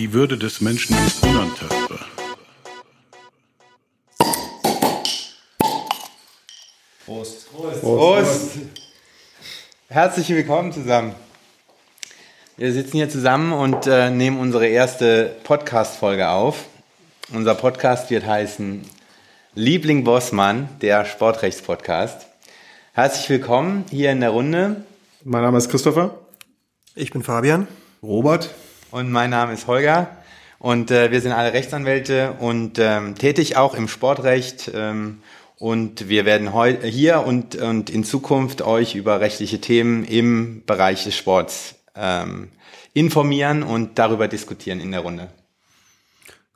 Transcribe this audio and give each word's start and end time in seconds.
Die 0.00 0.14
Würde 0.14 0.38
des 0.38 0.62
Menschen 0.62 0.96
ist 1.06 1.22
unantastbar. 1.22 1.98
Prost. 7.04 7.52
Prost. 7.52 7.80
Prost. 7.82 8.50
Herzlich 9.90 10.30
willkommen 10.30 10.72
zusammen. 10.72 11.14
Wir 12.56 12.72
sitzen 12.72 12.92
hier 12.96 13.10
zusammen 13.10 13.52
und 13.52 13.86
äh, 13.86 14.08
nehmen 14.08 14.40
unsere 14.40 14.66
erste 14.68 15.36
Podcast-Folge 15.44 16.30
auf. 16.30 16.64
Unser 17.34 17.54
Podcast 17.54 18.08
wird 18.08 18.24
heißen 18.24 18.86
Liebling 19.54 20.04
Bossmann, 20.04 20.70
der 20.80 21.04
Sportrechtspodcast. 21.04 22.26
Herzlich 22.94 23.28
willkommen 23.28 23.84
hier 23.90 24.12
in 24.12 24.20
der 24.20 24.30
Runde. 24.30 24.82
Mein 25.24 25.42
Name 25.42 25.58
ist 25.58 25.68
Christopher. 25.68 26.18
Ich 26.94 27.10
bin 27.10 27.22
Fabian. 27.22 27.68
Robert. 28.02 28.48
Und 28.90 29.12
mein 29.12 29.30
Name 29.30 29.52
ist 29.52 29.68
Holger. 29.68 30.08
Und 30.58 30.90
äh, 30.90 31.12
wir 31.12 31.20
sind 31.20 31.30
alle 31.30 31.52
Rechtsanwälte 31.52 32.32
und 32.40 32.78
ähm, 32.80 33.14
tätig 33.14 33.56
auch 33.56 33.74
im 33.74 33.86
Sportrecht. 33.86 34.70
Ähm, 34.74 35.22
und 35.58 36.08
wir 36.08 36.24
werden 36.24 36.52
heute 36.52 36.88
hier 36.88 37.24
und, 37.24 37.54
und 37.54 37.88
in 37.88 38.02
Zukunft 38.02 38.62
euch 38.62 38.96
über 38.96 39.20
rechtliche 39.20 39.60
Themen 39.60 40.04
im 40.04 40.64
Bereich 40.66 41.04
des 41.04 41.14
Sports 41.14 41.76
ähm, 41.94 42.48
informieren 42.92 43.62
und 43.62 43.98
darüber 43.98 44.26
diskutieren 44.26 44.80
in 44.80 44.90
der 44.90 45.00
Runde. 45.00 45.28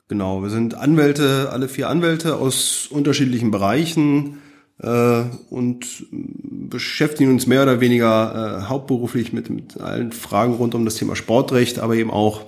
Genau, 0.09 0.43
wir 0.43 0.49
sind 0.49 0.75
Anwälte, 0.75 1.49
alle 1.51 1.69
vier 1.69 1.87
Anwälte 1.87 2.35
aus 2.35 2.87
unterschiedlichen 2.87 3.49
Bereichen 3.49 4.41
äh, 4.79 5.23
und 5.49 6.07
beschäftigen 6.11 7.31
uns 7.31 7.47
mehr 7.47 7.63
oder 7.63 7.81
weniger 7.81 8.63
äh, 8.63 8.69
hauptberuflich 8.69 9.33
mit, 9.33 9.49
mit 9.49 9.79
allen 9.79 10.11
Fragen 10.11 10.53
rund 10.53 10.75
um 10.75 10.85
das 10.85 10.95
Thema 10.95 11.15
Sportrecht, 11.15 11.79
aber 11.79 11.95
eben 11.95 12.11
auch 12.11 12.41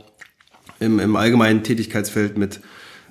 im, 0.79 0.99
im 0.99 1.15
allgemeinen 1.15 1.63
Tätigkeitsfeld 1.63 2.37
mit 2.37 2.61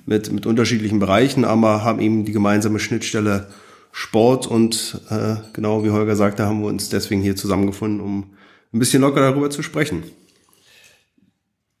mit, 0.07 0.31
mit 0.31 0.45
unterschiedlichen 0.45 0.99
Bereichen, 0.99 1.45
aber 1.45 1.83
haben 1.83 1.99
eben 1.99 2.25
die 2.25 2.31
gemeinsame 2.31 2.79
Schnittstelle 2.79 3.47
Sport 3.91 4.47
und 4.47 5.01
äh, 5.09 5.35
genau 5.53 5.83
wie 5.83 5.91
Holger 5.91 6.15
sagte, 6.15 6.45
haben 6.45 6.61
wir 6.61 6.67
uns 6.67 6.89
deswegen 6.89 7.21
hier 7.21 7.35
zusammengefunden, 7.35 7.99
um 7.99 8.31
ein 8.73 8.79
bisschen 8.79 9.01
locker 9.01 9.19
darüber 9.19 9.49
zu 9.49 9.63
sprechen. 9.63 10.03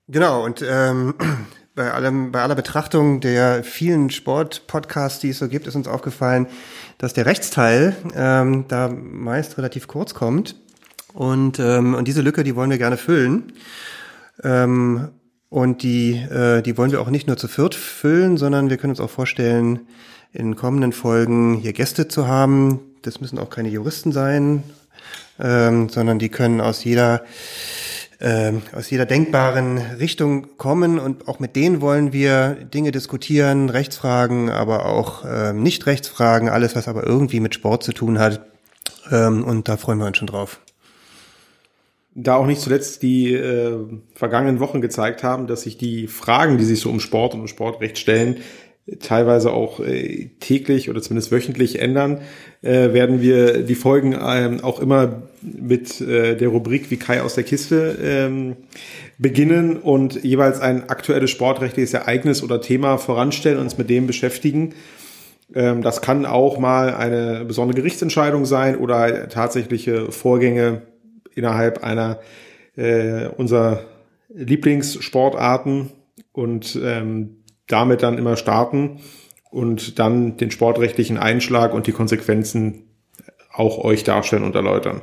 Genau, 0.09 0.43
und 0.43 0.63
ähm, 0.67 1.13
bei, 1.77 1.93
allem, 1.93 2.31
bei 2.31 2.41
aller 2.41 2.55
Betrachtung 2.55 3.21
der 3.21 3.63
vielen 3.63 4.09
Sport-Podcasts, 4.09 5.19
die 5.19 5.29
es 5.29 5.37
so 5.37 5.47
gibt, 5.47 5.67
ist 5.67 5.75
uns 5.75 5.87
aufgefallen, 5.87 6.47
dass 6.97 7.13
der 7.13 7.27
Rechtsteil 7.27 7.95
ähm, 8.15 8.65
da 8.67 8.89
meist 8.89 9.57
relativ 9.57 9.87
kurz 9.87 10.13
kommt. 10.13 10.55
Und, 11.13 11.59
ähm, 11.59 11.93
und 11.93 12.07
diese 12.07 12.21
Lücke, 12.21 12.43
die 12.43 12.55
wollen 12.55 12.71
wir 12.71 12.79
gerne 12.79 12.97
füllen. 12.97 13.53
Ähm, 14.43 15.09
und 15.49 15.83
die, 15.83 16.15
äh, 16.15 16.61
die 16.63 16.77
wollen 16.77 16.91
wir 16.91 16.99
auch 16.99 17.09
nicht 17.09 17.27
nur 17.27 17.37
zu 17.37 17.47
viert 17.47 17.75
füllen, 17.75 18.37
sondern 18.37 18.69
wir 18.69 18.77
können 18.77 18.91
uns 18.91 18.99
auch 18.99 19.09
vorstellen, 19.09 19.81
in 20.33 20.55
kommenden 20.55 20.91
Folgen 20.91 21.55
hier 21.55 21.73
Gäste 21.73 22.07
zu 22.07 22.27
haben. 22.27 22.79
Das 23.03 23.21
müssen 23.21 23.37
auch 23.37 23.51
keine 23.51 23.69
Juristen 23.69 24.11
sein, 24.11 24.63
ähm, 25.39 25.89
sondern 25.89 26.17
die 26.17 26.29
können 26.29 26.59
aus 26.59 26.83
jeder 26.83 27.23
ähm, 28.19 28.61
aus 28.73 28.89
jeder 28.89 29.05
denkbaren 29.05 29.77
Richtung 29.77 30.57
kommen 30.57 30.99
und 30.99 31.27
auch 31.27 31.39
mit 31.39 31.55
denen 31.55 31.81
wollen 31.81 32.13
wir 32.13 32.55
Dinge 32.55 32.91
diskutieren, 32.91 33.69
Rechtsfragen, 33.69 34.49
aber 34.49 34.85
auch 34.85 35.23
ähm, 35.27 35.61
Nicht-Rechtsfragen, 35.63 36.49
alles, 36.49 36.75
was 36.75 36.87
aber 36.87 37.05
irgendwie 37.05 37.39
mit 37.39 37.53
Sport 37.53 37.83
zu 37.83 37.93
tun 37.93 38.19
hat. 38.19 38.41
Ähm, 39.11 39.43
und 39.43 39.67
da 39.69 39.77
freuen 39.77 39.99
wir 39.99 40.07
uns 40.07 40.17
schon 40.17 40.27
drauf 40.27 40.59
da 42.19 42.35
auch 42.35 42.47
nicht 42.47 42.61
zuletzt 42.61 43.03
die 43.03 43.31
äh, 43.31 43.77
vergangenen 44.15 44.59
Wochen 44.59 44.81
gezeigt 44.81 45.23
haben, 45.23 45.45
dass 45.45 45.61
sich 45.61 45.77
die 45.77 46.07
Fragen, 46.07 46.57
die 46.57 46.65
sich 46.65 46.79
so 46.79 46.89
um 46.89 46.99
Sport 46.99 47.35
und 47.35 47.41
um 47.41 47.47
Sportrecht 47.47 47.99
stellen, 47.99 48.37
teilweise 48.99 49.51
auch 49.51 49.79
äh, 49.79 50.29
täglich 50.39 50.89
oder 50.89 51.01
zumindest 51.01 51.31
wöchentlich 51.31 51.79
ändern, 51.79 52.21
äh, 52.61 52.93
werden 52.93 53.21
wir 53.21 53.63
die 53.63 53.75
Folgen 53.75 54.17
ähm, 54.19 54.63
auch 54.63 54.79
immer 54.79 55.23
mit 55.41 55.99
äh, 55.99 56.35
der 56.35 56.47
Rubrik 56.47 56.89
wie 56.89 56.97
Kai 56.97 57.21
aus 57.21 57.35
der 57.35 57.43
Kiste 57.43 57.97
ähm, 58.01 58.55
beginnen 59.17 59.77
und 59.77 60.23
jeweils 60.23 60.61
ein 60.61 60.89
aktuelles 60.89 61.29
sportrechtliches 61.31 61.93
Ereignis 61.93 62.43
oder 62.43 62.61
Thema 62.61 62.97
voranstellen, 62.97 63.59
uns 63.59 63.77
mit 63.77 63.89
dem 63.89 64.07
beschäftigen. 64.07 64.73
Ähm, 65.53 65.81
das 65.81 66.01
kann 66.01 66.25
auch 66.25 66.57
mal 66.57 66.93
eine 66.93 67.43
besondere 67.45 67.77
Gerichtsentscheidung 67.77 68.45
sein 68.45 68.77
oder 68.77 69.27
tatsächliche 69.27 70.11
Vorgänge 70.11 70.83
innerhalb 71.35 71.83
einer 71.83 72.19
äh, 72.77 73.27
unserer 73.27 73.81
Lieblingssportarten 74.33 75.91
und 76.31 76.79
ähm, 76.81 77.36
damit 77.67 78.03
dann 78.03 78.17
immer 78.17 78.37
starten 78.37 78.99
und 79.49 79.99
dann 79.99 80.37
den 80.37 80.51
sportrechtlichen 80.51 81.17
Einschlag 81.17 81.73
und 81.73 81.87
die 81.87 81.91
Konsequenzen 81.91 82.83
auch 83.53 83.79
euch 83.79 84.03
darstellen 84.03 84.43
und 84.43 84.55
erläutern. 84.55 85.01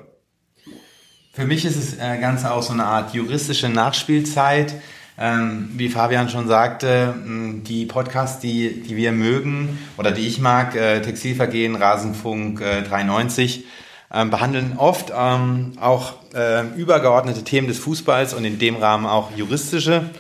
Für 1.33 1.45
mich 1.45 1.65
ist 1.65 1.77
es 1.77 1.95
äh, 1.95 2.19
Ganze 2.21 2.53
auch 2.53 2.63
so 2.63 2.73
eine 2.73 2.85
Art 2.85 3.13
juristische 3.13 3.69
Nachspielzeit. 3.69 4.75
Ähm, 5.17 5.71
wie 5.75 5.89
Fabian 5.89 6.29
schon 6.29 6.49
sagte, 6.49 7.15
die 7.25 7.87
Podcasts, 7.87 8.41
die, 8.41 8.83
die 8.83 8.97
wir 8.97 9.13
mögen 9.13 9.79
oder 9.97 10.11
die 10.11 10.27
ich 10.27 10.41
mag, 10.41 10.75
äh, 10.75 11.03
Textilvergehen, 11.03 11.77
Rasenfunk 11.77 12.61
äh, 12.61 12.83
93, 12.83 13.65
ähm, 14.13 14.31
behandeln 14.31 14.75
oft 14.77 15.13
ähm, 15.17 15.73
auch 15.81 16.15
äh, 16.35 16.67
übergeordnete 16.77 17.45
Themen 17.45 17.69
des 17.69 17.79
Fußballs 17.79 18.35
und 18.35 18.45
in 18.45 18.59
dem 18.59 18.77
Rahmen 18.77 19.07
auch 19.07 19.31
juristische, 19.37 20.11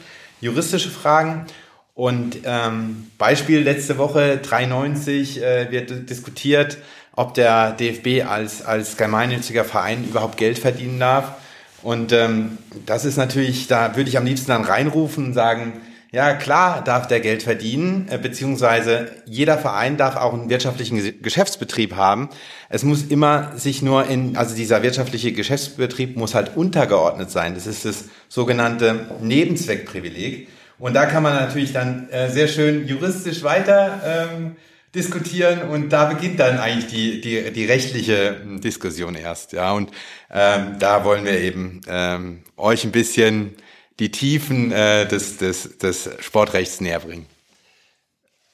juristische 0.41 0.91
Fragen. 0.91 1.47
Und 1.95 2.39
ähm, 2.45 3.11
Beispiel 3.19 3.61
letzte 3.61 3.99
Woche 3.99 4.39
93 4.39 5.41
äh, 5.41 5.71
wird 5.71 6.11
diskutiert, 6.11 6.79
ob 7.15 7.35
der 7.35 7.71
DFB 7.73 8.29
als, 8.29 8.65
als 8.65 8.97
gemeinnütziger 8.97 9.65
Verein 9.65 10.05
überhaupt 10.05 10.37
Geld 10.37 10.59
verdienen 10.59 10.99
darf. 10.99 11.35
Und 11.83 12.13
ähm, 12.13 12.59
das 12.87 13.05
ist 13.05 13.17
natürlich, 13.17 13.69
da 13.69 13.95
würde 13.95 14.11
ich 14.11 14.19
am 14.19 14.25
liebsten 14.25 14.49
dann 14.49 14.65
reinrufen 14.65 15.27
und 15.27 15.35
sagen, 15.35 15.75
ja, 16.11 16.35
klar 16.35 16.83
darf 16.83 17.07
der 17.07 17.21
Geld 17.21 17.43
verdienen, 17.43 18.09
äh, 18.09 18.19
beziehungsweise 18.19 19.13
jeder 19.27 19.59
Verein 19.59 19.97
darf 19.97 20.17
auch 20.17 20.33
einen 20.33 20.49
wirtschaftlichen 20.49 21.23
Geschäftsbetrieb 21.23 21.95
haben. 21.95 22.29
Es 22.69 22.83
muss 22.83 23.03
immer 23.03 23.53
sich 23.57 23.83
nur 23.83 24.07
in, 24.07 24.37
also 24.37 24.57
dieser 24.57 24.83
wirtschaftliche 24.83 25.33
Geschäftsbetrieb 25.33 26.17
muss 26.17 26.35
halt 26.35 26.57
untergeordnet 26.57 27.31
sein. 27.31 27.55
Das 27.55 27.67
ist 27.67 27.85
das 27.85 28.07
sogenannte 28.29 29.07
Nebenzweckprivileg. 29.21 30.49
Und 30.79 30.95
da 30.95 31.07
kann 31.07 31.23
man 31.23 31.35
natürlich 31.35 31.73
dann 31.73 32.09
äh, 32.11 32.31
sehr 32.31 32.49
schön 32.49 32.87
juristisch 32.87 33.43
weiter 33.43 34.01
ähm, 34.05 34.57
diskutieren 34.95 35.63
und 35.63 35.91
da 35.91 36.07
beginnt 36.07 36.39
dann 36.39 36.59
eigentlich 36.59 36.87
die, 36.87 37.21
die, 37.21 37.53
die 37.53 37.65
rechtliche 37.65 38.41
hm, 38.41 38.61
Diskussion 38.61 39.15
erst. 39.15 39.53
Ja, 39.53 39.73
und 39.73 39.91
ähm, 40.31 40.77
da 40.79 41.05
wollen 41.05 41.25
wir 41.25 41.39
eben 41.39 41.81
ähm, 41.89 42.43
euch 42.57 42.85
ein 42.85 42.93
bisschen 42.93 43.57
die 43.99 44.11
Tiefen 44.11 44.73
äh, 44.73 45.07
des, 45.07 45.37
des, 45.39 45.79
des 45.79 46.11
Sportrechts 46.21 46.81
näher 46.81 47.01
bringen. 47.01 47.27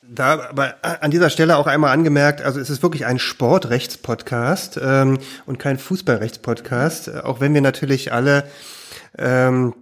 Da 0.02 0.48
aber 0.48 0.74
an 0.82 1.12
dieser 1.12 1.30
Stelle 1.30 1.56
auch 1.56 1.68
einmal 1.68 1.92
angemerkt, 1.92 2.42
also 2.42 2.58
es 2.58 2.68
ist 2.68 2.82
wirklich 2.82 3.06
ein 3.06 3.20
Sportrechtspodcast 3.20 4.80
ähm, 4.82 5.18
und 5.46 5.58
kein 5.58 5.78
Fußballrechtspodcast, 5.78 7.22
auch 7.22 7.40
wenn 7.40 7.54
wir 7.54 7.60
natürlich 7.60 8.12
alle 8.12 8.44
ähm, 9.16 9.72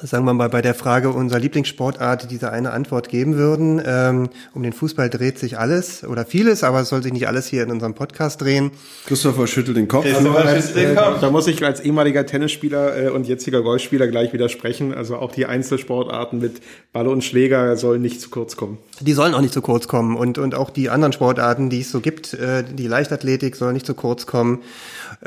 sagen 0.00 0.24
wir 0.24 0.32
mal, 0.32 0.48
bei 0.48 0.62
der 0.62 0.74
Frage 0.74 1.10
unserer 1.10 1.40
Lieblingssportart 1.40 2.30
diese 2.30 2.52
eine 2.52 2.70
Antwort 2.70 3.08
geben 3.08 3.36
würden. 3.36 3.82
Ähm, 3.84 4.28
um 4.54 4.62
den 4.62 4.72
Fußball 4.72 5.10
dreht 5.10 5.40
sich 5.40 5.58
alles 5.58 6.04
oder 6.04 6.24
vieles, 6.24 6.62
aber 6.62 6.80
es 6.80 6.88
soll 6.88 7.02
sich 7.02 7.12
nicht 7.12 7.26
alles 7.26 7.48
hier 7.48 7.64
in 7.64 7.72
unserem 7.72 7.94
Podcast 7.94 8.40
drehen. 8.40 8.70
Christopher 9.06 9.48
schüttelt 9.48 9.76
den 9.76 9.88
Kopf. 9.88 10.06
Also, 10.06 10.32
schüttelt 10.32 10.76
den 10.76 10.94
Kopf. 10.94 11.20
Da 11.20 11.30
muss 11.30 11.48
ich 11.48 11.64
als 11.64 11.80
ehemaliger 11.80 12.24
Tennisspieler 12.24 13.06
äh, 13.06 13.08
und 13.08 13.26
jetziger 13.26 13.62
Golfspieler 13.62 14.06
gleich 14.06 14.32
widersprechen. 14.32 14.94
Also 14.94 15.16
auch 15.16 15.32
die 15.32 15.46
Einzelsportarten 15.46 16.38
mit 16.38 16.60
Ball 16.92 17.08
und 17.08 17.24
Schläger 17.24 17.76
sollen 17.76 18.00
nicht 18.00 18.20
zu 18.20 18.30
kurz 18.30 18.56
kommen. 18.56 18.78
Die 19.00 19.12
sollen 19.14 19.34
auch 19.34 19.40
nicht 19.40 19.52
zu 19.52 19.62
kurz 19.62 19.88
kommen 19.88 20.16
und, 20.16 20.38
und 20.38 20.54
auch 20.54 20.70
die 20.70 20.90
anderen 20.90 21.12
Sportarten, 21.12 21.70
die 21.70 21.80
es 21.80 21.90
so 21.90 22.00
gibt, 22.00 22.34
äh, 22.34 22.62
die 22.62 22.86
Leichtathletik 22.86 23.56
soll 23.56 23.72
nicht 23.72 23.86
zu 23.86 23.94
kurz 23.94 24.26
kommen. 24.26 24.60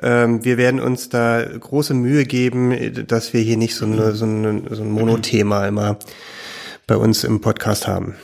Ähm, 0.02 0.44
wir 0.46 0.58
werden 0.58 0.80
uns 0.80 1.10
da 1.10 1.44
große 1.44 1.94
Mühe 1.94 2.26
geben, 2.26 3.06
dass 3.08 3.34
wir 3.34 3.42
hier 3.42 3.58
nicht 3.58 3.76
so, 3.76 3.86
eine, 3.86 4.14
so, 4.14 4.26
eine, 4.26 4.64
so 4.70 4.84
ein 4.84 4.92
Monothema 4.92 5.68
immer 5.68 5.98
bei 6.88 6.96
uns 6.96 7.24
im 7.24 7.42
Podcast 7.42 7.88
haben. 7.88 8.16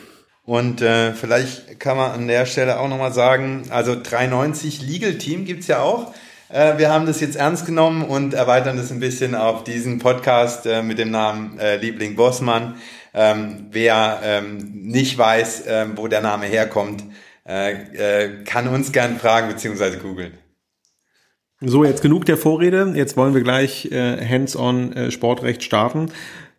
Und 0.45 0.81
äh, 0.81 1.13
vielleicht 1.13 1.79
kann 1.79 1.97
man 1.97 2.11
an 2.11 2.27
der 2.27 2.45
Stelle 2.45 2.79
auch 2.79 2.87
nochmal 2.87 3.11
sagen, 3.11 3.63
also 3.69 3.95
390 4.01 4.81
Legal 4.81 5.17
Team 5.17 5.43
gibt's 5.43 5.67
ja 5.67 5.81
auch. 5.81 6.13
Äh, 6.49 6.77
wir 6.77 6.89
haben 6.89 7.05
das 7.05 7.19
jetzt 7.19 7.35
ernst 7.35 7.65
genommen 7.65 8.03
und 8.03 8.33
erweitern 8.33 8.77
das 8.77 8.91
ein 8.91 9.01
bisschen 9.01 9.35
auf 9.35 9.65
diesen 9.65 9.99
Podcast 9.99 10.65
äh, 10.65 10.81
mit 10.81 10.99
dem 10.99 11.11
Namen 11.11 11.59
äh, 11.59 11.75
Liebling 11.75 12.15
Bossmann. 12.15 12.75
Ähm, 13.13 13.67
wer 13.71 14.21
ähm, 14.23 14.57
nicht 14.73 15.17
weiß, 15.17 15.63
ähm, 15.67 15.93
wo 15.97 16.07
der 16.07 16.21
Name 16.21 16.45
herkommt, 16.45 17.03
äh, 17.45 17.71
äh, 17.71 18.43
kann 18.45 18.69
uns 18.69 18.93
gern 18.93 19.17
fragen 19.17 19.49
bzw. 19.49 19.97
googeln. 19.97 20.31
So, 21.59 21.83
jetzt 21.83 22.03
genug 22.03 22.25
der 22.25 22.37
Vorrede. 22.37 22.93
Jetzt 22.95 23.17
wollen 23.17 23.33
wir 23.33 23.41
gleich 23.41 23.91
äh, 23.91 24.23
Hands-on 24.23 24.93
äh, 24.93 25.11
Sportrecht 25.11 25.63
starten 25.63 26.11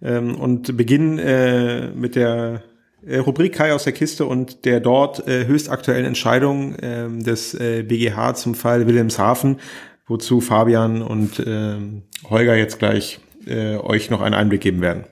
ähm, 0.03 0.35
und 0.35 0.77
beginnen 0.77 1.21
äh, 1.21 1.91
mit 1.95 2.17
der 2.17 2.65
äh, 3.07 3.19
Rubrik 3.19 3.55
Kai 3.55 3.73
aus 3.73 3.85
der 3.85 3.93
Kiste 3.93 4.27
und 4.27 4.65
der 4.65 4.81
dort 4.81 5.29
äh, 5.29 5.47
höchstaktuellen 5.47 6.05
Entscheidung 6.05 6.75
äh, 6.75 7.09
des 7.23 7.55
äh, 7.55 7.85
BGH 7.85 8.35
zum 8.35 8.57
Fall 8.57 8.89
Wilhelmshaven, 8.89 9.61
wozu 10.09 10.41
Fabian 10.41 11.01
und 11.03 11.39
äh, 11.39 11.77
Holger 12.29 12.57
jetzt 12.57 12.81
gleich 12.81 13.21
äh, 13.47 13.77
euch 13.77 14.11
noch 14.11 14.21
einen 14.21 14.35
Einblick 14.35 14.63
geben 14.63 14.81
werden. 14.81 15.05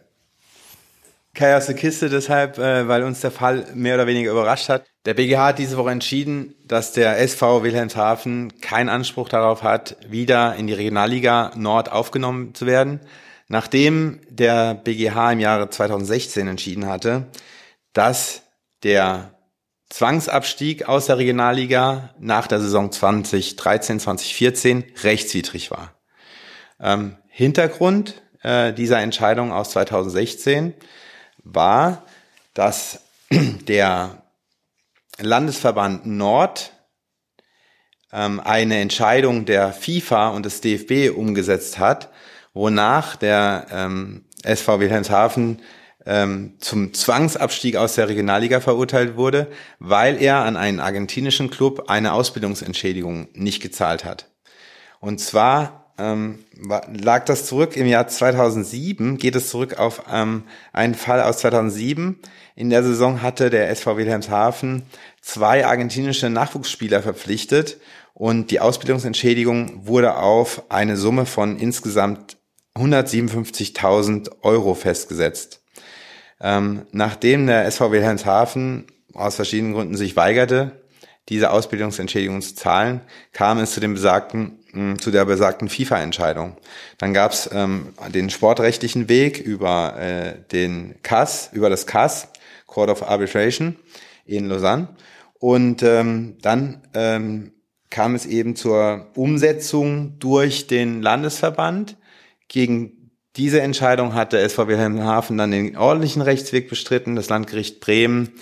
Kai 1.36 1.54
aus 1.54 1.66
der 1.66 1.74
Kiste 1.74 2.08
deshalb, 2.08 2.56
äh, 2.56 2.88
weil 2.88 3.04
uns 3.04 3.20
der 3.20 3.30
Fall 3.30 3.66
mehr 3.74 3.94
oder 3.94 4.06
weniger 4.06 4.32
überrascht 4.32 4.70
hat. 4.70 4.86
Der 5.04 5.12
BGH 5.12 5.48
hat 5.48 5.58
diese 5.58 5.76
Woche 5.76 5.90
entschieden, 5.90 6.54
dass 6.64 6.92
der 6.92 7.20
SV 7.20 7.62
Wilhelmshaven 7.62 8.58
keinen 8.62 8.88
Anspruch 8.88 9.28
darauf 9.28 9.62
hat, 9.62 9.98
wieder 10.08 10.56
in 10.56 10.66
die 10.66 10.72
Regionalliga 10.72 11.52
Nord 11.54 11.92
aufgenommen 11.92 12.54
zu 12.54 12.64
werden, 12.64 13.00
nachdem 13.48 14.20
der 14.30 14.74
BGH 14.74 15.32
im 15.32 15.40
Jahre 15.40 15.68
2016 15.68 16.48
entschieden 16.48 16.86
hatte, 16.86 17.26
dass 17.92 18.42
der 18.82 19.34
Zwangsabstieg 19.90 20.88
aus 20.88 21.04
der 21.06 21.18
Regionalliga 21.18 22.14
nach 22.18 22.46
der 22.46 22.60
Saison 22.60 22.90
2013, 22.90 24.00
2014 24.00 24.84
rechtswidrig 25.02 25.70
war. 25.70 25.92
Ähm, 26.80 27.16
Hintergrund 27.28 28.22
äh, 28.42 28.72
dieser 28.72 29.00
Entscheidung 29.00 29.52
aus 29.52 29.70
2016 29.70 30.72
war, 31.54 32.04
dass 32.54 33.00
der 33.30 34.22
Landesverband 35.18 36.06
Nord 36.06 36.72
ähm, 38.12 38.40
eine 38.40 38.80
Entscheidung 38.80 39.44
der 39.44 39.72
FIFA 39.72 40.30
und 40.30 40.44
des 40.44 40.60
DFB 40.60 41.16
umgesetzt 41.16 41.78
hat, 41.78 42.10
wonach 42.52 43.16
der 43.16 43.66
ähm, 43.70 44.24
SV 44.42 44.80
Wilhelmshaven 44.80 45.62
ähm, 46.04 46.54
zum 46.60 46.94
Zwangsabstieg 46.94 47.76
aus 47.76 47.96
der 47.96 48.08
Regionalliga 48.08 48.60
verurteilt 48.60 49.16
wurde, 49.16 49.48
weil 49.78 50.22
er 50.22 50.36
an 50.38 50.56
einen 50.56 50.80
argentinischen 50.80 51.50
Club 51.50 51.90
eine 51.90 52.12
Ausbildungsentschädigung 52.12 53.28
nicht 53.32 53.60
gezahlt 53.60 54.04
hat. 54.04 54.30
Und 55.00 55.20
zwar 55.20 55.85
ähm, 55.98 56.40
lag 56.60 57.24
das 57.24 57.46
zurück 57.46 57.76
im 57.76 57.86
Jahr 57.86 58.06
2007, 58.06 59.18
geht 59.18 59.34
es 59.34 59.48
zurück 59.50 59.78
auf 59.78 60.02
ähm, 60.12 60.44
einen 60.72 60.94
Fall 60.94 61.22
aus 61.22 61.38
2007. 61.38 62.18
In 62.54 62.70
der 62.70 62.82
Saison 62.82 63.22
hatte 63.22 63.50
der 63.50 63.70
SV 63.70 63.96
Wilhelmshaven 63.96 64.82
zwei 65.22 65.66
argentinische 65.66 66.28
Nachwuchsspieler 66.28 67.02
verpflichtet 67.02 67.78
und 68.14 68.50
die 68.50 68.60
Ausbildungsentschädigung 68.60 69.86
wurde 69.86 70.16
auf 70.16 70.62
eine 70.70 70.96
Summe 70.96 71.26
von 71.26 71.58
insgesamt 71.58 72.36
157.000 72.74 74.42
Euro 74.42 74.74
festgesetzt. 74.74 75.62
Ähm, 76.40 76.86
nachdem 76.92 77.46
der 77.46 77.64
SV 77.64 77.92
Wilhelmshaven 77.92 78.86
aus 79.14 79.36
verschiedenen 79.36 79.72
Gründen 79.72 79.96
sich 79.96 80.16
weigerte, 80.16 80.82
diese 81.28 81.50
Ausbildungsentschädigung 81.50 82.40
zu 82.42 82.54
zahlen, 82.54 83.00
kam 83.32 83.58
es 83.58 83.72
zu 83.72 83.80
dem 83.80 83.94
besagten 83.94 84.60
zu 84.98 85.10
der 85.10 85.24
besagten 85.24 85.68
FIFA-Entscheidung. 85.68 86.56
Dann 86.98 87.14
gab 87.14 87.32
es 87.32 87.48
ähm, 87.52 87.94
den 88.08 88.30
sportrechtlichen 88.30 89.08
Weg 89.08 89.38
über 89.38 89.98
äh, 89.98 90.34
den 90.52 90.96
CAS, 91.02 91.50
über 91.52 91.70
das 91.70 91.86
CAS, 91.86 92.28
Court 92.66 92.90
of 92.90 93.02
Arbitration 93.02 93.76
in 94.24 94.48
Lausanne. 94.48 94.88
Und 95.38 95.82
ähm, 95.82 96.36
dann 96.42 96.82
ähm, 96.94 97.52
kam 97.90 98.14
es 98.14 98.26
eben 98.26 98.56
zur 98.56 99.08
Umsetzung 99.14 100.18
durch 100.18 100.66
den 100.66 101.02
Landesverband 101.02 101.96
gegen 102.48 102.96
diese 103.36 103.60
Entscheidung 103.60 104.14
hat 104.14 104.32
der 104.32 104.42
SV 104.44 104.66
Wilhelmshaven 104.66 105.36
dann 105.36 105.50
den 105.50 105.76
ordentlichen 105.76 106.22
Rechtsweg 106.22 106.70
bestritten. 106.70 107.16
Das 107.16 107.28
Landgericht 107.28 107.80
Bremen 107.80 108.32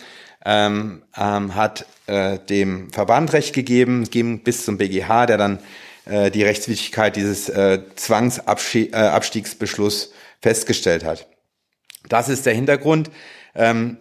ähm, 0.45 1.03
ähm, 1.17 1.55
hat 1.57 1.87
äh, 2.07 2.39
dem 2.39 2.93
Verband 2.93 3.33
Recht 3.33 3.55
gegeben, 3.55 4.05
ging 4.05 4.45
bis 4.45 4.65
zum 4.65 4.79
BGH, 4.79 5.27
der 5.27 5.37
dann 5.37 5.59
äh, 6.07 6.31
die 6.31 6.43
Rechtswidrigkeit 6.43 7.17
dieses 7.17 7.49
äh, 7.49 7.81
Zwangsabstiegsbeschluss 7.95 10.13
festgestellt 10.41 11.05
hat. 11.05 11.27
Das 12.09 12.29
ist 12.29 12.47
der 12.47 12.55
Hintergrund. 12.55 13.11
Ähm, 13.55 13.99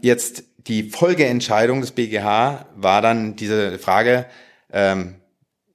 jetzt 0.00 0.44
die 0.66 0.90
Folgeentscheidung 0.90 1.80
des 1.80 1.92
BGH 1.92 2.66
war 2.76 3.02
dann 3.02 3.36
diese 3.36 3.78
Frage 3.78 4.26
ähm, 4.72 5.16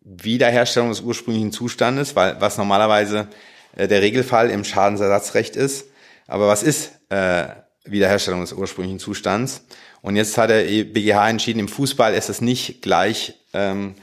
Wiederherstellung 0.02 0.90
des 0.90 1.02
ursprünglichen 1.02 1.52
Zustandes, 1.52 2.16
weil 2.16 2.40
was 2.40 2.58
normalerweise 2.58 3.28
äh, 3.76 3.88
der 3.88 4.02
Regelfall 4.02 4.50
im 4.50 4.64
Schadensersatzrecht 4.64 5.56
ist. 5.56 5.88
Aber 6.28 6.48
was 6.48 6.64
ist 6.64 6.92
äh, 7.10 7.48
Wiederherstellung 7.86 8.42
des 8.42 8.54
ursprünglichen 8.54 9.00
Zustands? 9.00 9.64
Und 10.02 10.16
jetzt 10.16 10.38
hat 10.38 10.50
der 10.50 10.64
BGH 10.64 11.30
entschieden, 11.30 11.60
im 11.60 11.68
Fußball 11.68 12.14
ist 12.14 12.30
es 12.30 12.42
nicht 12.42 12.82
gleich 12.82 13.36
ähm, 13.54 13.96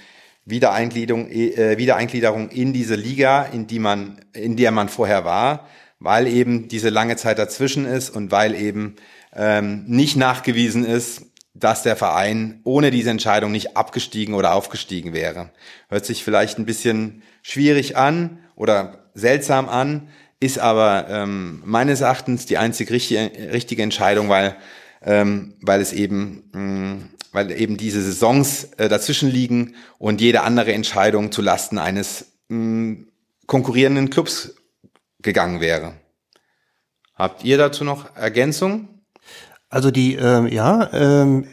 Wiedereingliederung, 0.46 1.30
äh, 1.30 1.78
Wiedereingliederung 1.78 2.50
in 2.50 2.72
diese 2.72 2.94
Liga, 2.94 3.44
in 3.44 3.66
die 3.66 3.78
man, 3.78 4.20
in 4.32 4.56
der 4.56 4.70
man 4.70 4.88
vorher 4.88 5.24
war, 5.24 5.68
weil 5.98 6.26
eben 6.26 6.68
diese 6.68 6.90
lange 6.90 7.16
Zeit 7.16 7.38
dazwischen 7.38 7.86
ist 7.86 8.10
und 8.10 8.30
weil 8.30 8.54
eben 8.54 8.96
ähm, 9.34 9.84
nicht 9.86 10.16
nachgewiesen 10.16 10.84
ist, 10.84 11.22
dass 11.54 11.82
der 11.82 11.96
Verein 11.96 12.60
ohne 12.64 12.90
diese 12.90 13.10
Entscheidung 13.10 13.52
nicht 13.52 13.76
abgestiegen 13.76 14.34
oder 14.34 14.54
aufgestiegen 14.54 15.12
wäre. 15.12 15.50
Hört 15.88 16.04
sich 16.04 16.24
vielleicht 16.24 16.58
ein 16.58 16.66
bisschen 16.66 17.22
schwierig 17.42 17.96
an 17.96 18.38
oder 18.56 19.04
seltsam 19.14 19.68
an, 19.68 20.08
ist 20.40 20.58
aber 20.58 21.06
ähm, 21.08 21.62
meines 21.64 22.00
Erachtens 22.00 22.44
die 22.44 22.58
einzig 22.58 22.90
richtige, 22.90 23.30
richtige 23.52 23.82
Entscheidung, 23.82 24.28
weil, 24.28 24.56
ähm, 25.02 25.54
weil 25.62 25.80
es 25.80 25.92
eben, 25.92 26.50
mh, 26.52 26.60
mm, 26.60 27.10
weil 27.34 27.50
eben 27.50 27.76
diese 27.76 28.00
Saisons 28.00 28.68
äh, 28.76 28.88
dazwischen 28.88 29.28
liegen 29.28 29.74
und 29.98 30.20
jede 30.20 30.42
andere 30.42 30.72
Entscheidung 30.72 31.32
zu 31.32 31.42
Lasten 31.42 31.78
eines 31.78 32.38
mh, 32.48 32.58
mm, 32.58 33.06
konkurrierenden 33.46 34.08
Clubs 34.08 34.54
gegangen 35.20 35.60
wäre. 35.60 35.94
Habt 37.14 37.44
ihr 37.44 37.58
dazu 37.58 37.84
noch 37.84 38.16
Ergänzungen? 38.16 38.88
Also 39.68 39.90
die, 39.90 40.14
ähm, 40.14 40.46
ja, 40.46 40.88
ähm, 40.92 41.44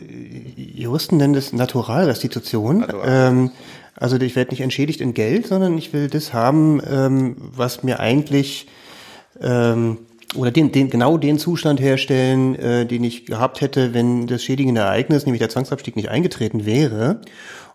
Juristen 0.56 1.18
nennen 1.18 1.34
das 1.34 1.52
Naturalrestitution. 1.52 2.82
Natural. 2.82 3.08
Ähm, 3.08 3.52
also 3.96 4.18
ich 4.18 4.36
werde 4.36 4.52
nicht 4.52 4.62
entschädigt 4.62 5.02
in 5.02 5.16
Geld, 5.16 5.48
sondern 5.48 5.78
ich 5.78 5.94
will 5.94 6.10
das 6.10 6.32
haben, 6.32 6.80
ähm, 6.88 7.36
was 7.40 7.82
mir 7.82 8.00
eigentlich 8.00 8.68
ähm, 9.42 9.98
oder 10.36 10.52
den, 10.52 10.72
den, 10.72 10.90
genau 10.90 11.18
den 11.18 11.38
Zustand 11.38 11.82
herstellen, 11.82 12.56
äh, 12.56 12.86
den 12.86 13.04
ich 13.04 13.26
gehabt 13.26 13.62
hätte, 13.62 13.94
wenn 13.94 14.28
das 14.28 14.44
schädigende 14.44 14.82
Ereignis, 14.82 15.26
nämlich 15.26 15.40
der 15.40 15.50
Zwangsabstieg, 15.50 15.96
nicht 15.96 16.10
eingetreten 16.10 16.66
wäre. 16.66 17.22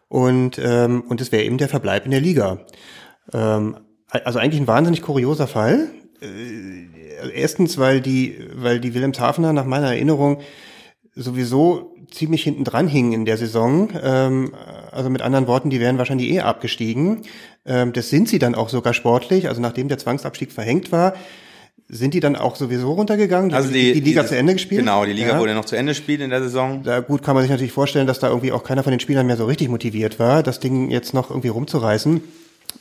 Und 0.08 0.58
ähm, 0.62 1.02
und 1.08 1.20
es 1.20 1.32
wäre 1.32 1.44
eben 1.44 1.58
der 1.58 1.68
Verbleib 1.68 2.04
in 2.04 2.12
der 2.12 2.20
Liga. 2.20 2.60
Ähm, 3.32 3.76
also 4.08 4.38
eigentlich 4.38 4.60
ein 4.60 4.66
wahnsinnig 4.68 5.02
kurioser 5.02 5.48
Fall. 5.48 5.88
Äh, 6.20 7.30
erstens, 7.34 7.78
weil 7.78 8.00
die, 8.00 8.38
weil 8.54 8.80
die 8.80 8.94
Wilhelmshavener 8.94 9.52
nach 9.52 9.64
meiner 9.64 9.88
Erinnerung 9.88 10.40
sowieso 11.14 11.94
ziemlich 12.10 12.42
hinten 12.42 12.64
dran 12.64 12.88
hingen 12.88 13.12
in 13.12 13.24
der 13.24 13.36
Saison. 13.36 13.90
Ähm, 14.00 14.54
also 14.92 15.10
mit 15.10 15.22
anderen 15.22 15.46
Worten, 15.46 15.70
die 15.70 15.80
wären 15.80 15.98
wahrscheinlich 15.98 16.30
eh 16.30 16.40
abgestiegen. 16.40 17.22
Ähm, 17.64 17.92
das 17.92 18.10
sind 18.10 18.28
sie 18.28 18.38
dann 18.38 18.54
auch 18.54 18.68
sogar 18.68 18.94
sportlich. 18.94 19.48
Also 19.48 19.60
nachdem 19.60 19.88
der 19.88 19.98
Zwangsabstieg 19.98 20.52
verhängt 20.52 20.92
war, 20.92 21.14
sind 21.88 22.14
die 22.14 22.20
dann 22.20 22.36
auch 22.36 22.56
sowieso 22.56 22.92
runtergegangen? 22.92 23.54
Also 23.54 23.70
die, 23.70 23.92
die 23.92 24.00
Liga 24.00 24.22
dieses, 24.22 24.30
zu 24.30 24.36
Ende 24.36 24.54
gespielt? 24.54 24.80
Genau, 24.80 25.04
die 25.04 25.12
Liga 25.12 25.28
ja. 25.28 25.38
wurde 25.38 25.54
noch 25.54 25.64
zu 25.64 25.76
Ende 25.76 25.92
gespielt 25.92 26.20
in 26.20 26.30
der 26.30 26.42
Saison. 26.42 26.82
Da 26.82 27.00
gut 27.00 27.22
kann 27.22 27.34
man 27.34 27.42
sich 27.42 27.50
natürlich 27.50 27.72
vorstellen, 27.72 28.06
dass 28.06 28.18
da 28.18 28.28
irgendwie 28.28 28.52
auch 28.52 28.64
keiner 28.64 28.82
von 28.82 28.90
den 28.90 29.00
Spielern 29.00 29.26
mehr 29.26 29.36
so 29.36 29.46
richtig 29.46 29.68
motiviert 29.68 30.18
war, 30.18 30.42
das 30.42 30.60
Ding 30.60 30.90
jetzt 30.90 31.14
noch 31.14 31.30
irgendwie 31.30 31.48
rumzureißen. 31.48 32.22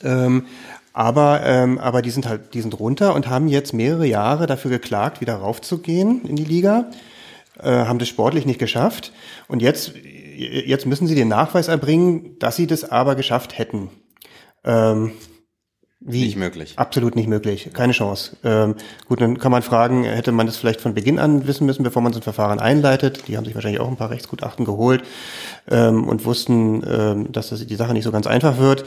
Ähm, 0.02 0.46
aber, 0.92 1.42
ähm, 1.44 1.78
aber 1.78 2.02
die 2.02 2.10
sind 2.10 2.26
halt, 2.26 2.54
die 2.54 2.60
sind 2.62 2.78
runter 2.78 3.14
und 3.14 3.28
haben 3.28 3.48
jetzt 3.48 3.74
mehrere 3.74 4.06
Jahre 4.06 4.46
dafür 4.46 4.70
geklagt, 4.70 5.20
wieder 5.20 5.34
raufzugehen 5.34 6.24
in 6.24 6.36
die 6.36 6.44
Liga 6.44 6.86
äh, 7.60 7.70
haben 7.70 7.98
das 7.98 8.08
sportlich 8.08 8.46
nicht 8.46 8.58
geschafft. 8.58 9.12
Und 9.48 9.62
jetzt, 9.62 9.92
jetzt 10.36 10.86
müssen 10.86 11.06
sie 11.06 11.14
den 11.14 11.28
Nachweis 11.28 11.68
erbringen, 11.68 12.38
dass 12.38 12.56
sie 12.56 12.66
das 12.66 12.84
aber 12.90 13.14
geschafft 13.14 13.58
hätten. 13.58 13.90
Ähm, 14.64 15.12
Wie? 16.00 16.24
Nicht 16.24 16.36
möglich. 16.36 16.74
Absolut 16.76 17.16
nicht 17.16 17.26
möglich. 17.26 17.70
Keine 17.72 17.92
Chance. 17.92 18.36
Ähm, 18.44 18.74
gut, 19.08 19.20
dann 19.20 19.38
kann 19.38 19.50
man 19.50 19.62
fragen, 19.62 20.04
hätte 20.04 20.30
man 20.30 20.46
das 20.46 20.56
vielleicht 20.56 20.80
von 20.80 20.94
Beginn 20.94 21.18
an 21.18 21.46
wissen 21.46 21.66
müssen, 21.66 21.82
bevor 21.82 22.02
man 22.02 22.12
so 22.12 22.18
ein 22.18 22.22
Verfahren 22.22 22.60
einleitet? 22.60 23.28
Die 23.28 23.36
haben 23.36 23.44
sich 23.44 23.54
wahrscheinlich 23.54 23.80
auch 23.80 23.88
ein 23.88 23.96
paar 23.96 24.10
Rechtsgutachten 24.10 24.64
geholt 24.64 25.02
ähm, 25.68 26.06
und 26.06 26.24
wussten, 26.24 26.84
ähm, 26.86 27.32
dass 27.32 27.48
das 27.48 27.66
die 27.66 27.74
Sache 27.76 27.94
nicht 27.94 28.04
so 28.04 28.12
ganz 28.12 28.26
einfach 28.26 28.58
wird. 28.58 28.84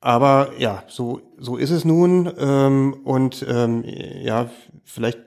Aber 0.00 0.52
ja, 0.56 0.84
so, 0.86 1.20
so 1.36 1.56
ist 1.56 1.70
es 1.70 1.84
nun. 1.84 2.32
Ähm, 2.38 2.94
und 3.04 3.44
ähm, 3.48 3.84
ja, 3.84 4.50
vielleicht 4.84 5.18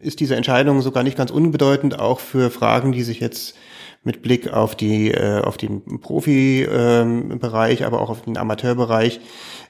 ist 0.00 0.20
diese 0.20 0.36
Entscheidung 0.36 0.80
sogar 0.80 1.02
nicht 1.02 1.16
ganz 1.16 1.30
unbedeutend, 1.30 1.98
auch 1.98 2.20
für 2.20 2.50
Fragen, 2.50 2.92
die 2.92 3.02
sich 3.02 3.20
jetzt 3.20 3.56
mit 4.04 4.22
Blick 4.22 4.52
auf 4.52 4.74
die 4.74 5.12
äh, 5.12 5.40
auf 5.40 5.56
den 5.56 6.00
Profibereich, 6.00 7.80
ähm, 7.80 7.86
aber 7.86 8.00
auch 8.00 8.10
auf 8.10 8.22
den 8.22 8.36
Amateurbereich 8.36 9.20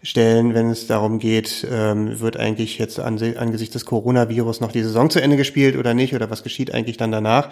stellen, 0.02 0.54
wenn 0.54 0.70
es 0.70 0.86
darum 0.86 1.18
geht, 1.18 1.66
ähm, 1.70 2.20
wird 2.20 2.36
eigentlich 2.36 2.78
jetzt 2.78 2.98
an, 2.98 3.20
angesichts 3.36 3.72
des 3.72 3.86
Coronavirus 3.86 4.60
noch 4.60 4.72
die 4.72 4.82
Saison 4.82 5.10
zu 5.10 5.22
Ende 5.22 5.36
gespielt 5.36 5.76
oder 5.76 5.94
nicht 5.94 6.14
oder 6.14 6.30
was 6.30 6.42
geschieht 6.42 6.74
eigentlich 6.74 6.96
dann 6.96 7.12
danach? 7.12 7.50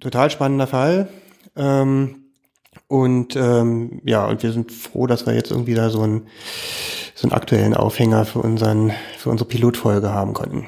Total 0.00 0.30
spannender 0.30 0.66
Fall. 0.66 1.08
Ähm, 1.56 2.24
und 2.88 3.36
ähm, 3.36 4.00
ja, 4.04 4.26
und 4.26 4.42
wir 4.42 4.52
sind 4.52 4.72
froh, 4.72 5.06
dass 5.06 5.26
wir 5.26 5.34
jetzt 5.34 5.50
irgendwie 5.50 5.74
da 5.74 5.90
so 5.90 6.02
einen 6.02 6.28
so 7.14 7.28
einen 7.28 7.32
aktuellen 7.32 7.74
Aufhänger 7.74 8.24
für 8.24 8.40
unseren 8.40 8.92
für 9.18 9.30
unsere 9.30 9.48
Pilotfolge 9.48 10.10
haben 10.12 10.32
konnten. 10.32 10.66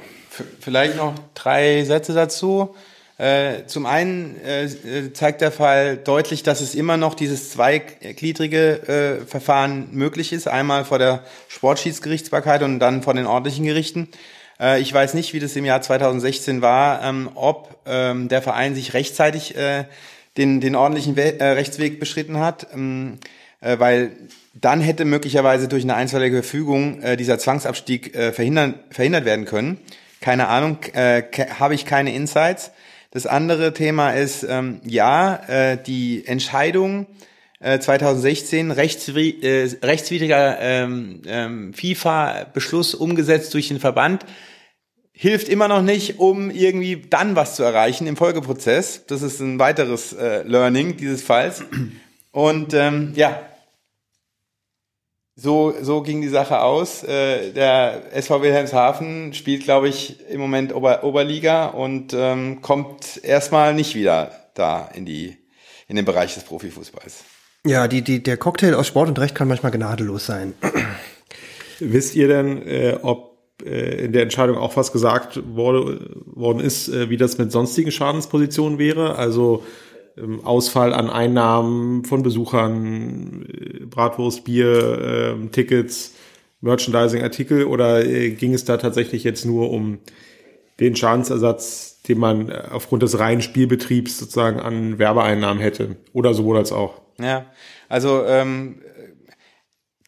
Vielleicht 0.61 0.97
noch 0.97 1.15
drei 1.35 1.83
Sätze 1.85 2.13
dazu. 2.13 2.75
Äh, 3.19 3.65
zum 3.67 3.87
einen 3.87 4.37
äh, 4.45 5.13
zeigt 5.15 5.41
der 5.41 5.51
Fall 5.51 5.97
deutlich, 5.97 6.43
dass 6.43 6.61
es 6.61 6.75
immer 6.75 6.99
noch 6.99 7.15
dieses 7.15 7.51
zweigliedrige 7.51 9.23
äh, 9.23 9.27
Verfahren 9.27 9.89
möglich 9.93 10.35
ist. 10.35 10.49
Einmal 10.49 10.85
vor 10.85 10.99
der 10.99 11.25
Sportschiedsgerichtsbarkeit 11.49 12.63
und 12.63 12.79
dann 12.79 13.03
vor 13.03 13.15
den 13.15 13.27
ordentlichen 13.27 13.65
Gerichten. 13.65 14.09
Äh, 14.61 14.83
ich 14.83 14.93
weiß 14.93 15.15
nicht, 15.15 15.33
wie 15.33 15.41
das 15.41 15.57
im 15.57 15.65
Jahr 15.65 15.81
2016 15.81 16.61
war, 16.61 17.03
ähm, 17.03 17.31
ob 17.35 17.79
ähm, 17.87 18.29
der 18.29 18.43
Verein 18.43 18.75
sich 18.75 18.93
rechtzeitig 18.93 19.57
äh, 19.57 19.85
den, 20.37 20.61
den 20.61 20.77
ordentlichen 20.77 21.17
We 21.17 21.41
äh, 21.41 21.53
Rechtsweg 21.53 21.99
beschritten 21.99 22.39
hat, 22.39 22.67
ähm, 22.75 23.19
äh, 23.63 23.79
weil 23.79 24.13
dann 24.53 24.83
hätte 24.83 25.07
möglicherweise 25.07 25.69
durch 25.69 25.85
eine 25.85 25.95
einstweilige 25.95 26.43
Verfügung 26.43 27.01
äh, 27.01 27.17
dieser 27.17 27.39
Zwangsabstieg 27.39 28.15
äh, 28.15 28.33
verhindern, 28.33 28.75
verhindert 28.91 29.25
werden 29.25 29.47
können. 29.47 29.79
Keine 30.21 30.49
Ahnung, 30.49 30.79
äh, 30.93 31.23
habe 31.59 31.75
ich 31.75 31.87
keine 31.87 32.15
Insights. 32.15 32.73
Das 33.11 33.27
andere 33.27 33.73
Thema 33.73 34.11
ist, 34.11 34.47
ähm, 34.49 34.81
ja, 34.85 35.37
äh, 35.49 35.79
die 35.83 36.27
Entscheidung 36.27 37.07
äh, 37.61 37.79
2016, 37.79 38.71
rechtswid 38.71 39.43
äh, 39.43 39.69
rechtswidriger 39.83 40.59
ähm, 40.61 41.23
ähm, 41.27 41.75
FIFA-Beschluss 41.75 42.95
umgesetzt 42.95 43.55
durch 43.55 43.69
den 43.69 43.81
Verband, 43.81 44.27
hilft 45.13 45.49
immer 45.49 45.67
noch 45.67 45.83
nicht, 45.83 46.19
um 46.19 46.51
irgendwie 46.51 47.03
dann 47.09 47.37
was 47.37 47.57
zu 47.57 47.63
erreichen 47.63 48.07
im 48.07 48.17
Folgeprozess. 48.17 49.07
Das 49.07 49.23
ist 49.23 49.41
ein 49.41 49.59
weiteres 49.59 50.13
äh, 50.13 50.43
Learning 50.43 50.97
dieses 50.97 51.23
Falls. 51.23 51.65
Und 52.33 52.75
ähm, 52.75 53.13
ja, 53.17 53.41
so, 55.37 55.75
so 55.83 56.03
ging 56.03 56.23
die 56.23 56.29
Sache 56.29 56.63
aus. 56.63 57.05
Äh, 57.05 57.53
der 57.53 58.15
SV 58.17 58.41
Wilhelmshaven 58.41 59.35
spielt, 59.35 59.65
glaube 59.65 59.89
ich, 59.89 60.17
im 60.31 60.41
Moment 60.41 60.75
Ober 60.75 61.05
Oberliga 61.05 61.67
und 61.67 62.15
ähm, 62.15 62.63
kommt 62.63 63.23
erstmal 63.23 63.75
nicht 63.75 63.95
wieder 63.95 64.31
da 64.55 64.89
in 64.95 65.05
die 65.05 65.37
in 65.89 65.97
den 65.97 66.05
Bereich 66.05 66.35
des 66.35 66.45
Profifußballs. 66.45 67.25
Ja, 67.65 67.87
die, 67.87 68.03
die, 68.03 68.23
der 68.23 68.37
Cocktail 68.39 68.75
aus 68.75 68.87
Sport 68.87 69.09
und 69.09 69.19
Recht 69.19 69.35
kann 69.35 69.47
manchmal 69.47 69.73
gnadenlos 69.73 70.27
sein. 70.27 70.55
Wisst 71.81 72.17
ihr 72.17 72.29
denn, 72.29 72.67
äh, 72.67 72.99
ob 73.03 73.37
äh, 73.65 74.05
in 74.05 74.13
der 74.13 74.23
Entscheidung 74.23 74.57
auch 74.57 74.77
was 74.77 74.91
gesagt 74.91 75.41
wurde, 75.55 76.17
worden 76.27 76.61
ist, 76.61 76.89
äh, 76.89 77.11
wie 77.11 77.17
das 77.17 77.39
mit 77.39 77.53
sonstigen 77.53 77.91
Schadenspositionen 77.91 78.79
wäre? 78.79 79.17
Also 79.17 79.65
Ausfall 80.45 80.93
an 80.93 81.11
Einnahmen 81.11 82.05
von 82.05 82.23
Besuchern, 82.23 83.47
äh, 83.47 83.85
Bratwurst, 83.85 84.45
Bier, 84.45 85.37
äh, 85.45 85.49
Tickets, 85.49 86.15
Merchandising-Artikel 86.61 87.65
oder 87.65 88.05
äh, 88.05 88.31
ging 88.31 88.55
es 88.55 88.65
da 88.65 88.77
tatsächlich 88.77 89.25
jetzt 89.25 89.45
nur 89.45 89.71
um 89.71 89.99
den 90.81 90.97
Schadensersatz, 90.97 92.03
den 92.03 92.19
man 92.19 92.51
äh, 92.51 92.63
aufgrund 92.71 93.03
des 93.03 93.19
reinen 93.19 93.43
Spielbetriebs 93.43 94.19
sozusagen 94.19 94.61
an 94.61 94.99
Werbeeinnahmen 94.99 95.63
hätte? 95.63 95.97
Oder 96.13 96.35
sowohl 96.35 96.57
als 96.57 96.73
auch? 96.73 97.01
Ja, 97.21 97.47
also 97.89 98.25
ähm, 98.25 98.77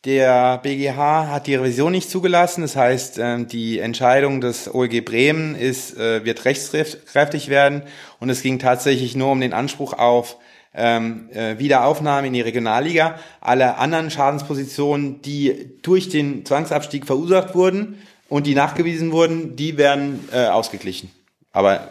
der 0.08 0.56
BGH 0.62 1.28
hat 1.28 1.46
die 1.46 1.54
Revision 1.54 1.92
nicht 1.92 2.08
zugelassen. 2.08 2.62
Das 2.62 2.76
heißt, 2.76 3.18
ähm, 3.18 3.46
die 3.46 3.78
Entscheidung 3.78 4.40
des 4.40 4.72
OEG 4.74 5.04
Bremen 5.04 5.54
ist, 5.54 5.98
äh, 5.98 6.24
wird 6.24 6.46
rechtskräftig 6.46 7.50
werden. 7.50 7.82
Und 8.18 8.30
es 8.30 8.40
ging 8.40 8.58
tatsächlich 8.58 9.16
nur 9.16 9.30
um 9.30 9.38
den 9.38 9.52
Anspruch 9.52 9.92
auf 9.92 10.38
ähm, 10.74 11.28
äh, 11.34 11.58
Wiederaufnahme 11.58 12.26
in 12.26 12.32
die 12.32 12.40
Regionalliga. 12.40 13.18
Alle 13.42 13.76
anderen 13.76 14.10
Schadenspositionen, 14.10 15.20
die 15.20 15.78
durch 15.82 16.08
den 16.08 16.46
Zwangsabstieg 16.46 17.04
verursacht 17.04 17.54
wurden 17.54 17.98
und 18.30 18.46
die 18.46 18.54
nachgewiesen 18.54 19.12
wurden, 19.12 19.56
die 19.56 19.76
werden 19.76 20.26
äh, 20.32 20.46
ausgeglichen. 20.46 21.10
Aber 21.52 21.90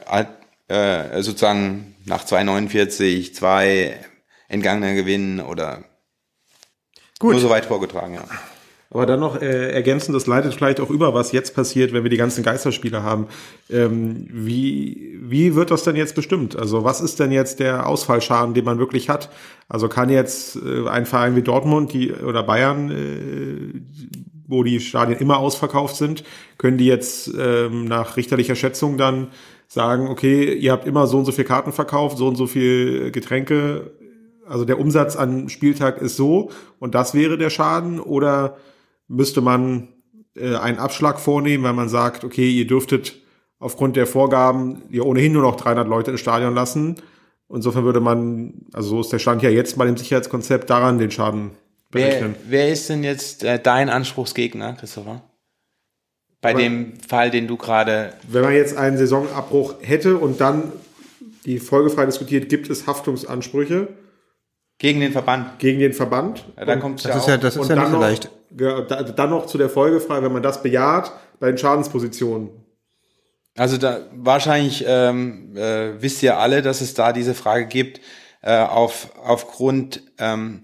äh, 0.67 1.21
sozusagen 1.21 1.95
nach 2.05 2.25
2,49, 2.25 3.33
zwei 3.33 3.95
entgangener 4.47 4.95
Gewinn 4.95 5.39
oder 5.39 5.83
Gut. 7.19 7.31
Nur 7.31 7.41
so 7.41 7.49
weit 7.49 7.65
vorgetragen, 7.65 8.15
ja. 8.15 8.23
Aber 8.89 9.05
dann 9.05 9.19
noch 9.19 9.41
äh, 9.41 9.71
ergänzend, 9.71 10.15
das 10.15 10.27
leitet 10.27 10.53
vielleicht 10.53 10.79
auch 10.79 10.89
über, 10.89 11.13
was 11.13 11.33
jetzt 11.33 11.53
passiert, 11.53 11.91
wenn 11.91 12.03
wir 12.03 12.09
die 12.09 12.17
ganzen 12.17 12.41
Geisterspiele 12.41 13.03
haben. 13.03 13.27
Ähm, 13.69 14.27
wie, 14.31 15.19
wie 15.21 15.55
wird 15.55 15.71
das 15.71 15.83
denn 15.83 15.97
jetzt 15.97 16.15
bestimmt? 16.15 16.55
Also 16.57 16.85
was 16.85 17.01
ist 17.01 17.19
denn 17.19 17.33
jetzt 17.33 17.59
der 17.59 17.85
Ausfallschaden, 17.85 18.53
den 18.53 18.63
man 18.63 18.79
wirklich 18.79 19.09
hat? 19.09 19.29
Also 19.67 19.89
kann 19.89 20.09
jetzt 20.09 20.55
äh, 20.55 20.87
ein 20.87 21.05
Verein 21.05 21.35
wie 21.35 21.41
Dortmund 21.41 21.91
die, 21.91 22.13
oder 22.13 22.43
Bayern, 22.43 22.89
äh, 22.89 23.81
wo 24.47 24.63
die 24.63 24.79
Stadien 24.79 25.19
immer 25.19 25.39
ausverkauft 25.39 25.97
sind, 25.97 26.23
können 26.57 26.77
die 26.77 26.85
jetzt 26.85 27.29
ähm, 27.37 27.85
nach 27.85 28.15
richterlicher 28.15 28.55
Schätzung 28.55 28.97
dann 28.97 29.27
sagen, 29.67 30.07
okay, 30.07 30.53
ihr 30.53 30.71
habt 30.71 30.87
immer 30.87 31.07
so 31.07 31.17
und 31.17 31.25
so 31.25 31.33
viel 31.33 31.43
Karten 31.43 31.73
verkauft, 31.73 32.17
so 32.17 32.25
und 32.25 32.37
so 32.37 32.47
viel 32.47 33.11
Getränke 33.11 33.91
also 34.47 34.65
der 34.65 34.79
Umsatz 34.79 35.15
an 35.15 35.49
Spieltag 35.49 36.01
ist 36.01 36.15
so 36.15 36.51
und 36.79 36.95
das 36.95 37.13
wäre 37.13 37.37
der 37.37 37.49
Schaden 37.49 37.99
oder 37.99 38.57
müsste 39.07 39.41
man 39.41 39.89
äh, 40.35 40.55
einen 40.55 40.79
Abschlag 40.79 41.19
vornehmen, 41.19 41.63
weil 41.63 41.73
man 41.73 41.89
sagt, 41.89 42.23
okay, 42.23 42.49
ihr 42.49 42.67
dürftet 42.67 43.21
aufgrund 43.59 43.95
der 43.95 44.07
Vorgaben 44.07 44.83
ja 44.89 45.03
ohnehin 45.03 45.33
nur 45.33 45.41
noch 45.41 45.55
300 45.55 45.87
Leute 45.87 46.11
ins 46.11 46.19
Stadion 46.19 46.53
lassen. 46.53 46.97
Insofern 47.49 47.85
würde 47.85 47.99
man, 47.99 48.65
also 48.73 48.89
so 48.89 49.01
ist 49.01 49.11
der 49.11 49.19
Stand 49.19 49.41
ja 49.41 49.49
jetzt 49.49 49.77
bei 49.77 49.85
dem 49.85 49.97
Sicherheitskonzept, 49.97 50.69
daran 50.69 50.99
den 50.99 51.11
Schaden 51.11 51.51
berechnen. 51.91 52.35
Wer, 52.43 52.59
wer 52.65 52.71
ist 52.71 52.89
denn 52.89 53.03
jetzt 53.03 53.43
äh, 53.43 53.59
dein 53.59 53.89
Anspruchsgegner, 53.89 54.73
Christopher? 54.73 55.23
Bei 56.41 56.51
Aber 56.51 56.59
dem 56.59 56.99
Fall, 56.99 57.31
den 57.31 57.47
du 57.47 57.57
gerade. 57.57 58.13
Wenn 58.27 58.43
man 58.43 58.53
jetzt 58.53 58.77
einen 58.77 58.97
Saisonabbruch 58.97 59.75
hätte 59.81 60.17
und 60.17 60.39
dann 60.39 60.71
die 61.45 61.59
folgefrei 61.59 62.05
diskutiert, 62.05 62.49
gibt 62.49 62.69
es 62.69 62.85
Haftungsansprüche 62.85 63.87
gegen 64.77 64.99
den 64.99 65.11
Verband. 65.11 65.59
Gegen 65.59 65.79
den 65.79 65.93
Verband. 65.93 66.45
Ja, 66.57 66.65
da 66.65 66.75
kommt 66.75 67.03
das 67.03 67.11
ja 67.11 67.17
ist 67.17 67.27
ja, 67.27 67.37
das 67.37 67.55
ist 67.55 67.69
ja 67.69 67.75
nicht 67.75 67.91
so 67.91 67.99
leicht. 67.99 68.29
Ja, 68.57 68.81
dann 68.81 69.29
noch 69.29 69.45
zu 69.45 69.57
der 69.57 69.69
Folgefrage, 69.69 70.25
wenn 70.25 70.33
man 70.33 70.43
das 70.43 70.61
bejaht, 70.61 71.11
bei 71.39 71.47
den 71.47 71.57
Schadenspositionen. 71.57 72.49
Also 73.55 73.77
da 73.77 74.01
wahrscheinlich 74.13 74.85
ähm, 74.87 75.55
äh, 75.57 76.01
wisst 76.01 76.21
ihr 76.21 76.37
alle, 76.37 76.61
dass 76.61 76.81
es 76.81 76.93
da 76.93 77.11
diese 77.11 77.33
Frage 77.33 77.65
gibt, 77.65 78.01
äh, 78.41 78.55
auf, 78.59 79.09
aufgrund 79.23 80.03
ähm, 80.19 80.63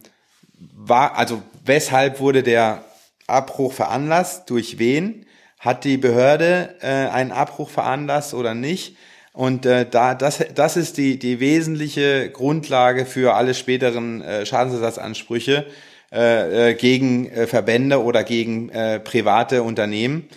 war, 0.75 1.17
also 1.17 1.41
weshalb 1.65 2.19
wurde 2.19 2.43
der 2.43 2.85
Abbruch 3.27 3.73
veranlasst, 3.73 4.49
durch 4.49 4.79
wen? 4.79 5.25
Hat 5.59 5.85
die 5.85 5.97
Behörde 5.97 6.75
äh, 6.81 6.87
einen 6.87 7.31
Abbruch 7.31 7.69
veranlasst 7.69 8.33
oder 8.33 8.53
nicht? 8.53 8.97
Und 9.33 9.65
äh, 9.65 9.87
da, 9.89 10.13
das, 10.13 10.45
das 10.53 10.77
ist 10.77 10.97
die, 10.97 11.17
die 11.17 11.39
wesentliche 11.39 12.29
Grundlage 12.29 13.05
für 13.05 13.33
alle 13.33 13.55
späteren 13.55 14.21
äh, 14.21 14.45
Schadensersatzansprüche 14.45 15.65
äh, 16.11 16.69
äh, 16.69 16.73
gegen 16.75 17.27
äh, 17.29 17.47
Verbände 17.47 18.03
oder 18.03 18.23
gegen 18.23 18.69
äh, 18.69 18.99
private 18.99 19.63
Unternehmen, 19.63 20.27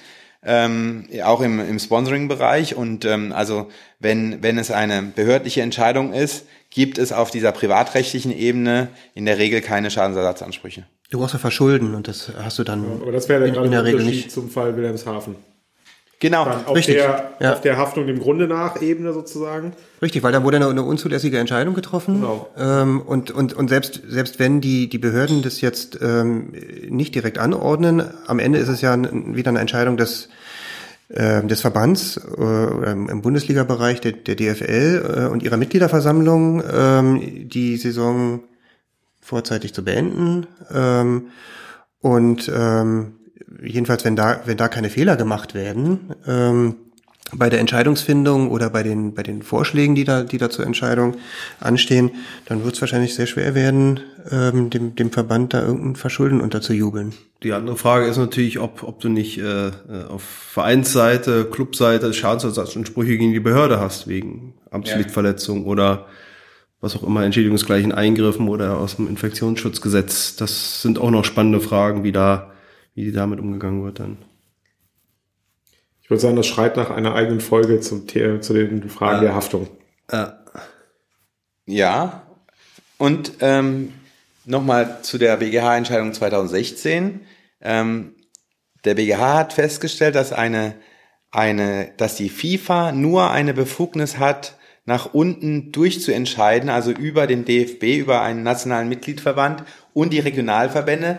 ähm, 0.42 1.06
auch 1.22 1.42
im, 1.42 1.60
im 1.60 1.78
Sponsoring-Bereich. 1.78 2.74
Und 2.74 3.04
ähm, 3.04 3.34
also 3.34 3.68
wenn, 4.00 4.42
wenn 4.42 4.56
es 4.56 4.70
eine 4.70 5.02
behördliche 5.02 5.60
Entscheidung 5.60 6.14
ist, 6.14 6.46
gibt 6.70 6.96
es 6.96 7.12
auf 7.12 7.30
dieser 7.30 7.52
privatrechtlichen 7.52 8.32
Ebene 8.32 8.88
in 9.14 9.26
der 9.26 9.36
Regel 9.36 9.60
keine 9.60 9.90
Schadensersatzansprüche. 9.90 10.84
Du 11.10 11.18
brauchst 11.18 11.34
ja 11.34 11.38
verschulden 11.38 11.94
und 11.94 12.08
das 12.08 12.32
hast 12.38 12.58
du 12.58 12.64
dann 12.64 12.82
ja, 12.82 13.02
aber 13.02 13.12
das 13.12 13.28
wäre 13.28 13.46
in, 13.46 13.54
in 13.56 13.70
der 13.70 13.84
Regel 13.84 14.04
nicht 14.04 14.32
zum 14.32 14.48
Fall 14.48 14.74
Wilhelmshaven. 14.74 15.36
Genau. 16.18 16.46
Dann 16.46 16.64
auf, 16.64 16.74
Richtig, 16.74 16.96
der, 16.96 17.32
ja. 17.40 17.52
auf 17.52 17.60
der 17.60 17.76
Haftung 17.76 18.06
dem 18.06 18.18
Grunde 18.18 18.48
nach 18.48 18.80
Ebene 18.80 19.12
sozusagen. 19.12 19.72
Richtig, 20.00 20.22
weil 20.22 20.32
da 20.32 20.42
wurde 20.42 20.56
eine, 20.56 20.68
eine 20.68 20.82
unzulässige 20.82 21.38
Entscheidung 21.38 21.74
getroffen. 21.74 22.20
Genau. 22.20 22.48
Ähm, 22.56 23.02
und 23.02 23.30
und, 23.30 23.52
und 23.52 23.68
selbst, 23.68 24.00
selbst 24.08 24.38
wenn 24.38 24.62
die, 24.62 24.88
die 24.88 24.98
Behörden 24.98 25.42
das 25.42 25.60
jetzt 25.60 25.98
ähm, 26.00 26.52
nicht 26.88 27.14
direkt 27.14 27.38
anordnen, 27.38 28.02
am 28.26 28.38
Ende 28.38 28.58
ist 28.58 28.68
es 28.68 28.80
ja 28.80 28.96
wieder 28.96 29.50
eine 29.50 29.60
Entscheidung 29.60 29.98
des, 29.98 30.30
ähm, 31.10 31.48
des 31.48 31.60
Verbands 31.60 32.16
äh, 32.16 32.40
oder 32.40 32.92
im 32.92 33.10
im 33.10 33.20
Bundesliga-Bereich 33.20 34.00
der, 34.00 34.12
der 34.12 34.36
DFL 34.36 35.26
äh, 35.26 35.30
und 35.30 35.42
ihrer 35.42 35.58
Mitgliederversammlung, 35.58 36.62
ähm, 36.72 37.48
die 37.48 37.76
Saison 37.76 38.40
vorzeitig 39.20 39.74
zu 39.74 39.84
beenden. 39.84 40.46
Ähm, 40.72 41.26
und 42.00 42.50
ähm, 42.54 43.16
jedenfalls, 43.62 44.04
wenn 44.04 44.16
da, 44.16 44.40
wenn 44.44 44.56
da 44.56 44.68
keine 44.68 44.90
Fehler 44.90 45.16
gemacht 45.16 45.54
werden, 45.54 46.14
ähm, 46.26 46.76
bei 47.32 47.50
der 47.50 47.58
Entscheidungsfindung 47.58 48.50
oder 48.50 48.70
bei 48.70 48.82
den, 48.84 49.14
bei 49.14 49.22
den 49.22 49.42
Vorschlägen, 49.42 49.96
die 49.96 50.04
da, 50.04 50.22
die 50.22 50.38
da 50.38 50.48
zur 50.48 50.64
Entscheidung 50.64 51.16
anstehen, 51.58 52.12
dann 52.46 52.64
wird 52.64 52.76
es 52.76 52.80
wahrscheinlich 52.80 53.14
sehr 53.14 53.26
schwer 53.26 53.54
werden, 53.54 54.00
ähm, 54.30 54.70
dem, 54.70 54.94
dem 54.94 55.10
Verband 55.10 55.52
da 55.52 55.62
irgendein 55.62 55.96
Verschulden 55.96 56.40
unterzujubeln. 56.40 57.14
Die 57.42 57.52
andere 57.52 57.76
Frage 57.76 58.06
ist 58.06 58.16
natürlich, 58.16 58.60
ob, 58.60 58.82
ob 58.84 59.00
du 59.00 59.08
nicht 59.08 59.38
äh, 59.38 59.68
äh, 59.68 59.72
auf 60.08 60.22
Vereinsseite, 60.22 61.46
Clubseite 61.46 62.12
Schadensersatzansprüche 62.12 63.18
gegen 63.18 63.32
die 63.32 63.40
Behörde 63.40 63.80
hast, 63.80 64.06
wegen 64.06 64.54
Amtspflichtverletzung 64.70 65.66
oder 65.66 66.06
was 66.80 66.94
auch 66.94 67.02
immer, 67.02 67.24
entschädigungsgleichen 67.24 67.92
Eingriffen 67.92 68.48
oder 68.48 68.78
aus 68.78 68.96
dem 68.96 69.08
Infektionsschutzgesetz. 69.08 70.36
Das 70.36 70.82
sind 70.82 70.98
auch 70.98 71.10
noch 71.10 71.24
spannende 71.24 71.60
Fragen, 71.60 72.04
wie 72.04 72.12
da, 72.12 72.52
wie 72.96 73.12
damit 73.12 73.38
umgegangen 73.38 73.84
wird 73.84 74.00
dann. 74.00 74.16
Ich 76.02 76.10
würde 76.10 76.20
sagen, 76.20 76.36
das 76.36 76.46
schreit 76.46 76.76
nach 76.76 76.90
einer 76.90 77.14
eigenen 77.14 77.40
Folge 77.40 77.80
zum 77.80 78.08
The 78.08 78.40
zu 78.40 78.52
den 78.54 78.88
Fragen 78.88 79.16
Ja. 79.16 79.20
der 79.22 79.34
Haftung. 79.34 79.68
Äh, 80.08 80.26
Ja. 81.66 82.22
Und 82.98 83.32
ähm, 83.40 83.92
nochmal 84.44 84.98
zu 85.02 85.18
der 85.18 85.36
BGH-Entscheidung 85.36 86.14
2016. 86.14 87.20
Ähm, 87.60 88.14
der 88.84 88.94
BGH 88.94 89.34
hat 89.38 89.52
festgestellt, 89.52 90.14
dass 90.14 90.32
eine, 90.32 90.74
eine, 91.30 91.90
dass 91.96 92.14
die 92.14 92.28
FIFA 92.30 92.92
nur 92.92 93.30
eine 93.30 93.52
Befugnis 93.52 94.18
hat, 94.18 94.56
nach 94.86 95.12
unten 95.12 95.72
durchzuentscheiden, 95.72 96.70
also 96.70 96.92
über 96.92 97.26
den 97.26 97.44
DFB, 97.44 97.98
über 97.98 98.22
einen 98.22 98.44
nationalen 98.44 98.88
Mitgliedverband 98.88 99.64
und 99.92 100.12
die 100.12 100.20
Regionalverbände, 100.20 101.18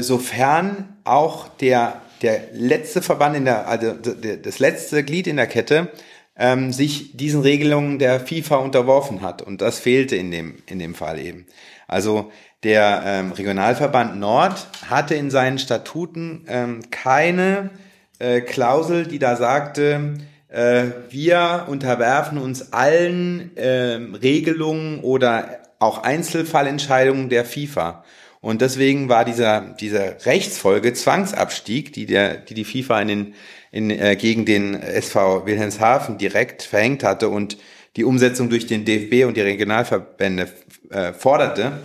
sofern 0.00 0.96
auch 1.04 1.48
der, 1.48 2.00
der 2.22 2.40
letzte 2.54 3.02
Verband 3.02 3.36
in 3.36 3.44
der, 3.44 3.68
also 3.68 3.92
das 3.92 4.58
letzte 4.58 5.04
Glied 5.04 5.26
in 5.26 5.36
der 5.36 5.46
Kette 5.46 5.90
ähm, 6.36 6.72
sich 6.72 7.16
diesen 7.16 7.42
Regelungen 7.42 7.98
der 7.98 8.20
FIFA 8.20 8.56
unterworfen 8.56 9.22
hat. 9.22 9.42
Und 9.42 9.60
das 9.60 9.78
fehlte 9.78 10.16
in 10.16 10.30
dem, 10.30 10.56
in 10.66 10.78
dem 10.78 10.94
Fall 10.94 11.18
eben. 11.18 11.46
Also 11.86 12.32
der 12.62 13.02
ähm, 13.04 13.32
Regionalverband 13.32 14.18
Nord 14.18 14.66
hatte 14.88 15.14
in 15.14 15.30
seinen 15.30 15.58
Statuten 15.58 16.44
ähm, 16.48 16.80
keine 16.90 17.70
äh, 18.18 18.40
Klausel, 18.40 19.06
die 19.06 19.18
da 19.18 19.36
sagte, 19.36 20.14
äh, 20.48 20.84
wir 21.10 21.66
unterwerfen 21.68 22.38
uns 22.38 22.72
allen 22.72 23.50
ähm, 23.56 24.14
Regelungen 24.14 25.00
oder 25.00 25.58
auch 25.78 26.02
Einzelfallentscheidungen 26.02 27.28
der 27.28 27.44
FIFA. 27.44 28.04
Und 28.44 28.60
deswegen 28.60 29.08
war 29.08 29.24
dieser, 29.24 29.62
dieser 29.62 30.26
Rechtsfolge 30.26 30.92
Zwangsabstieg, 30.92 31.94
die 31.94 32.04
der, 32.04 32.36
die, 32.36 32.52
die 32.52 32.66
FIFA 32.66 33.00
in 33.00 33.08
den, 33.08 33.34
in, 33.72 33.90
äh, 33.90 34.16
gegen 34.16 34.44
den 34.44 34.74
SV 34.74 35.46
Wilhelmshaven 35.46 36.18
direkt 36.18 36.62
verhängt 36.62 37.04
hatte 37.04 37.30
und 37.30 37.56
die 37.96 38.04
Umsetzung 38.04 38.50
durch 38.50 38.66
den 38.66 38.84
DFB 38.84 39.26
und 39.26 39.38
die 39.38 39.40
Regionalverbände 39.40 40.48
äh, 40.90 41.14
forderte, 41.14 41.80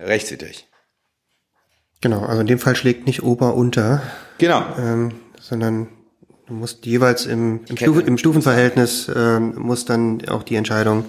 rechtswidrig. 0.00 0.66
Genau, 2.00 2.24
also 2.24 2.40
in 2.40 2.48
dem 2.48 2.58
Fall 2.58 2.74
schlägt 2.74 3.06
nicht 3.06 3.22
Ober 3.22 3.54
unter, 3.54 4.02
Genau. 4.38 4.64
ähm, 4.80 5.12
sondern 5.38 5.90
du 6.48 6.54
musst 6.54 6.86
jeweils 6.86 7.24
im, 7.24 7.60
im. 7.68 7.76
Stufe, 7.76 8.00
im 8.00 8.18
Stufenverhältnis 8.18 9.08
ähm, 9.14 9.54
muss 9.56 9.84
dann 9.84 10.26
auch 10.26 10.42
die 10.42 10.56
Entscheidung 10.56 11.04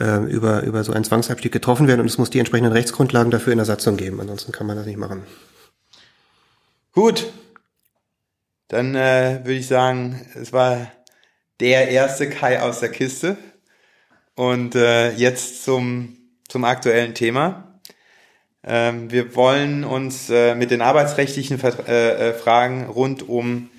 ähm, 0.00 0.26
über, 0.26 0.62
über 0.62 0.84
so 0.84 0.92
einen 0.92 1.04
Zwangsabstieg 1.04 1.52
getroffen 1.52 1.88
werden 1.88 2.00
und 2.00 2.06
es 2.06 2.18
muss 2.18 2.30
die 2.30 2.38
entsprechenden 2.38 2.72
Rechtsgrundlagen 2.72 3.30
dafür 3.30 3.52
in 3.52 3.58
der 3.58 3.66
Satzung 3.66 3.96
geben, 3.96 4.20
ansonsten 4.20 4.52
kann 4.52 4.66
man 4.66 4.76
das 4.76 4.86
nicht 4.86 4.98
machen. 4.98 5.24
Gut. 6.92 7.32
Dann 8.68 8.94
äh, 8.94 9.40
würde 9.44 9.54
ich 9.54 9.66
sagen, 9.66 10.26
es 10.34 10.52
war 10.52 10.92
der 11.60 11.88
erste 11.88 12.28
Kai 12.28 12.60
aus 12.60 12.80
der 12.80 12.90
Kiste. 12.90 13.36
Und 14.34 14.74
äh, 14.74 15.12
jetzt 15.12 15.64
zum, 15.64 16.16
zum 16.48 16.64
aktuellen 16.64 17.14
Thema. 17.14 17.80
Ähm, 18.62 19.10
wir 19.10 19.34
wollen 19.34 19.84
uns 19.84 20.30
äh, 20.30 20.54
mit 20.54 20.70
den 20.70 20.82
arbeitsrechtlichen 20.82 21.58
Vert 21.58 21.88
äh, 21.88 22.30
äh, 22.30 22.34
Fragen 22.34 22.86
rund 22.86 23.28
um 23.28 23.70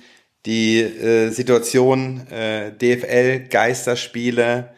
die 0.46 0.80
äh, 0.80 1.30
Situation 1.30 2.26
äh, 2.28 2.72
DFL, 2.72 3.48
Geisterspiele 3.48 4.74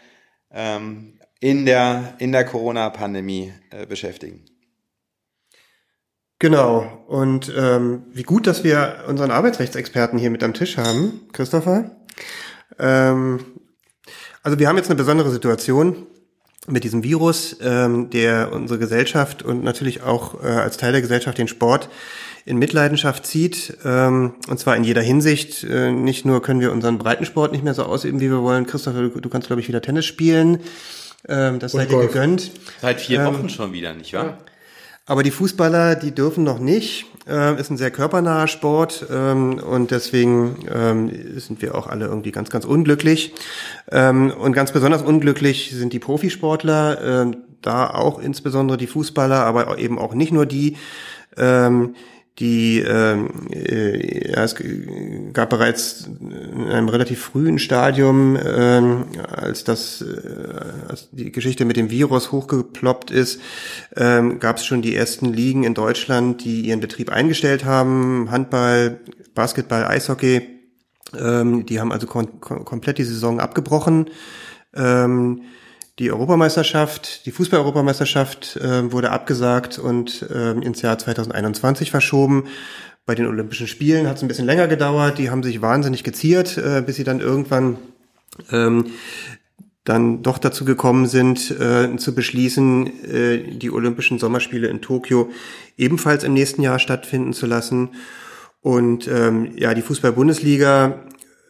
ähm, 0.52 1.14
in 1.42 1.66
der, 1.66 2.14
in 2.18 2.30
der 2.30 2.44
Corona-Pandemie 2.44 3.52
äh, 3.70 3.84
beschäftigen. 3.84 4.44
Genau. 6.38 7.04
Und 7.08 7.52
ähm, 7.56 8.04
wie 8.12 8.22
gut, 8.22 8.46
dass 8.46 8.62
wir 8.62 9.04
unseren 9.08 9.32
Arbeitsrechtsexperten 9.32 10.20
hier 10.20 10.30
mit 10.30 10.44
am 10.44 10.54
Tisch 10.54 10.76
haben, 10.76 11.22
Christopher. 11.32 11.96
Ähm, 12.78 13.40
also 14.44 14.60
wir 14.60 14.68
haben 14.68 14.76
jetzt 14.76 14.88
eine 14.88 14.96
besondere 14.96 15.30
Situation 15.32 16.06
mit 16.68 16.84
diesem 16.84 17.02
Virus, 17.02 17.56
ähm, 17.60 18.08
der 18.10 18.52
unsere 18.52 18.78
Gesellschaft 18.78 19.42
und 19.42 19.64
natürlich 19.64 20.04
auch 20.04 20.44
äh, 20.44 20.46
als 20.46 20.76
Teil 20.76 20.92
der 20.92 21.00
Gesellschaft 21.00 21.38
den 21.38 21.48
Sport 21.48 21.88
in 22.44 22.56
Mitleidenschaft 22.56 23.26
zieht. 23.26 23.78
Ähm, 23.84 24.34
und 24.48 24.60
zwar 24.60 24.76
in 24.76 24.84
jeder 24.84 25.02
Hinsicht. 25.02 25.64
Äh, 25.64 25.90
nicht 25.90 26.24
nur 26.24 26.40
können 26.40 26.60
wir 26.60 26.70
unseren 26.70 26.98
Breitensport 26.98 27.50
nicht 27.50 27.64
mehr 27.64 27.74
so 27.74 27.82
ausüben, 27.82 28.20
wie 28.20 28.30
wir 28.30 28.42
wollen. 28.42 28.64
Christopher, 28.64 29.08
du, 29.08 29.20
du 29.20 29.28
kannst, 29.28 29.48
glaube 29.48 29.60
ich, 29.60 29.66
wieder 29.66 29.82
Tennis 29.82 30.06
spielen. 30.06 30.60
Ähm, 31.28 31.58
das 31.58 31.74
Und 31.74 31.80
sei 31.80 31.86
dir 31.86 31.92
Golf. 31.96 32.12
gegönnt. 32.12 32.50
Seit 32.80 33.00
vier 33.00 33.20
Ähm, 33.20 33.26
Wochen 33.26 33.48
schon 33.48 33.72
wieder, 33.72 33.94
nicht 33.94 34.12
wahr? 34.12 34.38
Aber 35.06 35.22
die 35.22 35.30
Fußballer, 35.32 35.96
die 35.96 36.12
dürfen 36.14 36.44
noch 36.44 36.58
nicht. 36.58 37.06
Ähm, 37.28 37.56
ist 37.58 37.70
ein 37.70 37.76
sehr 37.76 37.90
körpernaher 37.92 38.48
Sport 38.48 39.06
ähm, 39.10 39.58
und 39.58 39.90
deswegen 39.92 40.56
ähm, 40.72 41.38
sind 41.38 41.62
wir 41.62 41.76
auch 41.76 41.86
alle 41.86 42.06
irgendwie 42.06 42.32
ganz, 42.32 42.50
ganz 42.50 42.64
unglücklich. 42.64 43.32
Ähm, 43.90 44.32
und 44.32 44.52
ganz 44.54 44.72
besonders 44.72 45.02
unglücklich 45.02 45.70
sind 45.72 45.92
die 45.92 46.00
Profisportler, 46.00 47.00
ähm, 47.22 47.36
da 47.60 47.90
auch 47.90 48.18
insbesondere 48.18 48.76
die 48.76 48.88
Fußballer, 48.88 49.44
aber 49.44 49.78
eben 49.78 49.98
auch 50.00 50.14
nicht 50.14 50.32
nur 50.32 50.46
die. 50.46 50.76
Die 52.38 52.78
ähm, 52.78 53.28
äh, 53.52 54.32
ja, 54.32 54.42
es 54.42 54.56
gab 55.34 55.50
bereits 55.50 56.08
in 56.18 56.64
einem 56.64 56.88
relativ 56.88 57.20
frühen 57.20 57.58
Stadium, 57.58 58.38
ähm, 58.42 59.04
als 59.30 59.64
das 59.64 60.00
äh, 60.00 60.88
als 60.88 61.10
die 61.12 61.30
Geschichte 61.30 61.66
mit 61.66 61.76
dem 61.76 61.90
Virus 61.90 62.32
hochgeploppt 62.32 63.10
ist, 63.10 63.38
ähm, 63.96 64.38
gab 64.40 64.56
es 64.56 64.64
schon 64.64 64.80
die 64.80 64.96
ersten 64.96 65.30
Ligen 65.30 65.64
in 65.64 65.74
Deutschland, 65.74 66.42
die 66.42 66.62
ihren 66.62 66.80
Betrieb 66.80 67.10
eingestellt 67.10 67.66
haben, 67.66 68.30
Handball, 68.30 69.00
Basketball, 69.34 69.84
Eishockey. 69.84 70.48
Ähm, 71.18 71.66
die 71.66 71.80
haben 71.80 71.92
also 71.92 72.06
kom 72.06 72.40
kom 72.40 72.64
komplett 72.64 72.96
die 72.96 73.04
Saison 73.04 73.40
abgebrochen. 73.40 74.06
Ähm, 74.74 75.42
die 75.98 76.10
Europameisterschaft, 76.10 77.26
die 77.26 77.32
Fußball-Europameisterschaft 77.32 78.56
äh, 78.56 78.90
wurde 78.90 79.10
abgesagt 79.10 79.78
und 79.78 80.26
ähm, 80.34 80.62
ins 80.62 80.82
Jahr 80.82 80.98
2021 80.98 81.90
verschoben. 81.90 82.44
Bei 83.04 83.14
den 83.14 83.26
Olympischen 83.26 83.66
Spielen 83.66 84.08
hat 84.08 84.16
es 84.16 84.22
ein 84.22 84.28
bisschen 84.28 84.46
länger 84.46 84.68
gedauert. 84.68 85.18
Die 85.18 85.30
haben 85.30 85.42
sich 85.42 85.60
wahnsinnig 85.60 86.04
geziert, 86.04 86.56
äh, 86.56 86.82
bis 86.84 86.96
sie 86.96 87.04
dann 87.04 87.20
irgendwann 87.20 87.76
ähm, 88.50 88.86
dann 89.84 90.22
doch 90.22 90.38
dazu 90.38 90.64
gekommen 90.64 91.06
sind, 91.06 91.50
äh, 91.50 91.96
zu 91.96 92.14
beschließen, 92.14 93.04
äh, 93.04 93.38
die 93.58 93.70
Olympischen 93.70 94.18
Sommerspiele 94.18 94.68
in 94.68 94.80
Tokio 94.80 95.30
ebenfalls 95.76 96.22
im 96.24 96.32
nächsten 96.32 96.62
Jahr 96.62 96.78
stattfinden 96.78 97.32
zu 97.32 97.46
lassen. 97.46 97.90
Und 98.60 99.08
ähm, 99.08 99.52
ja, 99.56 99.74
die 99.74 99.82
Fußball-Bundesliga 99.82 101.00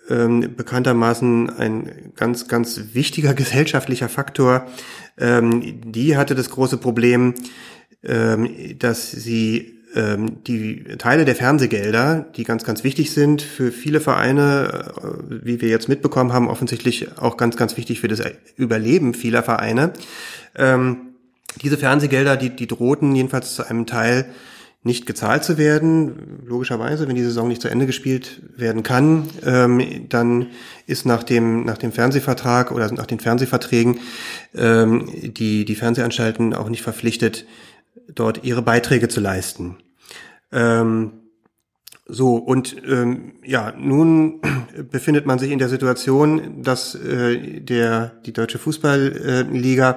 ähm, 0.08 0.54
bekanntermaßen 0.56 1.50
ein 1.50 2.12
ganz, 2.16 2.48
ganz 2.48 2.80
wichtiger 2.92 3.34
gesellschaftlicher 3.34 4.08
Faktor. 4.08 4.66
Ähm, 5.18 5.80
die 5.92 6.16
hatte 6.16 6.34
das 6.34 6.50
große 6.50 6.76
Problem, 6.76 7.34
ähm, 8.02 8.78
dass 8.78 9.10
sie 9.10 9.78
ähm, 9.94 10.42
die 10.44 10.84
Teile 10.98 11.24
der 11.24 11.36
Fernsehgelder, 11.36 12.26
die 12.36 12.44
ganz, 12.44 12.64
ganz 12.64 12.82
wichtig 12.82 13.10
sind 13.10 13.42
für 13.42 13.70
viele 13.70 14.00
Vereine, 14.00 14.92
äh, 14.96 15.44
wie 15.44 15.60
wir 15.60 15.68
jetzt 15.68 15.88
mitbekommen 15.88 16.32
haben, 16.32 16.48
offensichtlich 16.48 17.18
auch 17.18 17.36
ganz, 17.36 17.56
ganz 17.56 17.76
wichtig 17.76 18.00
für 18.00 18.08
das 18.08 18.22
Überleben 18.56 19.14
vieler 19.14 19.42
Vereine. 19.42 19.92
Ähm, 20.56 21.12
diese 21.60 21.76
Fernsehgelder, 21.76 22.36
die, 22.36 22.50
die 22.50 22.66
drohten 22.66 23.14
jedenfalls 23.14 23.54
zu 23.54 23.68
einem 23.68 23.86
Teil 23.86 24.26
nicht 24.85 25.07
gezahlt 25.07 25.45
zu 25.45 25.59
werden. 25.59 26.42
Logischerweise, 26.45 27.07
wenn 27.07 27.14
die 27.14 27.23
Saison 27.23 27.49
nicht 27.49 27.62
zu 27.62 27.68
Ende 27.68 27.87
gespielt 27.87 28.42
werden 28.57 28.83
kann, 28.83 29.29
ähm, 29.45 30.07
dann 30.09 30.49
ist 30.87 31.07
nach 31.07 31.23
dem, 31.23 31.64
nach 31.64 31.79
dem 31.79 31.92
Fernsehvertrag 31.92 32.73
oder 32.73 32.92
nach 32.92 33.07
den 33.07 33.21
Fernsehverträgen 33.21 34.01
ähm, 34.55 35.09
die, 35.23 35.64
die 35.64 35.75
Fernsehanstalten 35.75 36.55
auch 36.55 36.68
nicht 36.68 36.83
verpflichtet, 36.83 37.47
dort 38.12 38.45
ihre 38.45 38.62
Beiträge 38.62 39.09
zu 39.09 39.21
leisten. 39.21 39.77
Ähm, 40.51 41.12
so, 42.05 42.35
und 42.37 42.77
ähm, 42.85 43.35
ja, 43.45 43.73
nun 43.79 44.40
befindet 44.90 45.27
man 45.27 45.38
sich 45.38 45.53
in 45.53 45.61
der 45.61 45.68
Situation, 45.68 46.62
dass 46.62 46.97
äh, 46.97 47.61
der, 47.61 48.21
die 48.27 48.33
Deutsche 48.33 48.59
Fußballliga 48.59 49.90
äh, 49.92 49.97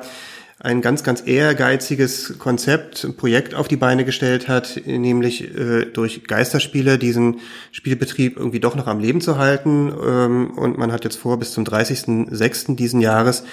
ein 0.59 0.81
ganz, 0.81 1.03
ganz 1.03 1.21
ehrgeiziges 1.25 2.39
Konzept, 2.39 3.17
Projekt 3.17 3.55
auf 3.55 3.67
die 3.67 3.75
Beine 3.75 4.05
gestellt 4.05 4.47
hat, 4.47 4.81
nämlich 4.85 5.53
äh, 5.53 5.85
durch 5.85 6.23
Geisterspiele 6.23 6.97
diesen 6.97 7.41
Spielbetrieb 7.73 8.37
irgendwie 8.37 8.61
doch 8.61 8.75
noch 8.75 8.87
am 8.87 8.99
Leben 8.99 9.19
zu 9.19 9.37
halten. 9.37 9.93
Ähm, 10.01 10.51
und 10.51 10.77
man 10.77 10.93
hat 10.93 11.03
jetzt 11.03 11.17
vor, 11.17 11.37
bis 11.39 11.51
zum 11.51 11.65
30.06. 11.65 12.77
diesen 12.77 13.01
Jahres 13.01 13.43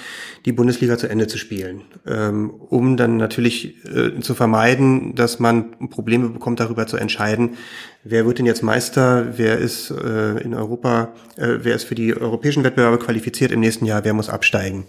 die 0.45 0.53
Bundesliga 0.53 0.97
zu 0.97 1.07
Ende 1.07 1.27
zu 1.27 1.37
spielen, 1.37 1.81
ähm, 2.07 2.49
um 2.49 2.95
dann 2.95 3.17
natürlich 3.17 3.83
äh, 3.85 4.21
zu 4.21 4.33
vermeiden, 4.33 5.13
dass 5.13 5.39
man 5.39 5.89
Probleme 5.89 6.29
bekommt, 6.29 6.61
darüber 6.61 6.87
zu 6.87 6.95
entscheiden, 6.95 7.57
wer 8.05 8.25
wird 8.25 8.39
denn 8.39 8.45
jetzt 8.45 8.63
Meister, 8.63 9.37
wer 9.37 9.57
ist 9.57 9.91
äh, 9.91 10.37
in 10.41 10.53
Europa, 10.53 11.13
äh, 11.35 11.57
wer 11.63 11.75
ist 11.75 11.83
für 11.83 11.95
die 11.95 12.15
europäischen 12.15 12.63
Wettbewerbe 12.63 12.97
qualifiziert 12.97 13.51
im 13.51 13.59
nächsten 13.59 13.85
Jahr, 13.85 14.05
wer 14.05 14.13
muss 14.13 14.29
absteigen 14.29 14.85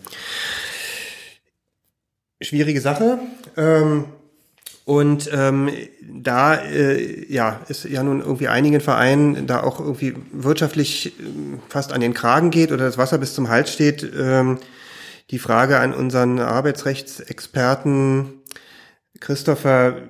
schwierige 2.44 2.80
Sache. 2.80 3.18
Ähm, 3.56 4.04
und 4.84 5.30
ähm, 5.32 5.70
da 6.02 6.56
äh, 6.56 7.32
ja, 7.32 7.60
ist 7.68 7.84
ja 7.84 8.02
nun 8.02 8.20
irgendwie 8.20 8.48
einigen 8.48 8.80
Vereinen 8.80 9.46
da 9.46 9.62
auch 9.62 9.80
irgendwie 9.80 10.14
wirtschaftlich 10.32 11.06
äh, 11.06 11.10
fast 11.68 11.92
an 11.92 12.02
den 12.02 12.12
Kragen 12.12 12.50
geht 12.50 12.70
oder 12.70 12.84
das 12.84 12.98
Wasser 12.98 13.18
bis 13.18 13.34
zum 13.34 13.48
Hals 13.48 13.72
steht. 13.72 14.06
Ähm, 14.16 14.58
die 15.30 15.38
Frage 15.38 15.80
an 15.80 15.94
unseren 15.94 16.38
Arbeitsrechtsexperten 16.38 18.42
Christopher, 19.20 20.02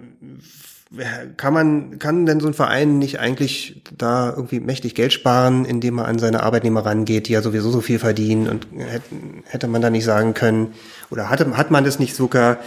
kann 1.37 1.55
man, 1.55 1.99
kann 1.99 2.27
denn 2.27 2.41
so 2.41 2.47
ein 2.47 2.55
Verein 2.55 2.99
nicht 2.99 3.19
eigentlich 3.19 3.83
da 3.97 4.33
irgendwie 4.35 4.61
mächtig 4.61 4.95
Geld 4.95 5.13
sparen, 5.13 5.65
indem 5.65 5.95
man 5.95 6.07
an 6.07 6.19
seine 6.19 6.43
Arbeitnehmer 6.43 6.85
rangeht, 6.85 7.29
die 7.29 7.33
ja 7.33 7.43
sowieso 7.43 7.71
so 7.71 7.81
viel 7.81 7.99
verdienen 7.99 8.49
und 8.49 8.67
hätte, 8.77 9.05
hätte 9.45 9.69
man 9.69 9.83
da 9.83 9.91
nicht 9.91 10.05
sagen 10.05 10.35
können, 10.35 10.75
oder 11.11 11.31
hatte, 11.31 11.57
hat 11.57 11.71
man 11.71 11.85
das 11.85 11.99
nicht 11.99 12.15
sogar, 12.15 12.59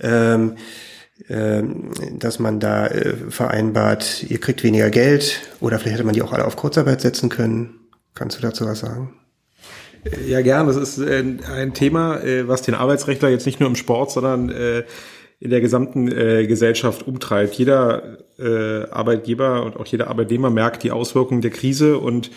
ähm, 0.00 0.56
ähm, 1.28 1.90
dass 2.18 2.38
man 2.38 2.60
da 2.60 2.86
äh, 2.86 3.14
vereinbart, 3.28 4.24
ihr 4.24 4.40
kriegt 4.40 4.62
weniger 4.62 4.90
Geld 4.90 5.40
oder 5.60 5.78
vielleicht 5.78 5.96
hätte 5.96 6.04
man 6.04 6.14
die 6.14 6.22
auch 6.22 6.32
alle 6.32 6.46
auf 6.46 6.56
Kurzarbeit 6.56 7.00
setzen 7.00 7.28
können. 7.28 7.80
Kannst 8.14 8.38
du 8.38 8.42
dazu 8.42 8.66
was 8.66 8.80
sagen? 8.80 9.14
Ja, 10.26 10.40
gern. 10.40 10.66
Das 10.66 10.76
ist 10.76 10.98
äh, 10.98 11.22
ein 11.52 11.74
Thema, 11.74 12.20
äh, 12.22 12.48
was 12.48 12.62
den 12.62 12.74
Arbeitsrechtler 12.74 13.28
jetzt 13.28 13.46
nicht 13.46 13.60
nur 13.60 13.68
im 13.68 13.76
Sport, 13.76 14.10
sondern 14.10 14.50
äh, 14.50 14.84
in 15.40 15.50
der 15.50 15.60
gesamten 15.60 16.10
äh, 16.10 16.46
Gesellschaft 16.46 17.06
umtreibt. 17.06 17.54
Jeder 17.54 18.18
äh, 18.38 18.88
Arbeitgeber 18.90 19.64
und 19.64 19.76
auch 19.76 19.86
jeder 19.86 20.08
Arbeitnehmer 20.08 20.50
merkt 20.50 20.82
die 20.82 20.90
Auswirkungen 20.90 21.40
der 21.40 21.50
Krise 21.50 21.98
und 21.98 22.30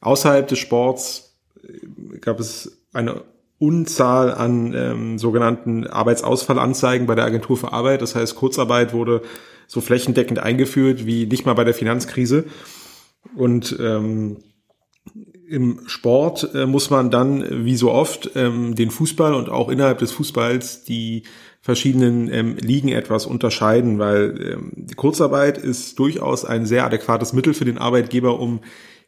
außerhalb 0.00 0.46
des 0.46 0.58
Sports 0.58 1.34
äh, 1.62 2.18
gab 2.18 2.40
es 2.40 2.78
eine 2.92 3.22
Unzahl 3.58 4.32
an 4.32 4.72
ähm, 4.74 5.18
sogenannten 5.18 5.86
Arbeitsausfallanzeigen 5.86 7.06
bei 7.06 7.14
der 7.14 7.24
Agentur 7.24 7.56
für 7.56 7.72
Arbeit. 7.72 8.02
Das 8.02 8.14
heißt, 8.14 8.36
Kurzarbeit 8.36 8.92
wurde 8.92 9.22
so 9.66 9.80
flächendeckend 9.80 10.38
eingeführt 10.38 11.06
wie 11.06 11.26
nicht 11.26 11.44
mal 11.44 11.54
bei 11.54 11.64
der 11.64 11.74
Finanzkrise. 11.74 12.44
Und 13.36 13.76
ähm, 13.80 14.38
im 15.48 15.80
Sport 15.86 16.54
äh, 16.54 16.66
muss 16.66 16.90
man 16.90 17.10
dann, 17.10 17.64
wie 17.64 17.76
so 17.76 17.90
oft, 17.90 18.30
ähm, 18.34 18.74
den 18.74 18.90
Fußball 18.90 19.34
und 19.34 19.48
auch 19.48 19.70
innerhalb 19.70 19.98
des 19.98 20.12
Fußballs 20.12 20.84
die 20.84 21.24
verschiedenen 21.60 22.32
ähm, 22.32 22.56
Ligen 22.56 22.88
etwas 22.88 23.26
unterscheiden, 23.26 23.98
weil 23.98 24.38
ähm, 24.40 24.72
die 24.74 24.94
Kurzarbeit 24.94 25.58
ist 25.58 25.98
durchaus 25.98 26.44
ein 26.44 26.66
sehr 26.66 26.84
adäquates 26.84 27.32
Mittel 27.32 27.54
für 27.54 27.64
den 27.64 27.78
Arbeitgeber, 27.78 28.38
um 28.38 28.60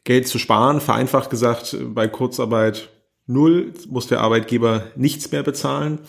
Geld 0.05 0.29
zu 0.29 0.39
sparen. 0.39 0.81
Vereinfacht 0.81 1.31
gesagt, 1.31 1.77
bei 1.95 2.09
Kurzarbeit 2.09 2.89
null 3.31 3.73
muss 3.89 4.07
der 4.07 4.21
Arbeitgeber 4.21 4.85
nichts 4.97 5.31
mehr 5.33 5.43
bezahlen. 5.43 6.01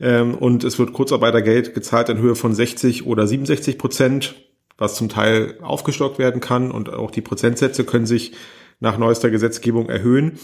Ähm, 0.00 0.34
und 0.34 0.64
es 0.64 0.78
wird 0.78 0.92
Kurzarbeitergeld 0.92 1.74
gezahlt 1.74 2.08
in 2.08 2.18
Höhe 2.18 2.34
von 2.34 2.54
60 2.54 3.06
oder 3.06 3.26
67 3.26 3.78
Prozent, 3.78 4.34
was 4.76 4.94
zum 4.94 5.08
Teil 5.08 5.58
aufgestockt 5.60 6.18
werden 6.18 6.40
kann. 6.40 6.70
Und 6.70 6.92
auch 6.92 7.10
die 7.10 7.20
Prozentsätze 7.20 7.84
können 7.84 8.06
sich 8.06 8.32
nach 8.80 8.98
neuester 8.98 9.30
Gesetzgebung 9.30 9.88
erhöhen. 9.88 10.38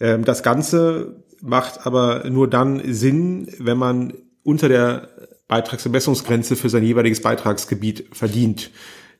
Ähm, 0.00 0.24
das 0.24 0.42
Ganze 0.42 1.24
macht 1.40 1.86
aber 1.86 2.28
nur 2.28 2.48
dann 2.48 2.82
Sinn, 2.92 3.48
wenn 3.58 3.78
man 3.78 4.14
unter 4.42 4.68
der 4.68 5.08
Beitragsermessungsgrenze 5.48 6.56
für 6.56 6.68
sein 6.68 6.82
jeweiliges 6.82 7.22
Beitragsgebiet 7.22 8.06
verdient. 8.12 8.70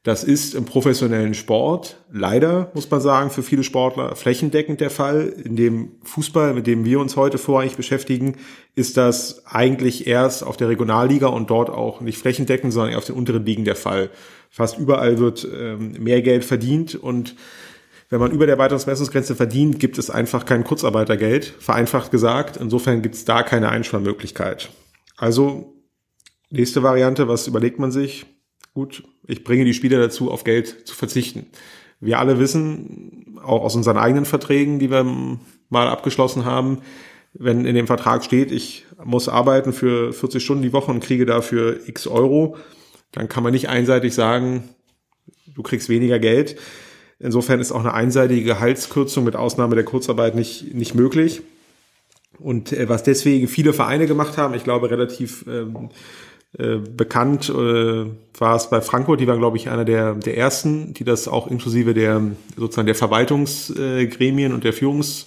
Das 0.07 0.23
ist 0.23 0.55
im 0.55 0.67
professionellen 0.67 1.35
Sport 1.35 1.97
leider, 2.13 2.71
muss 2.75 2.89
man 2.89 3.01
sagen, 3.01 3.31
für 3.31 3.43
viele 3.43 3.65
Sportler 3.65 4.15
flächendeckend 4.15 4.81
der 4.81 4.91
Fall. 4.91 5.35
In 5.43 5.57
dem 5.57 5.97
Fußball, 6.05 6.55
mit 6.55 6.69
dem 6.69 6.85
wir 6.85 7.01
uns 7.01 7.17
heute 7.17 7.39
vorrangig 7.39 7.75
beschäftigen, 7.75 8.37
ist 8.77 8.97
das 8.97 9.45
eigentlich 9.47 10.07
erst 10.07 10.45
auf 10.45 10.57
der 10.57 10.69
Regionalliga 10.69 11.27
und 11.27 11.51
dort 11.51 11.71
auch 11.71 12.01
nicht 12.03 12.19
flächendeckend, 12.19 12.73
sondern 12.73 12.95
auf 12.95 13.05
den 13.05 13.17
unteren 13.17 13.45
Ligen 13.45 13.65
der 13.65 13.75
Fall. 13.75 14.11
Fast 14.49 14.79
überall 14.79 15.19
wird 15.19 15.45
ähm, 15.53 15.95
mehr 15.99 16.23
Geld 16.23 16.45
verdient 16.45 16.95
und 16.95 17.35
wenn 18.09 18.21
man 18.21 18.31
über 18.31 18.47
der 18.47 18.55
Beitragsmessungsgrenze 18.55 19.35
verdient, 19.35 19.81
gibt 19.81 19.99
es 19.99 20.09
einfach 20.09 20.45
kein 20.45 20.63
Kurzarbeitergeld, 20.63 21.47
vereinfacht 21.59 22.13
gesagt. 22.13 22.59
Insofern 22.59 23.03
gibt 23.03 23.17
es 23.17 23.25
da 23.25 23.43
keine 23.43 23.71
Einsparmöglichkeit. 23.71 24.71
Also 25.17 25.75
nächste 26.49 26.85
Variante, 26.85 27.27
was 27.27 27.49
überlegt 27.49 27.81
man 27.81 27.91
sich? 27.91 28.25
Gut, 28.77 29.05
ich 29.27 29.43
bringe 29.43 29.65
die 29.65 29.73
Spieler 29.73 29.99
dazu, 29.99 30.31
auf 30.31 30.45
Geld 30.45 30.87
zu 30.87 30.95
verzichten. 30.95 31.47
Wir 31.99 32.19
alle 32.19 32.39
wissen, 32.39 33.39
auch 33.43 33.63
aus 33.63 33.75
unseren 33.75 33.97
eigenen 33.97 34.27
Verträgen, 34.27 34.79
die 34.79 34.91
wir 34.91 35.03
mal 35.71 35.89
abgeschlossen 35.89 36.45
haben, 36.45 36.83
wenn 37.33 37.65
in 37.65 37.75
dem 37.75 37.87
Vertrag 37.87 38.23
steht, 38.23 38.53
ich 38.53 38.85
muss 39.03 39.31
arbeiten 39.31 39.73
für 39.73 40.13
40 40.13 40.45
Stunden 40.45 40.63
die 40.63 40.75
Woche 40.75 40.91
und 40.91 41.01
kriege 41.01 41.25
dafür 41.25 41.89
x 41.89 42.07
Euro, 42.07 42.59
dann 43.13 43.31
kann 43.31 43.43
man 43.43 43.55
nicht 43.55 43.71
einseitig 43.71 44.13
sagen, 44.15 44.69
du 45.47 45.63
kriegst 45.63 45.89
weniger 45.89 46.19
Geld. 46.19 46.57
Insofern 47.19 47.61
ist 47.61 47.73
auch 47.73 47.81
eine 47.81 47.95
einseitige 47.95 48.43
Gehaltskürzung 48.43 49.25
mit 49.25 49.37
Ausnahme 49.37 49.75
der 49.75 49.87
Kurzarbeit 49.87 50.35
nicht, 50.35 50.75
nicht 50.75 50.95
möglich. 50.95 51.41
Und 52.39 52.75
äh, 52.75 52.91
was 52.91 53.03
deswegen 53.03 53.49
viele 53.49 53.73
Vereine 53.73 54.07
gemacht 54.07 54.37
haben, 54.37 54.53
ich 54.53 54.65
glaube 54.65 54.91
relativ 54.91 55.47
ähm, 55.49 55.89
äh, 56.59 56.77
bekannt 56.77 57.49
äh, 57.49 58.07
war 58.39 58.57
es 58.57 58.71
bei 58.71 58.81
Frankfurt, 58.81 59.21
die 59.21 59.27
waren 59.27 59.39
glaube 59.39 59.57
ich 59.57 59.69
einer 59.69 59.85
der, 59.85 60.15
der 60.15 60.37
ersten, 60.37 60.95
die 60.95 61.05
das 61.05 61.29
auch 61.29 61.49
inklusive 61.49 61.93
der 61.93 62.23
sozusagen 62.57 62.87
der 62.87 62.95
Verwaltungsgremien 62.95 64.53
und 64.55 64.65
der 64.65 64.73
Führungs 64.73 65.27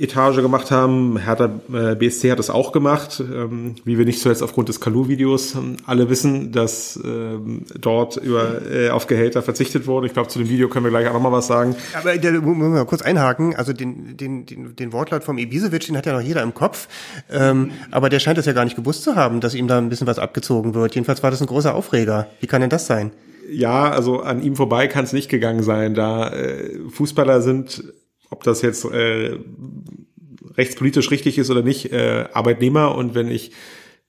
Etage 0.00 0.36
gemacht 0.36 0.70
haben. 0.70 1.18
Hertha 1.18 1.50
äh, 1.72 1.94
BSC 1.94 2.30
hat 2.30 2.38
das 2.38 2.48
auch 2.48 2.72
gemacht, 2.72 3.20
ähm, 3.20 3.74
wie 3.84 3.98
wir 3.98 4.06
nicht 4.06 4.20
zuletzt 4.20 4.42
aufgrund 4.42 4.70
des 4.70 4.80
Kalu-Videos 4.80 5.54
ähm, 5.54 5.76
alle 5.84 6.08
wissen, 6.08 6.52
dass 6.52 6.98
ähm, 7.04 7.66
dort 7.78 8.16
über 8.16 8.62
äh, 8.70 8.88
auf 8.90 9.06
Gehälter 9.06 9.42
verzichtet 9.42 9.86
wurde. 9.86 10.06
Ich 10.06 10.14
glaube, 10.14 10.28
zu 10.28 10.38
dem 10.38 10.48
Video 10.48 10.68
können 10.68 10.86
wir 10.86 10.90
gleich 10.90 11.06
auch 11.06 11.12
nochmal 11.12 11.32
was 11.32 11.46
sagen. 11.46 11.76
Aber 11.92 12.16
da 12.16 12.32
muss 12.32 12.56
man 12.56 12.72
mal 12.72 12.86
kurz 12.86 13.02
einhaken. 13.02 13.54
Also 13.54 13.74
den, 13.74 14.16
den, 14.16 14.46
den, 14.46 14.74
den 14.74 14.92
Wortlaut 14.92 15.22
vom 15.22 15.36
Ibisevic, 15.36 15.86
den 15.86 15.96
hat 15.98 16.06
ja 16.06 16.14
noch 16.14 16.22
jeder 16.22 16.42
im 16.42 16.54
Kopf. 16.54 16.88
Ähm, 17.30 17.72
aber 17.90 18.08
der 18.08 18.20
scheint 18.20 18.38
es 18.38 18.46
ja 18.46 18.54
gar 18.54 18.64
nicht 18.64 18.76
gewusst 18.76 19.02
zu 19.02 19.16
haben, 19.16 19.40
dass 19.40 19.54
ihm 19.54 19.68
da 19.68 19.76
ein 19.76 19.90
bisschen 19.90 20.06
was 20.06 20.18
abgezogen 20.18 20.74
wird. 20.74 20.94
Jedenfalls 20.94 21.22
war 21.22 21.30
das 21.30 21.42
ein 21.42 21.46
großer 21.46 21.74
Aufreger. 21.74 22.28
Wie 22.40 22.46
kann 22.46 22.62
denn 22.62 22.70
das 22.70 22.86
sein? 22.86 23.12
Ja, 23.50 23.90
also 23.90 24.20
an 24.20 24.42
ihm 24.42 24.56
vorbei 24.56 24.86
kann 24.86 25.04
es 25.04 25.12
nicht 25.12 25.28
gegangen 25.28 25.64
sein, 25.64 25.94
da 25.94 26.28
äh, 26.28 26.78
Fußballer 26.88 27.42
sind 27.42 27.82
ob 28.30 28.44
das 28.44 28.62
jetzt 28.62 28.84
äh, 28.84 29.36
rechtspolitisch 30.56 31.10
richtig 31.10 31.38
ist 31.38 31.50
oder 31.50 31.62
nicht, 31.62 31.92
äh, 31.92 32.26
Arbeitnehmer 32.32 32.94
und 32.94 33.14
wenn 33.14 33.28
ich 33.28 33.52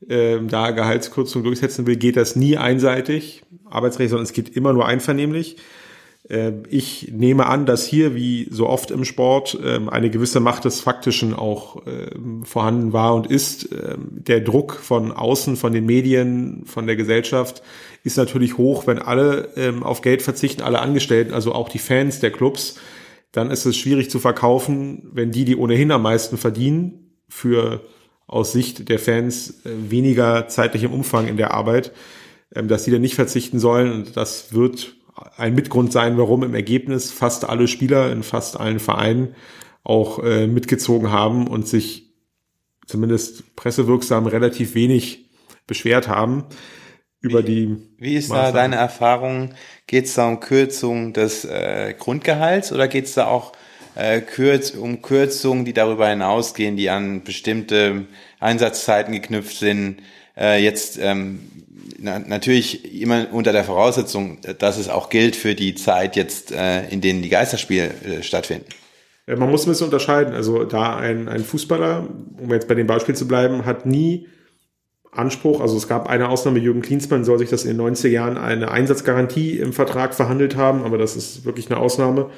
äh, 0.08 0.40
da 0.42 0.72
Gehaltskürzung 0.72 1.44
durchsetzen 1.44 1.86
will, 1.86 1.96
geht 1.96 2.18
das 2.18 2.36
nie 2.36 2.58
einseitig, 2.58 3.44
Arbeitsrecht, 3.70 4.10
sondern 4.10 4.26
es 4.26 4.34
geht 4.34 4.50
immer 4.56 4.74
nur 4.74 4.86
einvernehmlich. 4.86 5.58
Äh, 6.28 6.54
ich 6.70 7.12
nehme 7.12 7.46
an, 7.46 7.66
dass 7.66 7.86
hier, 7.86 8.16
wie 8.16 8.48
so 8.50 8.68
oft 8.68 8.92
im 8.92 9.06
Sport, 9.06 9.58
ähm, 9.64 9.90
eine 9.90 10.10
gewisse 10.10 10.40
Macht 10.40 10.66
des 10.66 10.82
Faktischen 10.82 11.34
auch 11.34 11.84
ähm, 11.86 12.44
vorhanden 12.46 12.94
war 12.94 13.14
und 13.16 13.28
ist. 13.28 13.70
Ähm, 13.72 14.08
der 14.12 14.40
Druck 14.40 14.74
von 14.74 15.12
außen, 15.12 15.56
von 15.56 15.74
den 15.74 15.86
Medien, 15.86 16.64
von 16.66 16.88
der 16.88 16.96
Gesellschaft 16.96 17.62
ist 18.04 18.18
natürlich 18.18 18.58
hoch, 18.58 18.88
wenn 18.88 18.98
alle 18.98 19.50
auf 19.82 20.02
Geld 20.02 20.24
verzichten, 20.24 20.64
alle 20.64 20.80
Angestellten, 20.80 21.36
also 21.36 21.54
auch 21.54 21.70
die 21.70 21.78
Fans 21.78 22.20
der 22.20 22.32
Clubs, 22.32 22.80
dann 23.32 23.52
ist 23.52 23.65
es 23.65 23.78
schwierig 23.78 24.10
zu 24.10 24.20
verkaufen, 24.20 25.10
wenn 25.13 25.32
die, 25.32 25.46
die 25.46 25.56
ohnehin 25.56 25.91
am 25.91 26.04
meisten 26.04 26.38
verdienen, 26.38 27.17
für 27.30 27.82
aus 28.28 28.52
Sicht 28.52 28.89
der 28.89 29.00
Fans 29.00 29.65
äh, 29.65 29.70
weniger 29.89 30.48
zeitlich 30.48 30.84
im 30.84 30.94
Umfang 30.94 31.28
in 31.28 31.38
der 31.38 31.54
Arbeit, 31.54 31.91
ähm, 32.54 32.67
dass 32.67 32.84
die 32.84 32.91
da 32.91 33.00
nicht 33.00 33.15
verzichten 33.15 33.60
sollen. 33.60 33.91
Und 33.91 34.17
das 34.17 34.54
wird 34.54 34.96
ein 35.38 35.56
Mitgrund 35.56 35.91
sein, 35.91 36.17
warum 36.17 36.44
im 36.44 36.54
Ergebnis 36.54 37.12
fast 37.12 37.48
alle 37.48 37.67
Spieler 37.67 38.12
in 38.12 38.24
fast 38.24 38.60
allen 38.60 38.80
Vereinen 38.80 39.36
auch 39.84 40.24
äh, 40.24 40.48
mitgezogen 40.48 41.12
haben 41.12 41.48
und 41.48 41.67
sich 41.67 42.13
zumindest 42.86 43.56
pressewirksam 43.56 44.28
relativ 44.28 44.76
wenig 44.76 45.30
beschwert 45.67 46.08
haben 46.08 46.46
über 47.22 47.44
die. 47.44 47.78
Wie 47.98 48.16
ist 48.16 48.32
da 48.32 48.52
deine 48.52 48.76
Erfahrung? 48.76 49.54
Geht 49.88 50.06
es 50.06 50.16
da 50.16 50.28
um 50.28 50.40
Kürzung 50.40 51.14
des 51.14 51.46
äh, 51.46 51.94
Grundgehalts 51.98 52.72
oder 52.72 52.88
geht 52.88 53.06
es 53.06 53.14
da 53.14 53.28
auch 53.28 53.54
äh, 53.96 54.22
kürz, 54.22 54.72
um 54.72 55.02
Kürzungen, 55.02 55.66
die 55.66 55.74
darüber 55.74 56.10
hinausgehen, 56.10 56.76
die 56.76 56.90
an 56.90 57.24
bestimmte 57.24 58.08
Einsatzzeiten 58.40 59.14
geknüpft 59.14 59.58
sind? 59.58 60.02
Äh, 60.36 60.64
jetzt 60.64 60.98
ähm, 61.00 61.42
na, 62.00 62.20
natürlich 62.20 63.00
immer 63.00 63.28
unter 63.32 63.52
der 63.52 63.64
Voraussetzung, 63.64 64.40
dass 64.58 64.78
es 64.78 64.90
auch 64.90 65.10
gilt 65.10 65.36
für 65.36 65.56
die 65.56 65.76
Zeit 65.76 66.16
jetzt, 66.16 66.52
äh, 66.52 66.88
in 66.90 67.02
denen 67.02 67.22
die 67.22 67.30
Geisterspiele 67.30 67.92
äh, 68.04 68.24
stattfinden. 68.24 68.66
Äh, 69.28 69.36
man 69.36 69.50
muss 69.52 69.66
ein 69.66 69.70
bisschen 69.70 69.86
unterscheiden. 69.86 70.34
Also 70.34 70.64
da 70.64 70.98
ein, 70.98 71.28
ein 71.28 71.44
Fußballer, 71.44 72.08
um 72.38 72.52
jetzt 72.52 72.68
bei 72.68 72.76
dem 72.76 72.88
Beispiel 72.88 73.16
zu 73.16 73.28
bleiben, 73.28 73.66
hat 73.66 73.86
nie 73.86 74.28
Anspruch, 75.12 75.60
also 75.60 75.76
es 75.76 75.88
gab 75.88 76.10
eine 76.10 76.30
Ausnahme, 76.30 76.60
Jürgen 76.60 76.82
Klinsmann 76.82 77.26
soll 77.26 77.39
sich 77.39 77.50
das 77.50 77.65
in 77.65 77.78
den 77.78 77.86
90er 77.86 78.08
Jahren 78.08 78.38
eine 78.38 78.71
Einsatzgarantie 78.71 79.58
im 79.58 79.74
Vertrag 79.74 80.13
verhandelt 80.13 80.56
haben, 80.56 80.84
aber 80.84 80.97
das 80.97 81.17
ist 81.17 81.43
wirklich 81.43 81.69
eine 81.69 81.80
Ausnahme. 81.80 82.30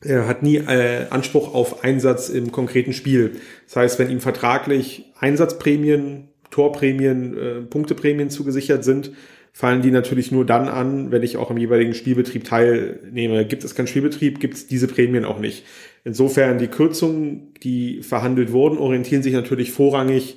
Er 0.00 0.28
hat 0.28 0.42
nie 0.42 0.56
äh, 0.56 1.06
Anspruch 1.10 1.54
auf 1.54 1.82
Einsatz 1.82 2.28
im 2.28 2.52
konkreten 2.52 2.92
Spiel. 2.92 3.40
Das 3.66 3.76
heißt, 3.76 3.98
wenn 3.98 4.10
ihm 4.10 4.20
vertraglich 4.20 5.06
Einsatzprämien, 5.18 6.28
Torprämien, 6.50 7.36
äh, 7.36 7.60
Punkteprämien 7.62 8.30
zugesichert 8.30 8.84
sind, 8.84 9.12
fallen 9.52 9.82
die 9.82 9.90
natürlich 9.90 10.30
nur 10.30 10.44
dann 10.44 10.68
an, 10.68 11.10
wenn 11.10 11.22
ich 11.22 11.38
auch 11.38 11.50
am 11.50 11.56
jeweiligen 11.56 11.94
Spielbetrieb 11.94 12.44
teilnehme. 12.44 13.46
Gibt 13.46 13.64
es 13.64 13.74
keinen 13.74 13.86
Spielbetrieb, 13.86 14.38
gibt 14.38 14.54
es 14.54 14.66
diese 14.66 14.86
Prämien 14.86 15.24
auch 15.24 15.40
nicht. 15.40 15.64
Insofern 16.04 16.58
die 16.58 16.68
Kürzungen, 16.68 17.54
die 17.62 18.02
verhandelt 18.02 18.52
wurden, 18.52 18.78
orientieren 18.78 19.22
sich 19.22 19.32
natürlich 19.32 19.72
vorrangig 19.72 20.36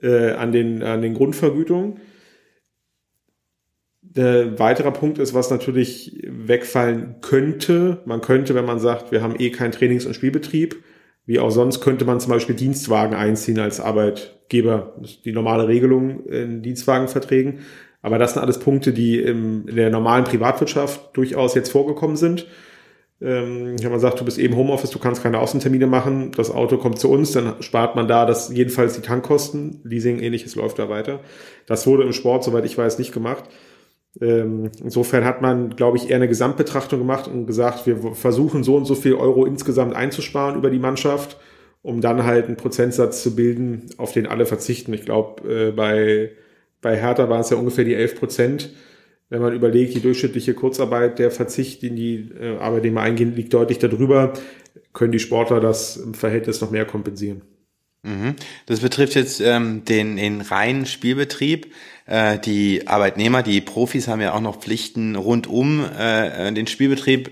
äh, 0.00 0.32
an, 0.32 0.52
den, 0.52 0.82
an 0.82 1.02
den 1.02 1.14
Grundvergütungen. 1.14 2.00
Der 4.02 4.58
weiterer 4.58 4.92
Punkt 4.92 5.18
ist, 5.18 5.34
was 5.34 5.50
natürlich 5.50 6.22
wegfallen 6.28 7.16
könnte. 7.20 8.02
Man 8.04 8.20
könnte, 8.20 8.54
wenn 8.54 8.64
man 8.64 8.78
sagt, 8.78 9.10
wir 9.10 9.22
haben 9.22 9.34
eh 9.38 9.50
keinen 9.50 9.72
Trainings- 9.72 10.06
und 10.06 10.14
Spielbetrieb, 10.14 10.76
wie 11.26 11.40
auch 11.40 11.50
sonst, 11.50 11.80
könnte 11.80 12.04
man 12.04 12.20
zum 12.20 12.30
Beispiel 12.30 12.54
Dienstwagen 12.54 13.16
einziehen 13.16 13.58
als 13.58 13.80
Arbeitgeber. 13.80 14.94
Das 15.00 15.10
ist 15.12 15.24
die 15.24 15.32
normale 15.32 15.66
Regelung 15.66 16.26
in 16.26 16.62
Dienstwagenverträgen. 16.62 17.60
Aber 18.02 18.18
das 18.18 18.34
sind 18.34 18.42
alles 18.42 18.58
Punkte, 18.58 18.92
die 18.92 19.18
in 19.18 19.64
der 19.66 19.88
normalen 19.88 20.24
Privatwirtschaft 20.24 21.16
durchaus 21.16 21.54
jetzt 21.54 21.72
vorgekommen 21.72 22.16
sind. 22.16 22.46
Ähm, 23.24 23.76
wenn 23.82 23.90
man 23.90 24.00
sagt, 24.00 24.20
du 24.20 24.24
bist 24.24 24.38
eben 24.38 24.54
Homeoffice, 24.54 24.90
du 24.90 24.98
kannst 24.98 25.22
keine 25.22 25.38
Außentermine 25.38 25.86
machen, 25.86 26.30
das 26.36 26.50
Auto 26.50 26.76
kommt 26.76 26.98
zu 26.98 27.10
uns, 27.10 27.32
dann 27.32 27.54
spart 27.62 27.96
man 27.96 28.06
da 28.06 28.26
das 28.26 28.52
jedenfalls 28.52 28.94
die 28.94 29.00
Tankkosten, 29.00 29.80
Leasing 29.82 30.18
ähnliches 30.18 30.56
läuft 30.56 30.78
da 30.78 30.90
weiter. 30.90 31.20
Das 31.66 31.86
wurde 31.86 32.02
im 32.02 32.12
Sport, 32.12 32.44
soweit 32.44 32.66
ich 32.66 32.76
weiß, 32.76 32.98
nicht 32.98 33.12
gemacht. 33.12 33.44
Ähm, 34.20 34.70
insofern 34.82 35.24
hat 35.24 35.40
man, 35.40 35.74
glaube 35.74 35.96
ich, 35.96 36.10
eher 36.10 36.16
eine 36.16 36.28
Gesamtbetrachtung 36.28 36.98
gemacht 36.98 37.26
und 37.26 37.46
gesagt, 37.46 37.86
wir 37.86 37.96
versuchen 38.14 38.62
so 38.62 38.76
und 38.76 38.84
so 38.84 38.94
viel 38.94 39.14
Euro 39.14 39.46
insgesamt 39.46 39.96
einzusparen 39.96 40.56
über 40.56 40.68
die 40.68 40.78
Mannschaft, 40.78 41.38
um 41.80 42.02
dann 42.02 42.24
halt 42.24 42.46
einen 42.46 42.56
Prozentsatz 42.56 43.22
zu 43.22 43.34
bilden, 43.34 43.86
auf 43.96 44.12
den 44.12 44.26
alle 44.26 44.44
verzichten. 44.44 44.92
Ich 44.92 45.06
glaube, 45.06 45.48
äh, 45.50 45.72
bei, 45.72 46.32
bei 46.82 46.94
Hertha 47.00 47.30
waren 47.30 47.40
es 47.40 47.48
ja 47.48 47.56
ungefähr 47.56 47.84
die 47.84 47.94
11 47.94 48.18
Prozent 48.18 48.70
wenn 49.30 49.42
man 49.42 49.54
überlegt, 49.54 49.94
die 49.94 50.00
durchschnittliche 50.00 50.54
Kurzarbeit, 50.54 51.18
der 51.18 51.30
Verzicht 51.30 51.82
in 51.82 51.96
die 51.96 52.30
äh, 52.40 52.58
Arbeitnehmer 52.58 53.00
eingehen, 53.00 53.34
liegt 53.34 53.54
deutlich 53.54 53.78
darüber, 53.78 54.34
können 54.92 55.12
die 55.12 55.18
Sportler 55.18 55.60
das 55.60 55.96
im 55.96 56.14
Verhältnis 56.14 56.60
noch 56.60 56.70
mehr 56.70 56.84
kompensieren. 56.84 57.42
Mhm. 58.02 58.34
Das 58.66 58.80
betrifft 58.80 59.14
jetzt 59.14 59.40
ähm, 59.40 59.84
den, 59.84 60.16
den 60.16 60.42
reinen 60.42 60.86
Spielbetrieb. 60.86 61.72
Äh, 62.06 62.38
die 62.38 62.86
Arbeitnehmer, 62.86 63.42
die 63.42 63.60
Profis 63.60 64.08
haben 64.08 64.20
ja 64.20 64.34
auch 64.34 64.40
noch 64.40 64.60
Pflichten 64.60 65.16
rund 65.16 65.46
um 65.46 65.84
äh, 65.98 66.52
den 66.52 66.66
Spielbetrieb, 66.66 67.30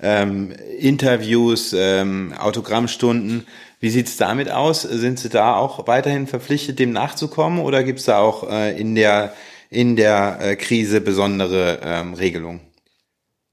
ähm, 0.00 0.52
Interviews, 0.78 1.74
ähm, 1.76 2.32
Autogrammstunden. 2.38 3.46
Wie 3.80 3.90
sieht's 3.90 4.16
damit 4.16 4.48
aus? 4.48 4.82
Sind 4.82 5.18
Sie 5.18 5.28
da 5.28 5.56
auch 5.56 5.88
weiterhin 5.88 6.28
verpflichtet, 6.28 6.78
dem 6.78 6.92
nachzukommen 6.92 7.58
oder 7.58 7.82
gibt's 7.82 8.04
da 8.04 8.18
auch 8.18 8.48
äh, 8.48 8.78
in 8.80 8.94
der 8.94 9.34
in 9.72 9.96
der 9.96 10.38
äh, 10.40 10.56
Krise 10.56 11.00
besondere 11.00 11.80
ähm, 11.82 12.14
Regelungen. 12.14 12.60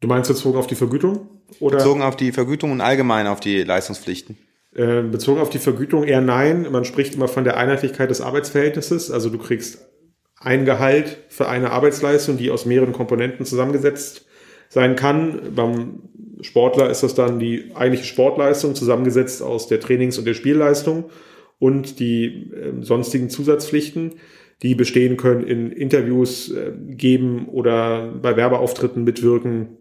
Du 0.02 0.08
meinst 0.08 0.30
bezogen 0.30 0.58
auf 0.58 0.68
die 0.68 0.76
Vergütung? 0.76 1.30
Oder? 1.60 1.78
Bezogen 1.78 2.02
auf 2.02 2.18
die 2.18 2.32
Vergütung 2.32 2.72
und 2.72 2.82
allgemein 2.82 3.26
auf 3.26 3.40
die 3.40 3.64
Leistungspflichten. 3.64 4.38
Äh, 4.76 5.02
bezogen 5.04 5.40
auf 5.40 5.50
die 5.50 5.60
Vergütung 5.60 6.04
eher 6.04 6.22
nein. 6.22 6.68
Man 6.72 6.84
spricht 6.84 7.16
immer 7.16 7.28
von 7.28 7.46
der 7.46 7.58
Einheitlichkeit 7.58 8.10
des 8.10 8.22
Arbeitsverhältnisses. 8.22 9.12
Also 9.12 9.30
du 9.30 9.38
kriegst 9.38 9.88
ein 10.38 10.66
Gehalt 10.66 11.18
für 11.30 11.48
eine 11.48 11.72
Arbeitsleistung, 11.72 12.38
die 12.38 12.52
aus 12.52 12.66
mehreren 12.66 12.94
Komponenten 12.94 13.46
zusammengesetzt 13.46 14.26
sein 14.68 14.96
kann. 14.98 15.54
Beim 15.56 16.04
Sportler 16.42 16.90
ist 16.90 17.02
das 17.02 17.16
dann 17.16 17.40
die 17.40 17.72
eigentliche 17.76 18.06
Sportleistung 18.06 18.76
zusammengesetzt 18.76 19.42
aus 19.42 19.68
der 19.68 19.80
Trainings- 19.80 20.18
und 20.18 20.26
der 20.26 20.34
Spielleistung 20.34 21.10
und 21.60 22.00
die 22.00 22.52
äh, 22.52 22.84
sonstigen 22.84 23.30
Zusatzpflichten 23.30 24.16
die 24.62 24.76
bestehen 24.76 25.18
können, 25.18 25.46
in 25.46 25.72
Interviews 25.72 26.52
äh, 26.52 26.72
geben 26.90 27.48
oder 27.48 28.12
bei 28.22 28.36
Werbeauftritten 28.36 29.04
mitwirken 29.04 29.78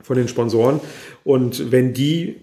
von 0.00 0.16
den 0.16 0.28
Sponsoren. 0.28 0.80
Und 1.24 1.72
wenn 1.72 1.92
die 1.92 2.36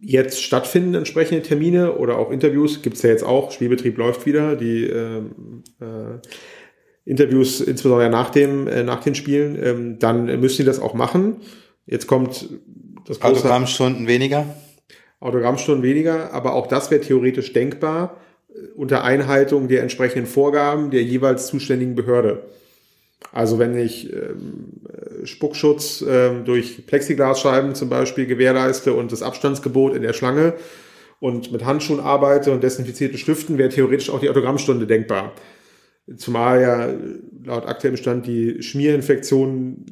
jetzt 0.00 0.42
stattfinden, 0.42 0.94
entsprechende 0.94 1.42
Termine 1.42 1.94
oder 1.94 2.18
auch 2.18 2.30
Interviews, 2.30 2.82
gibt's 2.82 3.02
ja 3.02 3.10
jetzt 3.10 3.24
auch, 3.24 3.50
Spielbetrieb 3.50 3.96
läuft 3.96 4.26
wieder, 4.26 4.54
die 4.54 4.84
äh, 4.84 5.18
äh, 5.80 6.20
Interviews, 7.04 7.60
insbesondere 7.60 8.10
nach 8.10 8.30
dem, 8.30 8.68
äh, 8.68 8.82
nach 8.82 9.02
den 9.02 9.14
Spielen, 9.14 9.58
ähm, 9.62 9.98
dann 9.98 10.26
müssen 10.40 10.58
die 10.58 10.66
das 10.66 10.78
auch 10.78 10.94
machen. 10.94 11.38
Jetzt 11.86 12.06
kommt 12.06 12.48
das 13.06 13.22
Autogrammstunden 13.22 14.06
weniger? 14.06 14.54
Autogrammstunden 15.20 15.82
weniger, 15.82 16.32
aber 16.32 16.52
auch 16.52 16.66
das 16.66 16.90
wäre 16.90 17.00
theoretisch 17.00 17.52
denkbar 17.52 18.20
unter 18.76 19.04
Einhaltung 19.04 19.68
der 19.68 19.82
entsprechenden 19.82 20.26
Vorgaben 20.26 20.90
der 20.90 21.02
jeweils 21.02 21.46
zuständigen 21.46 21.94
Behörde. 21.94 22.42
Also 23.32 23.58
wenn 23.58 23.76
ich 23.76 24.12
ähm, 24.12 24.80
Spuckschutz 25.24 26.04
ähm, 26.08 26.44
durch 26.44 26.86
Plexiglasscheiben 26.86 27.74
zum 27.74 27.88
Beispiel 27.88 28.26
gewährleiste 28.26 28.94
und 28.94 29.12
das 29.12 29.22
Abstandsgebot 29.22 29.94
in 29.94 30.02
der 30.02 30.12
Schlange 30.12 30.54
und 31.20 31.52
mit 31.52 31.64
Handschuhen 31.64 32.00
arbeite 32.00 32.52
und 32.52 32.62
desinfizierten 32.62 33.18
Stiften, 33.18 33.58
wäre 33.58 33.68
theoretisch 33.68 34.10
auch 34.10 34.20
die 34.20 34.30
Autogrammstunde 34.30 34.86
denkbar. 34.86 35.32
Zumal 36.16 36.62
ja 36.62 36.88
laut 37.44 37.66
aktuellem 37.66 37.96
Stand 37.96 38.26
die 38.26 38.62
Schmierinfektion 38.62 39.84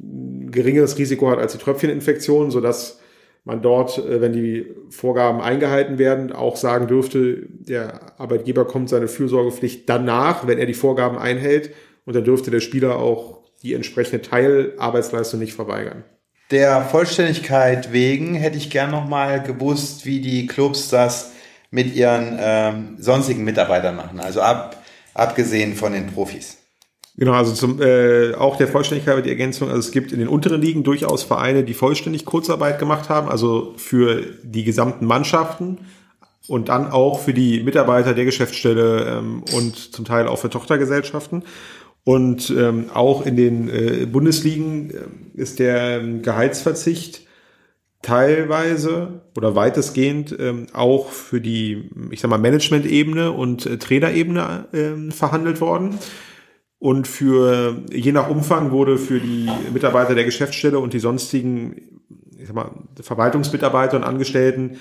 ein 0.47 0.51
geringeres 0.51 0.97
Risiko 0.97 1.29
hat 1.29 1.37
als 1.37 1.51
die 1.51 1.59
Tröpfcheninfektion, 1.59 2.49
sodass 2.49 2.99
man 3.43 3.61
dort, 3.61 3.97
äh, 3.97 4.19
wenn 4.21 4.33
die 4.33 4.65
Vorgaben 4.89 5.41
eingehalten 5.41 5.97
werden, 5.99 6.31
auch 6.31 6.55
sagen 6.55 6.87
dürfte, 6.87 7.47
der 7.67 8.19
Arbeitgeber 8.19 8.65
kommt 8.65 8.89
seine 8.89 9.07
Fürsorgepflicht 9.07 9.87
danach, 9.87 10.47
wenn 10.47 10.57
er 10.57 10.65
die 10.65 10.73
Vorgaben 10.73 11.17
einhält. 11.17 11.71
Und 12.05 12.15
dann 12.15 12.23
dürfte 12.23 12.51
der 12.51 12.61
Spieler 12.61 12.97
auch 12.97 13.39
die 13.63 13.73
entsprechende 13.73 14.21
Teilarbeitsleistung 14.21 15.39
nicht 15.39 15.53
verweigern. 15.53 16.03
Der 16.51 16.81
Vollständigkeit 16.83 17.91
wegen 17.91 18.35
hätte 18.35 18.57
ich 18.57 18.69
gern 18.69 18.91
nochmal 18.91 19.43
gewusst, 19.43 20.05
wie 20.05 20.21
die 20.21 20.47
Clubs 20.47 20.89
das 20.89 21.33
mit 21.71 21.93
ihren 21.93 22.37
ähm, 22.39 22.95
sonstigen 22.97 23.43
Mitarbeitern 23.43 23.97
machen. 23.97 24.21
Also 24.21 24.39
ab, 24.41 24.81
abgesehen 25.13 25.75
von 25.75 25.91
den 25.91 26.07
Profis. 26.07 26.57
Genau, 27.17 27.33
also 27.33 27.51
zum, 27.51 27.81
äh, 27.81 28.35
auch 28.35 28.57
der 28.57 28.67
Vollständigkeit 28.67 29.25
die 29.25 29.29
Ergänzung, 29.29 29.69
also 29.69 29.79
es 29.79 29.91
gibt 29.91 30.11
in 30.11 30.19
den 30.19 30.27
unteren 30.27 30.61
Ligen 30.61 30.83
durchaus 30.83 31.23
Vereine, 31.23 31.63
die 31.63 31.73
vollständig 31.73 32.25
Kurzarbeit 32.25 32.79
gemacht 32.79 33.09
haben, 33.09 33.27
also 33.27 33.73
für 33.75 34.23
die 34.43 34.63
gesamten 34.63 35.05
Mannschaften 35.05 35.79
und 36.47 36.69
dann 36.69 36.91
auch 36.91 37.19
für 37.19 37.33
die 37.33 37.61
Mitarbeiter 37.61 38.13
der 38.13 38.25
Geschäftsstelle 38.25 39.17
ähm, 39.19 39.43
und 39.55 39.75
zum 39.75 40.05
Teil 40.05 40.27
auch 40.27 40.39
für 40.39 40.49
Tochtergesellschaften. 40.49 41.43
Und 42.03 42.49
ähm, 42.57 42.89
auch 42.93 43.25
in 43.25 43.35
den 43.35 43.69
äh, 43.69 44.05
Bundesligen 44.05 44.91
äh, 44.91 45.41
ist 45.41 45.59
der 45.59 45.99
ähm, 45.99 46.21
Gehaltsverzicht 46.21 47.27
teilweise 48.01 49.23
oder 49.35 49.55
weitestgehend 49.55 50.33
ähm, 50.39 50.67
auch 50.71 51.09
für 51.09 51.41
die, 51.41 51.89
ich 52.11 52.21
sag 52.21 52.29
mal, 52.29 52.37
Management-Ebene 52.37 53.33
und 53.33 53.65
äh, 53.65 53.77
Trainerebene 53.77 54.67
äh, 54.71 55.11
verhandelt 55.11 55.59
worden. 55.59 55.99
Und 56.79 57.07
für, 57.07 57.83
je 57.91 58.11
nach 58.11 58.29
Umfang 58.29 58.71
wurde 58.71 58.97
für 58.97 59.19
die 59.19 59.49
Mitarbeiter 59.73 60.15
der 60.15 60.25
Geschäftsstelle 60.25 60.79
und 60.79 60.93
die 60.93 60.99
sonstigen, 60.99 62.01
ich 62.37 62.47
sag 62.47 62.55
mal, 62.55 62.71
Verwaltungsmitarbeiter 63.01 63.97
und 63.97 64.03
Angestellten 64.03 64.77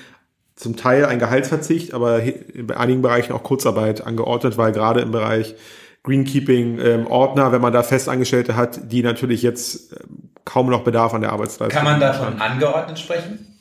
zum 0.57 0.77
Teil 0.77 1.05
ein 1.05 1.19
Gehaltsverzicht, 1.19 1.95
aber 1.95 2.23
in 2.23 2.71
einigen 2.71 3.03
Bereichen 3.03 3.33
auch 3.33 3.43
Kurzarbeit 3.43 4.07
angeordnet, 4.07 4.57
weil 4.57 4.73
gerade 4.73 5.01
im 5.01 5.13
Bereich 5.13 5.55
Greenkeeping-Ordner, 6.03 7.53
wenn 7.53 7.61
man 7.61 7.73
da 7.73 7.83
Festangestellte 7.83 8.57
hat, 8.57 8.93
die 8.93 9.03
natürlich 9.03 9.43
jetzt 9.43 9.93
äh, 9.93 9.97
kaum 10.45 10.71
noch 10.71 10.83
Bedarf 10.83 11.13
an 11.15 11.21
der 11.21 11.33
Arbeitsleistung 11.33 11.77
Kann 11.77 11.85
man 11.85 12.01
da 12.01 12.15
haben. 12.15 12.39
von 12.39 12.41
angeordnet 12.41 12.99
sprechen? 12.99 13.59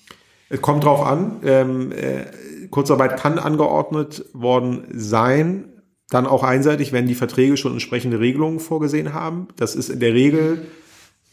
Es 0.49 0.61
kommt 0.61 0.83
drauf 0.83 1.05
an. 1.05 1.37
Ähm, 1.43 1.91
äh, 1.91 2.25
Kurzarbeit 2.69 3.19
kann 3.19 3.39
angeordnet 3.39 4.25
worden 4.33 4.85
sein, 4.91 5.65
dann 6.09 6.27
auch 6.27 6.43
einseitig, 6.43 6.93
wenn 6.93 7.07
die 7.07 7.15
Verträge 7.15 7.57
schon 7.57 7.73
entsprechende 7.73 8.19
Regelungen 8.19 8.59
vorgesehen 8.59 9.13
haben. 9.13 9.47
Das 9.57 9.75
ist 9.75 9.89
in 9.89 9.99
der 9.99 10.13
Regel 10.13 10.67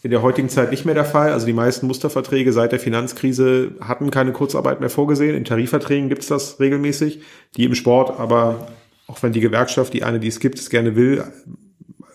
in 0.02 0.10
der 0.10 0.22
heutigen 0.22 0.48
Zeit 0.48 0.70
nicht 0.70 0.84
mehr 0.84 0.94
der 0.94 1.04
Fall. 1.04 1.32
Also 1.32 1.46
die 1.46 1.52
meisten 1.52 1.86
Musterverträge 1.86 2.52
seit 2.52 2.72
der 2.72 2.80
Finanzkrise 2.80 3.72
hatten 3.80 4.10
keine 4.10 4.32
Kurzarbeit 4.32 4.80
mehr 4.80 4.90
vorgesehen. 4.90 5.36
In 5.36 5.44
Tarifverträgen 5.44 6.08
gibt 6.08 6.22
es 6.22 6.28
das 6.28 6.58
regelmäßig, 6.58 7.20
die 7.56 7.64
im 7.64 7.74
Sport 7.74 8.18
aber, 8.18 8.68
auch 9.06 9.22
wenn 9.22 9.32
die 9.32 9.40
Gewerkschaft, 9.40 9.92
die 9.92 10.02
eine, 10.02 10.18
die 10.18 10.28
es 10.28 10.40
gibt, 10.40 10.58
es 10.58 10.70
gerne 10.70 10.96
will, 10.96 11.24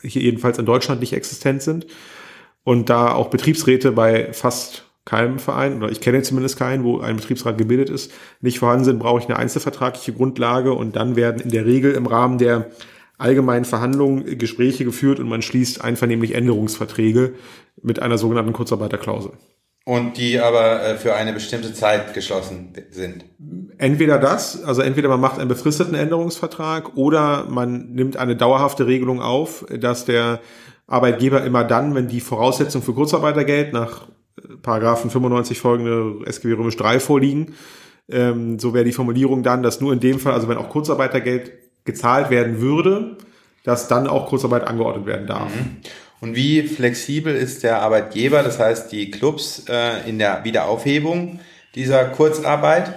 hier 0.02 0.22
jedenfalls 0.22 0.58
in 0.58 0.66
Deutschland 0.66 1.00
nicht 1.00 1.14
existent 1.14 1.62
sind. 1.62 1.88
Und 2.64 2.90
da 2.90 3.14
auch 3.14 3.30
Betriebsräte 3.30 3.94
bei 3.94 4.34
fast 4.34 4.84
keinem 5.06 5.40
Verein, 5.40 5.78
oder 5.78 5.90
ich 5.90 6.02
kenne 6.02 6.22
zumindest 6.22 6.60
keinen, 6.60 6.84
wo 6.84 7.00
ein 7.00 7.16
Betriebsrat 7.16 7.58
gebildet 7.58 7.90
ist, 7.90 8.12
nicht 8.42 8.60
vorhanden 8.60 8.84
sind, 8.84 9.00
brauche 9.00 9.22
ich 9.22 9.30
eine 9.30 9.38
einzelvertragliche 9.38 10.12
Grundlage 10.12 10.74
und 10.74 10.98
dann 10.98 11.16
werden 11.16 11.42
in 11.42 11.50
der 11.50 11.66
Regel 11.66 11.94
im 11.94 12.06
Rahmen 12.06 12.38
der 12.38 12.70
allgemeinen 13.18 13.66
Verhandlungen 13.66 14.38
Gespräche 14.38 14.86
geführt 14.86 15.20
und 15.20 15.28
man 15.28 15.42
schließt 15.42 15.84
einvernehmlich 15.84 16.36
Änderungsverträge 16.36 17.34
mit 17.82 18.02
einer 18.02 18.18
sogenannten 18.18 18.54
Kurzarbeiterklausel. 18.54 19.32
Und 19.86 20.18
die 20.18 20.40
aber 20.40 20.84
äh, 20.84 20.98
für 20.98 21.16
eine 21.16 21.32
bestimmte 21.32 21.74
Zeit 21.74 22.14
geschlossen 22.14 22.74
sind. 22.92 23.24
Entweder 23.78 24.20
das, 24.20 24.64
also 24.64 24.82
entweder 24.82 25.08
man 25.08 25.22
macht 25.22 25.40
einen 25.40 25.48
befristeten 25.48 25.96
Änderungsvertrag 25.96 26.98
oder 26.98 27.46
man 27.50 27.94
nimmt 27.94 28.18
eine 28.18 28.36
dauerhafte 28.36 28.86
Regelung 28.86 29.22
auf, 29.22 29.66
dass 29.70 30.04
der 30.04 30.42
Arbeitgeber 30.88 31.44
immer 31.44 31.64
dann, 31.64 31.96
wenn 31.96 32.10
die 32.10 32.20
Voraussetzungen 32.20 32.84
für 32.84 32.94
Kurzarbeitergeld 32.94 33.72
nach 33.72 34.08
äh, 34.38 34.58
Paragraphen 34.62 35.10
95 35.10 35.60
folgende 35.60 36.26
SGB 36.26 36.54
Römisch 36.54 36.78
3 36.78 37.00
vorliegen, 37.00 37.54
ähm, 38.10 38.60
so 38.60 38.74
wäre 38.74 38.86
die 38.86 38.92
Formulierung 38.92 39.42
dann, 39.42 39.64
dass 39.64 39.82
nur 39.82 39.94
in 39.94 40.00
dem 40.00 40.20
Fall, 40.20 40.34
also 40.34 40.48
wenn 40.48 40.58
auch 40.58 40.70
Kurzarbeitergeld 40.70 41.52
gezahlt 41.88 42.30
werden 42.30 42.62
würde, 42.62 43.18
dass 43.64 43.88
dann 43.88 44.06
auch 44.08 44.28
Kurzarbeit 44.28 44.66
angeordnet 44.66 45.08
werden 45.08 45.26
darf. 45.26 45.52
Und 46.22 46.36
wie 46.36 46.64
flexibel 46.64 47.36
ist 47.36 47.64
der 47.64 47.82
Arbeitgeber, 47.82 48.44
das 48.44 48.60
heißt 48.60 48.92
die 48.92 49.12
Clubs 49.12 49.66
äh, 49.68 50.08
in 50.08 50.20
der 50.20 50.44
Wiederaufhebung 50.44 51.40
dieser 51.76 52.06
Kurzarbeit? 52.06 52.94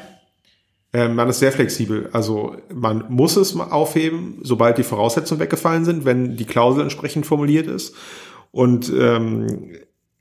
Ähm, 0.92 1.14
man 1.14 1.28
ist 1.28 1.38
sehr 1.38 1.52
flexibel. 1.52 2.08
Also 2.12 2.56
man 2.72 3.04
muss 3.08 3.36
es 3.36 3.58
aufheben, 3.58 4.38
sobald 4.42 4.78
die 4.78 4.82
Voraussetzungen 4.82 5.40
weggefallen 5.40 5.84
sind, 5.84 6.04
wenn 6.04 6.36
die 6.36 6.46
Klausel 6.46 6.82
entsprechend 6.82 7.26
formuliert 7.26 7.66
ist. 7.66 7.94
Und 8.50 8.92
ähm, 8.96 9.76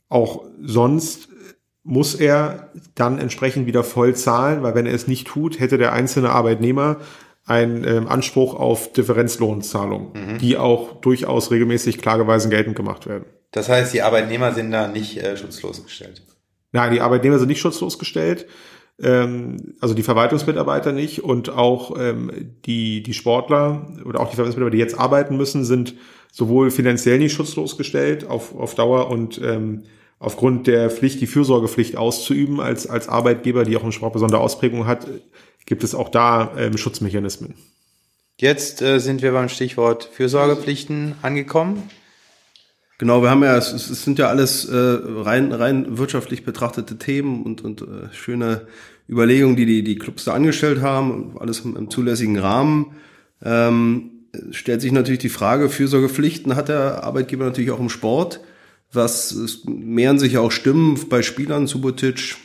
auch 0.08 0.44
sonst 0.62 1.28
muss 1.82 2.14
er 2.14 2.70
dann 2.94 3.18
entsprechend 3.18 3.66
wieder 3.66 3.82
voll 3.82 4.14
zahlen, 4.14 4.62
weil 4.62 4.74
wenn 4.74 4.86
er 4.86 4.94
es 4.94 5.08
nicht 5.08 5.26
tut, 5.26 5.58
hätte 5.58 5.78
der 5.78 5.92
einzelne 5.92 6.30
Arbeitnehmer 6.30 6.98
einen 7.50 7.84
ähm, 7.84 8.08
Anspruch 8.08 8.54
auf 8.54 8.92
Differenzlohnzahlung, 8.92 10.12
die 10.40 10.56
auch 10.56 11.00
durchaus 11.00 11.50
regelmäßig 11.50 11.98
klageweisen 11.98 12.50
geltend 12.50 12.76
gemacht 12.76 13.06
werden. 13.06 13.24
Das 13.50 13.68
heißt, 13.68 13.92
die 13.92 14.02
Arbeitnehmer 14.02 14.52
sind 14.52 14.70
da 14.70 14.88
nicht 14.88 15.22
äh, 15.22 15.36
schutzlos 15.36 15.82
gestellt. 15.82 16.22
Nein, 16.72 16.92
die 16.92 17.00
Arbeitnehmer 17.00 17.38
sind 17.38 17.48
nicht 17.48 17.60
schutzlos 17.60 17.98
gestellt, 17.98 18.46
ähm, 19.02 19.74
also 19.80 19.94
die 19.94 20.02
Verwaltungsmitarbeiter 20.02 20.92
nicht 20.92 21.24
und 21.24 21.50
auch 21.50 21.96
ähm, 21.98 22.54
die, 22.64 23.02
die 23.02 23.14
Sportler 23.14 23.88
oder 24.04 24.20
auch 24.20 24.30
die 24.30 24.36
Verwaltungsmitarbeiter, 24.36 24.76
die 24.76 24.82
jetzt 24.82 24.98
arbeiten 24.98 25.36
müssen, 25.36 25.64
sind 25.64 25.94
sowohl 26.30 26.70
finanziell 26.70 27.18
nicht 27.18 27.32
schutzlos 27.32 27.76
gestellt 27.76 28.28
auf, 28.28 28.54
auf 28.54 28.76
Dauer 28.76 29.10
und 29.10 29.40
ähm, 29.42 29.82
aufgrund 30.20 30.66
der 30.66 30.90
Pflicht, 30.90 31.20
die 31.20 31.26
Fürsorgepflicht 31.26 31.96
auszuüben 31.96 32.60
als, 32.60 32.86
als 32.86 33.08
Arbeitgeber, 33.08 33.64
die 33.64 33.76
auch 33.76 33.84
im 33.84 33.90
Sport 33.90 34.12
besondere 34.12 34.40
Ausprägung 34.40 34.86
hat, 34.86 35.08
gibt 35.70 35.84
es 35.84 35.94
auch 35.94 36.08
da 36.08 36.52
ähm, 36.58 36.76
Schutzmechanismen. 36.76 37.54
Jetzt 38.38 38.82
äh, 38.82 38.98
sind 38.98 39.22
wir 39.22 39.30
beim 39.30 39.48
Stichwort 39.48 40.10
Fürsorgepflichten 40.12 41.14
angekommen. 41.22 41.88
Genau, 42.98 43.22
wir 43.22 43.30
haben 43.30 43.44
ja, 43.44 43.56
es, 43.56 43.72
es 43.72 44.02
sind 44.02 44.18
ja 44.18 44.26
alles 44.26 44.64
äh, 44.64 44.76
rein, 44.76 45.52
rein 45.52 45.96
wirtschaftlich 45.96 46.44
betrachtete 46.44 46.98
Themen 46.98 47.44
und, 47.44 47.62
und 47.62 47.82
äh, 47.82 48.12
schöne 48.12 48.66
Überlegungen, 49.08 49.54
die, 49.54 49.64
die 49.64 49.84
die 49.84 49.96
Clubs 49.96 50.24
da 50.24 50.34
angestellt 50.34 50.82
haben, 50.82 51.36
alles 51.38 51.60
im, 51.60 51.76
im 51.76 51.88
zulässigen 51.88 52.36
Rahmen. 52.36 52.96
Ähm, 53.40 54.10
stellt 54.50 54.80
sich 54.80 54.90
natürlich 54.90 55.20
die 55.20 55.28
Frage, 55.28 55.68
Fürsorgepflichten 55.68 56.56
hat 56.56 56.68
der 56.68 57.04
Arbeitgeber 57.04 57.44
natürlich 57.44 57.70
auch 57.70 57.78
im 57.78 57.90
Sport. 57.90 58.40
Was 58.92 59.30
es 59.30 59.64
mehren 59.66 60.18
sich 60.18 60.32
ja 60.32 60.40
auch 60.40 60.50
Stimmen 60.50 60.98
bei 61.08 61.22
Spielern, 61.22 61.68
Subotic, 61.68 62.36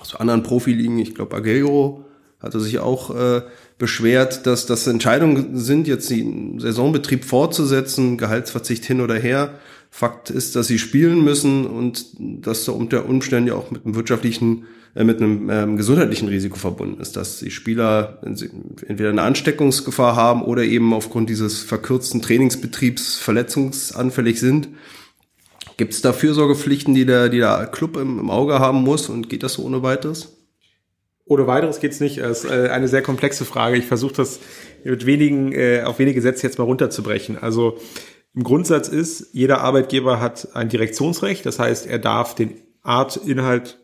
aus 0.00 0.14
anderen 0.14 0.42
Profiligen, 0.42 0.98
ich 0.98 1.14
glaube 1.14 1.36
Aguero 1.36 2.05
hatte 2.40 2.60
sich 2.60 2.78
auch 2.78 3.14
äh, 3.14 3.42
beschwert, 3.78 4.46
dass 4.46 4.66
das 4.66 4.86
Entscheidungen 4.86 5.58
sind, 5.58 5.86
jetzt 5.86 6.10
den 6.10 6.58
Saisonbetrieb 6.58 7.24
fortzusetzen, 7.24 8.18
Gehaltsverzicht 8.18 8.84
hin 8.84 9.00
oder 9.00 9.16
her. 9.16 9.58
Fakt 9.90 10.30
ist, 10.30 10.56
dass 10.56 10.66
sie 10.66 10.78
spielen 10.78 11.24
müssen 11.24 11.66
und 11.66 12.06
dass 12.18 12.64
da 12.66 12.72
unter 12.72 13.08
Umständen 13.08 13.48
ja 13.48 13.54
auch 13.54 13.70
mit 13.70 13.84
einem 13.84 13.94
wirtschaftlichen, 13.94 14.64
äh, 14.94 15.04
mit 15.04 15.20
einem 15.20 15.48
ähm, 15.48 15.76
gesundheitlichen 15.76 16.28
Risiko 16.28 16.56
verbunden 16.56 17.00
ist, 17.00 17.16
dass 17.16 17.38
die 17.38 17.50
Spieler 17.50 18.20
entweder 18.22 19.10
eine 19.10 19.22
Ansteckungsgefahr 19.22 20.16
haben 20.16 20.42
oder 20.42 20.64
eben 20.64 20.92
aufgrund 20.92 21.30
dieses 21.30 21.60
verkürzten 21.60 22.20
Trainingsbetriebs 22.20 23.16
verletzungsanfällig 23.16 24.38
sind. 24.38 24.68
Gibt 25.78 25.92
es 25.92 26.02
da 26.02 26.12
Fürsorgepflichten, 26.12 26.94
die 26.94 27.04
der, 27.04 27.28
die 27.28 27.38
der 27.38 27.66
Club 27.66 27.96
im, 27.96 28.18
im 28.18 28.30
Auge 28.30 28.58
haben 28.58 28.82
muss 28.82 29.08
und 29.08 29.28
geht 29.28 29.42
das 29.42 29.54
so 29.54 29.64
ohne 29.64 29.82
weiteres? 29.82 30.35
Ohne 31.28 31.48
weiteres 31.48 31.80
geht's 31.80 31.98
nicht. 31.98 32.18
Es 32.18 32.44
ist 32.44 32.50
äh, 32.50 32.68
eine 32.68 32.86
sehr 32.86 33.02
komplexe 33.02 33.44
Frage. 33.44 33.76
Ich 33.76 33.86
versuche 33.86 34.14
das 34.14 34.38
mit 34.84 35.06
wenigen, 35.06 35.52
äh, 35.52 35.82
auf 35.84 35.98
wenige 35.98 36.22
Sätze 36.22 36.46
jetzt 36.46 36.58
mal 36.58 36.64
runterzubrechen. 36.64 37.36
Also 37.36 37.78
im 38.32 38.44
Grundsatz 38.44 38.88
ist, 38.88 39.30
jeder 39.32 39.60
Arbeitgeber 39.60 40.20
hat 40.20 40.54
ein 40.54 40.68
Direktionsrecht. 40.68 41.44
Das 41.44 41.58
heißt, 41.58 41.86
er 41.86 41.98
darf 41.98 42.36
den 42.36 42.62
Art, 42.82 43.16
Inhalt, 43.16 43.78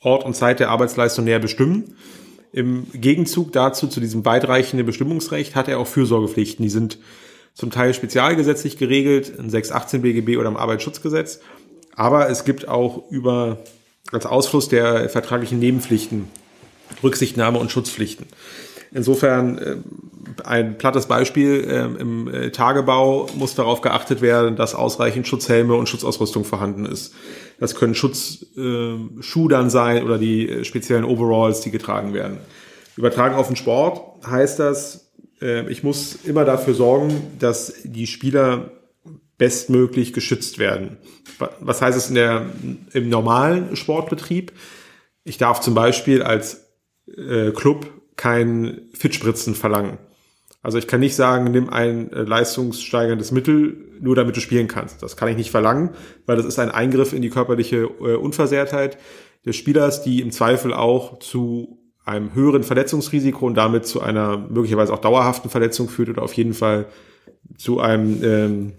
Ort 0.00 0.24
und 0.24 0.36
Zeit 0.36 0.60
der 0.60 0.68
Arbeitsleistung 0.68 1.24
näher 1.24 1.38
bestimmen. 1.38 1.96
Im 2.52 2.86
Gegenzug 2.92 3.52
dazu, 3.52 3.88
zu 3.88 4.00
diesem 4.00 4.26
weitreichenden 4.26 4.84
Bestimmungsrecht, 4.84 5.54
hat 5.54 5.68
er 5.68 5.78
auch 5.78 5.86
Fürsorgepflichten. 5.86 6.62
Die 6.62 6.68
sind 6.68 6.98
zum 7.54 7.70
Teil 7.70 7.94
spezialgesetzlich 7.94 8.76
geregelt, 8.76 9.30
in 9.30 9.48
618 9.48 10.02
BGB 10.02 10.36
oder 10.36 10.48
im 10.48 10.58
Arbeitsschutzgesetz. 10.58 11.40
Aber 11.96 12.28
es 12.28 12.44
gibt 12.44 12.68
auch 12.68 13.10
über, 13.10 13.58
als 14.12 14.26
Ausfluss 14.26 14.68
der 14.68 15.08
vertraglichen 15.08 15.60
Nebenpflichten 15.60 16.28
Rücksichtnahme 17.02 17.58
und 17.58 17.70
Schutzpflichten. 17.70 18.26
Insofern 18.94 19.58
äh, 19.58 19.76
ein 20.44 20.78
plattes 20.78 21.06
Beispiel, 21.06 21.64
äh, 21.68 22.00
im 22.00 22.28
äh, 22.28 22.50
Tagebau 22.50 23.28
muss 23.34 23.56
darauf 23.56 23.80
geachtet 23.80 24.22
werden, 24.22 24.54
dass 24.54 24.76
ausreichend 24.76 25.26
Schutzhelme 25.26 25.74
und 25.74 25.88
Schutzausrüstung 25.88 26.44
vorhanden 26.44 26.86
ist. 26.86 27.12
Das 27.58 27.74
können 27.74 27.96
Schutzschuhe 27.96 29.46
äh, 29.46 29.48
dann 29.48 29.68
sein 29.68 30.04
oder 30.04 30.16
die 30.16 30.64
speziellen 30.64 31.04
Overalls, 31.04 31.60
die 31.60 31.72
getragen 31.72 32.14
werden. 32.14 32.38
Übertragen 32.96 33.34
auf 33.34 33.48
den 33.48 33.56
Sport 33.56 34.24
heißt 34.24 34.60
das, 34.60 35.00
ich 35.68 35.82
muss 35.82 36.14
immer 36.24 36.44
dafür 36.44 36.74
sorgen, 36.74 37.12
dass 37.38 37.74
die 37.82 38.06
Spieler 38.06 38.70
bestmöglich 39.36 40.12
geschützt 40.12 40.58
werden. 40.58 40.96
Was 41.60 41.82
heißt 41.82 41.98
es 41.98 42.08
in 42.08 42.14
der, 42.14 42.46
im 42.92 43.08
normalen 43.08 43.74
Sportbetrieb? 43.76 44.52
Ich 45.24 45.36
darf 45.36 45.60
zum 45.60 45.74
Beispiel 45.74 46.22
als 46.22 46.63
äh, 47.16 47.50
Club 47.52 47.86
kein 48.16 48.82
Fitspritzen 48.92 49.54
verlangen. 49.54 49.98
Also 50.62 50.78
ich 50.78 50.86
kann 50.86 51.00
nicht 51.00 51.14
sagen, 51.14 51.50
nimm 51.50 51.68
ein 51.68 52.10
äh, 52.12 52.22
leistungssteigerndes 52.22 53.32
Mittel, 53.32 53.76
nur 54.00 54.16
damit 54.16 54.36
du 54.36 54.40
spielen 54.40 54.66
kannst. 54.66 55.02
Das 55.02 55.16
kann 55.16 55.28
ich 55.28 55.36
nicht 55.36 55.50
verlangen, 55.50 55.90
weil 56.24 56.36
das 56.36 56.46
ist 56.46 56.58
ein 56.58 56.70
Eingriff 56.70 57.12
in 57.12 57.20
die 57.20 57.28
körperliche 57.28 57.82
äh, 57.82 58.16
Unversehrtheit 58.16 58.96
des 59.44 59.56
Spielers, 59.56 60.02
die 60.02 60.22
im 60.22 60.30
Zweifel 60.30 60.72
auch 60.72 61.18
zu 61.18 61.78
einem 62.06 62.34
höheren 62.34 62.62
Verletzungsrisiko 62.62 63.46
und 63.46 63.54
damit 63.54 63.86
zu 63.86 64.00
einer 64.00 64.38
möglicherweise 64.38 64.92
auch 64.92 65.00
dauerhaften 65.00 65.50
Verletzung 65.50 65.88
führt 65.88 66.08
oder 66.08 66.22
auf 66.22 66.32
jeden 66.32 66.54
Fall 66.54 66.86
zu 67.58 67.80
einem 67.80 68.24
ähm, 68.24 68.72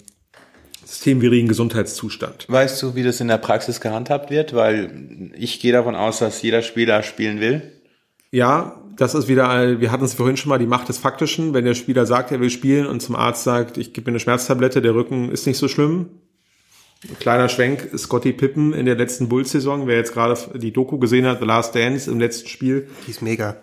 systemwidrigen 0.85 1.47
Gesundheitszustand. 1.47 2.45
Weißt 2.49 2.81
du, 2.81 2.95
wie 2.95 3.03
das 3.03 3.21
in 3.21 3.27
der 3.27 3.37
Praxis 3.37 3.81
gehandhabt 3.81 4.31
wird? 4.31 4.53
Weil 4.53 5.31
ich 5.35 5.59
gehe 5.59 5.71
davon 5.71 5.95
aus, 5.95 6.19
dass 6.19 6.41
jeder 6.41 6.61
Spieler 6.61 7.03
spielen 7.03 7.39
will. 7.39 7.74
Ja, 8.35 8.81
das 8.97 9.15
ist 9.15 9.29
wieder, 9.29 9.49
ein- 9.49 9.79
wir 9.79 9.93
hatten 9.93 10.03
es 10.03 10.13
vorhin 10.13 10.35
schon 10.35 10.49
mal, 10.49 10.57
die 10.59 10.65
Macht 10.67 10.89
des 10.89 10.97
Faktischen. 10.97 11.53
Wenn 11.53 11.63
der 11.63 11.73
Spieler 11.73 12.05
sagt, 12.05 12.33
er 12.33 12.41
will 12.41 12.49
spielen 12.49 12.85
und 12.85 12.99
zum 13.01 13.15
Arzt 13.15 13.45
sagt, 13.45 13.77
ich 13.77 13.93
gebe 13.93 14.05
mir 14.05 14.15
eine 14.15 14.19
Schmerztablette, 14.19 14.81
der 14.81 14.93
Rücken 14.93 15.31
ist 15.31 15.47
nicht 15.47 15.57
so 15.57 15.69
schlimm. 15.69 16.09
Ein 17.07 17.17
kleiner 17.19 17.47
Schwenk, 17.47 17.89
Scotty 17.97 18.33
Pippen 18.33 18.73
in 18.73 18.85
der 18.85 18.95
letzten 18.95 19.29
Bulls-Saison, 19.29 19.87
wer 19.87 19.95
jetzt 19.95 20.13
gerade 20.13 20.37
die 20.55 20.73
Doku 20.73 20.97
gesehen 20.97 21.25
hat, 21.25 21.39
The 21.39 21.45
Last 21.45 21.75
Dance 21.75 22.11
im 22.11 22.19
letzten 22.19 22.49
Spiel, 22.49 22.89
Die 23.07 23.11
ist 23.11 23.21
mega. 23.21 23.55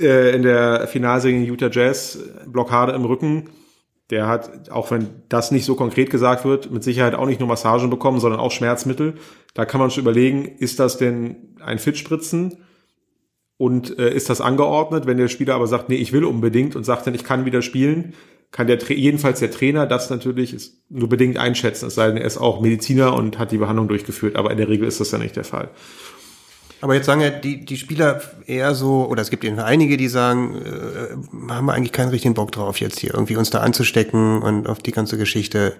äh, 0.00 0.36
in 0.36 0.42
der 0.42 0.86
Finalserie 0.86 1.34
gegen 1.40 1.46
Utah 1.50 1.70
Jazz, 1.72 2.18
Blockade 2.46 2.92
im 2.92 3.04
Rücken, 3.04 3.48
Der 4.10 4.28
hat, 4.28 4.70
auch 4.70 4.90
wenn 4.92 5.08
das 5.30 5.50
nicht 5.52 5.64
so 5.64 5.74
konkret 5.74 6.10
gesagt 6.10 6.44
wird, 6.44 6.70
mit 6.70 6.84
Sicherheit 6.84 7.14
auch 7.14 7.24
nicht 7.26 7.40
nur 7.40 7.48
Massagen 7.48 7.88
bekommen, 7.90 8.20
sondern 8.20 8.40
auch 8.40 8.52
Schmerzmittel. 8.52 9.14
Da 9.54 9.64
kann 9.64 9.80
man 9.80 9.90
schon 9.90 10.02
überlegen, 10.02 10.44
ist 10.44 10.78
das 10.78 10.96
denn 10.98 11.56
ein 11.64 11.78
Fitspritzen? 11.78 12.58
Und 13.56 13.98
äh, 13.98 14.12
ist 14.12 14.30
das 14.30 14.40
angeordnet? 14.40 15.06
Wenn 15.06 15.18
der 15.18 15.28
Spieler 15.28 15.54
aber 15.54 15.66
sagt, 15.66 15.88
nee, 15.88 15.96
ich 15.96 16.12
will 16.12 16.24
unbedingt 16.24 16.74
und 16.74 16.84
sagt 16.84 17.06
dann, 17.06 17.14
ich 17.14 17.24
kann 17.24 17.44
wieder 17.44 17.62
spielen, 17.62 18.14
kann 18.52 18.66
der 18.66 18.78
jedenfalls 18.78 19.40
der 19.40 19.50
Trainer 19.50 19.86
das 19.86 20.10
natürlich 20.10 20.52
ist 20.52 20.82
nur 20.90 21.08
bedingt 21.08 21.38
einschätzen, 21.38 21.86
es 21.86 21.94
sei 21.94 22.08
denn, 22.08 22.18
er 22.18 22.26
ist 22.26 22.36
auch 22.36 22.60
Mediziner 22.60 23.14
und 23.14 23.38
hat 23.38 23.50
die 23.50 23.58
Behandlung 23.58 23.88
durchgeführt, 23.88 24.36
aber 24.36 24.50
in 24.50 24.58
der 24.58 24.68
Regel 24.68 24.86
ist 24.86 25.00
das 25.00 25.10
ja 25.10 25.18
nicht 25.18 25.36
der 25.36 25.44
Fall. 25.44 25.70
Aber 26.82 26.94
jetzt 26.94 27.06
sagen 27.06 27.20
ja 27.20 27.30
die, 27.30 27.64
die 27.64 27.76
Spieler 27.76 28.20
eher 28.46 28.74
so, 28.74 29.06
oder 29.06 29.22
es 29.22 29.30
gibt 29.30 29.44
eben 29.44 29.58
einige, 29.58 29.96
die 29.96 30.08
sagen, 30.08 30.56
äh, 30.56 31.52
haben 31.52 31.66
wir 31.66 31.74
eigentlich 31.74 31.92
keinen 31.92 32.10
richtigen 32.10 32.34
Bock 32.34 32.50
drauf, 32.50 32.80
jetzt 32.80 32.98
hier 32.98 33.14
irgendwie 33.14 33.36
uns 33.36 33.50
da 33.50 33.60
anzustecken 33.60 34.42
und 34.42 34.68
auf 34.68 34.80
die 34.80 34.90
ganze 34.90 35.16
Geschichte. 35.16 35.76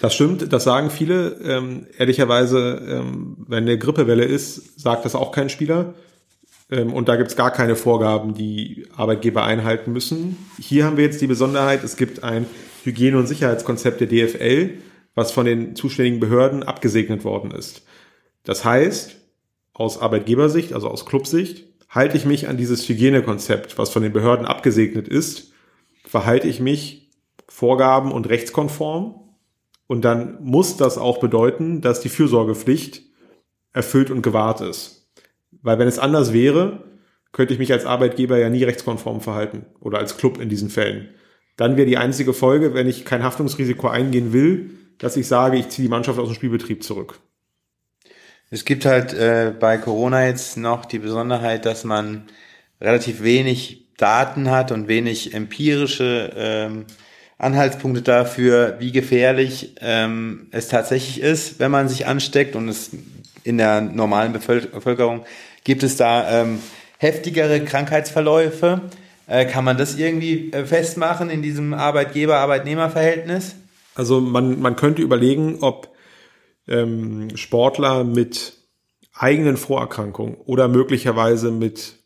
Das 0.00 0.14
stimmt, 0.14 0.50
das 0.52 0.64
sagen 0.64 0.90
viele. 0.90 1.36
Ähm, 1.44 1.86
ehrlicherweise, 1.98 2.82
ähm, 2.88 3.36
wenn 3.46 3.64
eine 3.64 3.78
Grippewelle 3.78 4.24
ist, 4.24 4.80
sagt 4.80 5.04
das 5.04 5.14
auch 5.14 5.32
kein 5.32 5.50
Spieler. 5.50 5.92
Ähm, 6.72 6.92
und 6.92 7.08
da 7.08 7.16
gibt's 7.16 7.36
gar 7.36 7.52
keine 7.52 7.76
Vorgaben, 7.76 8.34
die 8.34 8.86
Arbeitgeber 8.96 9.44
einhalten 9.44 9.92
müssen. 9.92 10.38
Hier 10.58 10.84
haben 10.84 10.96
wir 10.96 11.04
jetzt 11.04 11.20
die 11.20 11.26
Besonderheit, 11.28 11.84
es 11.84 11.96
gibt 11.96 12.24
ein 12.24 12.46
Hygiene- 12.82 13.18
und 13.18 13.28
Sicherheitskonzept 13.28 14.00
der 14.00 14.08
DFL, 14.08 14.78
was 15.14 15.30
von 15.30 15.44
den 15.44 15.76
zuständigen 15.76 16.18
Behörden 16.18 16.62
abgesegnet 16.62 17.22
worden 17.24 17.52
ist. 17.52 17.82
Das 18.42 18.64
heißt, 18.64 19.16
aus 19.74 20.00
Arbeitgebersicht, 20.00 20.72
also 20.72 20.88
aus 20.88 21.06
Clubsicht, 21.06 21.66
halte 21.88 22.16
ich 22.16 22.24
mich 22.24 22.48
an 22.48 22.56
dieses 22.56 22.88
Hygienekonzept, 22.88 23.76
was 23.78 23.90
von 23.90 24.02
den 24.02 24.12
Behörden 24.12 24.46
abgesegnet 24.46 25.06
ist, 25.06 25.52
verhalte 26.04 26.48
ich 26.48 26.58
mich 26.58 27.10
vorgaben- 27.48 28.12
und 28.12 28.28
rechtskonform. 28.28 29.20
Und 29.86 30.04
dann 30.06 30.42
muss 30.42 30.78
das 30.78 30.96
auch 30.96 31.20
bedeuten, 31.20 31.82
dass 31.82 32.00
die 32.00 32.08
Fürsorgepflicht 32.08 33.02
erfüllt 33.74 34.10
und 34.10 34.22
gewahrt 34.22 34.62
ist. 34.62 35.01
Weil 35.62 35.78
wenn 35.78 35.88
es 35.88 35.98
anders 35.98 36.32
wäre, 36.32 36.84
könnte 37.32 37.54
ich 37.54 37.58
mich 37.58 37.72
als 37.72 37.86
Arbeitgeber 37.86 38.38
ja 38.38 38.50
nie 38.50 38.64
rechtskonform 38.64 39.20
verhalten 39.20 39.66
oder 39.80 39.98
als 39.98 40.16
Club 40.16 40.38
in 40.38 40.48
diesen 40.48 40.68
Fällen. 40.68 41.08
Dann 41.56 41.76
wäre 41.76 41.86
die 41.86 41.96
einzige 41.96 42.34
Folge, 42.34 42.74
wenn 42.74 42.88
ich 42.88 43.04
kein 43.04 43.22
Haftungsrisiko 43.22 43.88
eingehen 43.88 44.32
will, 44.32 44.70
dass 44.98 45.16
ich 45.16 45.26
sage, 45.26 45.56
ich 45.56 45.68
ziehe 45.68 45.86
die 45.86 45.90
Mannschaft 45.90 46.18
aus 46.18 46.28
dem 46.28 46.34
Spielbetrieb 46.34 46.82
zurück. 46.82 47.18
Es 48.50 48.64
gibt 48.64 48.84
halt 48.84 49.14
äh, 49.14 49.52
bei 49.58 49.78
Corona 49.78 50.26
jetzt 50.26 50.58
noch 50.58 50.84
die 50.84 50.98
Besonderheit, 50.98 51.64
dass 51.64 51.84
man 51.84 52.24
relativ 52.80 53.22
wenig 53.22 53.86
Daten 53.96 54.50
hat 54.50 54.72
und 54.72 54.88
wenig 54.88 55.32
empirische 55.32 56.32
ähm, 56.36 56.84
Anhaltspunkte 57.38 58.02
dafür, 58.02 58.76
wie 58.78 58.92
gefährlich 58.92 59.76
ähm, 59.80 60.48
es 60.50 60.68
tatsächlich 60.68 61.20
ist, 61.20 61.60
wenn 61.60 61.70
man 61.70 61.88
sich 61.88 62.06
ansteckt. 62.06 62.54
Und 62.54 62.68
es 62.68 62.90
in 63.44 63.58
der 63.58 63.80
normalen 63.80 64.32
Bevölkerung 64.32 65.24
gibt 65.64 65.82
es 65.82 65.96
da 65.96 66.42
ähm, 66.42 66.60
heftigere 66.98 67.64
Krankheitsverläufe. 67.64 68.82
Äh, 69.26 69.46
kann 69.46 69.64
man 69.64 69.76
das 69.78 69.96
irgendwie 69.96 70.52
äh, 70.52 70.64
festmachen 70.64 71.30
in 71.30 71.42
diesem 71.42 71.74
Arbeitgeber-Arbeitnehmer-Verhältnis? 71.74 73.56
Also 73.94 74.20
man, 74.20 74.60
man 74.60 74.76
könnte 74.76 75.02
überlegen, 75.02 75.58
ob 75.60 75.88
ähm, 76.68 77.36
Sportler 77.36 78.04
mit 78.04 78.54
eigenen 79.14 79.56
Vorerkrankungen 79.56 80.36
oder 80.36 80.68
möglicherweise 80.68 81.50
mit 81.50 81.98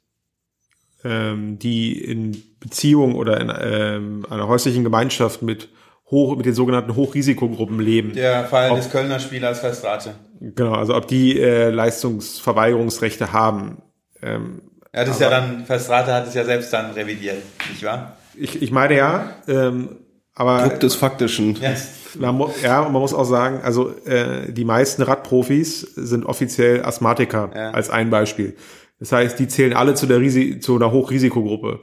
ähm, 1.05 1.59
die 1.59 1.99
in 2.03 2.43
Beziehung 2.59 3.15
oder 3.15 3.41
in 3.41 3.53
ähm, 3.61 4.27
einer 4.29 4.49
häuslichen 4.49 4.83
Gemeinschaft 4.83 5.43
mit 5.43 5.69
hoch 6.11 6.37
mit 6.37 6.47
den 6.47 6.55
sogenannten 6.55 6.95
Hochrisikogruppen 6.95 7.81
leben. 7.81 8.13
Der 8.13 8.45
Fall 8.45 8.71
ob, 8.71 8.77
des 8.77 8.91
Kölner 8.91 9.19
Spielers 9.19 9.61
Festrate. 9.61 10.15
Genau, 10.41 10.73
also 10.73 10.95
ob 10.95 11.09
die 11.09 11.41
äh, 11.41 11.71
Leistungsverweigerungsrechte 11.71 13.33
haben. 13.33 13.79
Ähm, 14.23 14.63
ja, 14.95 15.05
das 15.05 15.17
ist 15.17 15.21
ja 15.21 15.31
dann, 15.31 15.67
Festrate 15.67 16.13
hat 16.13 16.29
es 16.29 16.35
ja 16.35 16.45
selbst 16.45 16.73
dann 16.73 16.93
revidiert, 16.93 17.43
nicht 17.71 17.83
wahr? 17.85 18.17
Ich, 18.35 18.63
ich 18.63 18.71
meine 18.71 18.97
ja, 18.97 19.31
ähm, 19.49 19.97
aber. 20.35 20.69
Druck 20.69 20.81
des 20.81 20.95
Faktischen. 20.95 21.57
Yes. 21.57 21.89
Man 22.19 22.35
muss, 22.37 22.63
ja, 22.63 22.81
und 22.81 22.93
man 22.93 23.03
muss 23.03 23.13
auch 23.13 23.25
sagen, 23.25 23.61
also 23.63 23.91
äh, 24.07 24.51
die 24.51 24.65
meisten 24.65 25.03
Radprofis 25.03 25.81
sind 25.81 26.25
offiziell 26.25 26.83
Asthmatiker 26.83 27.51
ja. 27.55 27.71
als 27.73 27.91
ein 27.91 28.11
Beispiel. 28.11 28.57
Das 28.99 29.13
heißt, 29.13 29.39
die 29.39 29.49
zählen 29.49 29.75
alle 29.75 29.95
zu 29.95 30.07
der 30.07 30.21
Risi 30.21 30.61
zu 30.61 30.77
einer 30.77 30.93
Hochrisikogruppe. 30.93 31.81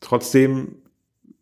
Trotzdem 0.00 0.76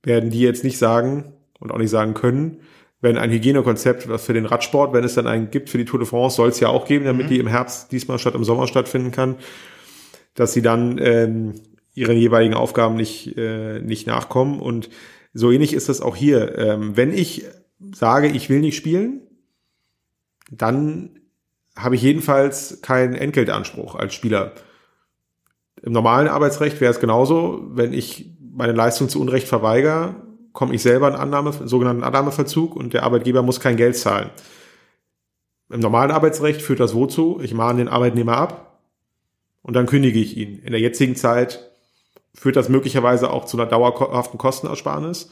werden 0.03 0.31
die 0.31 0.41
jetzt 0.41 0.65
nicht 0.65 0.79
sagen 0.79 1.33
und 1.59 1.73
auch 1.73 1.79
nicht 1.79 1.91
sagen 1.91 2.15
können, 2.15 2.59
wenn 3.03 3.19
ein 3.19 3.31
Hygienekonzept, 3.31 4.09
was 4.09 4.25
für 4.25 4.33
den 4.33 4.47
Radsport, 4.47 4.93
wenn 4.93 5.05
es 5.05 5.15
dann 5.15 5.27
einen 5.27 5.51
gibt 5.51 5.71
für 5.71 5.79
die 5.79 5.85
Tour 5.85 5.99
de 5.99 6.09
France, 6.09 6.37
soll 6.37 6.49
es 6.49 6.61
ja 6.61 6.69
auch 6.69 6.87
geben, 6.87 7.05
damit 7.05 7.27
mhm. 7.27 7.31
die 7.31 7.39
im 7.41 7.49
Herbst 7.49 7.91
diesmal 7.91 8.19
statt 8.19 8.37
im 8.37 8.45
Sommer 8.45 8.69
stattfinden 8.69 9.11
kann, 9.11 9.37
dass 10.35 10.53
sie 10.53 10.63
dann 10.63 10.99
ähm, 10.99 11.55
ihren 11.95 12.17
jeweiligen 12.17 12.55
Aufgaben 12.55 12.95
nicht, 12.95 13.37
äh, 13.37 13.81
nicht 13.81 14.07
nachkommen. 14.07 14.61
Und 14.61 14.89
so 15.35 15.51
ähnlich 15.51 15.73
ist 15.73 15.89
das 15.89 16.01
auch 16.01 16.15
hier. 16.15 16.57
Ähm, 16.57 16.97
wenn 16.97 17.13
ich 17.13 17.45
sage, 17.93 18.29
ich 18.29 18.49
will 18.49 18.61
nicht 18.61 18.77
spielen, 18.77 19.23
dann 20.51 21.19
habe 21.77 21.97
ich 21.97 22.03
jedenfalls 22.03 22.83
keinen 22.83 23.15
Entgeltanspruch 23.15 23.97
als 23.97 24.15
Spieler. 24.15 24.53
Im 25.83 25.93
normalen 25.93 26.29
Arbeitsrecht 26.29 26.81
wäre 26.81 26.93
es 26.93 27.01
genauso, 27.01 27.67
wenn 27.71 27.93
ich 27.93 28.32
meine 28.53 28.73
Leistung 28.73 29.09
zu 29.09 29.21
Unrecht 29.21 29.49
verweigere, 29.49 30.15
komme 30.53 30.75
ich 30.75 30.83
selber 30.83 31.09
in 31.09 31.15
Annahme, 31.15 31.53
sogenannten 31.65 32.05
Annahmeverzug 32.05 32.77
und 32.77 32.93
der 32.93 33.03
Arbeitgeber 33.03 33.43
muss 33.43 33.61
kein 33.61 33.77
Geld 33.77 33.97
zahlen. 33.97 34.31
Im 35.71 35.81
normalen 35.81 36.11
Arbeitsrecht 36.11 36.61
führt 36.61 36.81
das 36.81 36.95
wozu? 36.95 37.41
Ich 37.43 37.55
mahne 37.55 37.79
den 37.79 37.89
Arbeitnehmer 37.89 38.37
ab 38.37 38.81
und 39.63 39.75
dann 39.75 39.87
kündige 39.87 40.19
ich 40.19 40.37
ihn. 40.37 40.59
In 40.59 40.73
der 40.73 40.81
jetzigen 40.81 41.17
Zeit 41.17 41.71
führt 42.35 42.57
das 42.57 42.69
möglicherweise 42.69 43.31
auch 43.31 43.47
zu 43.47 43.57
einer 43.57 43.69
dauerhaften 43.69 44.39
Kostenersparnis. 44.39 45.31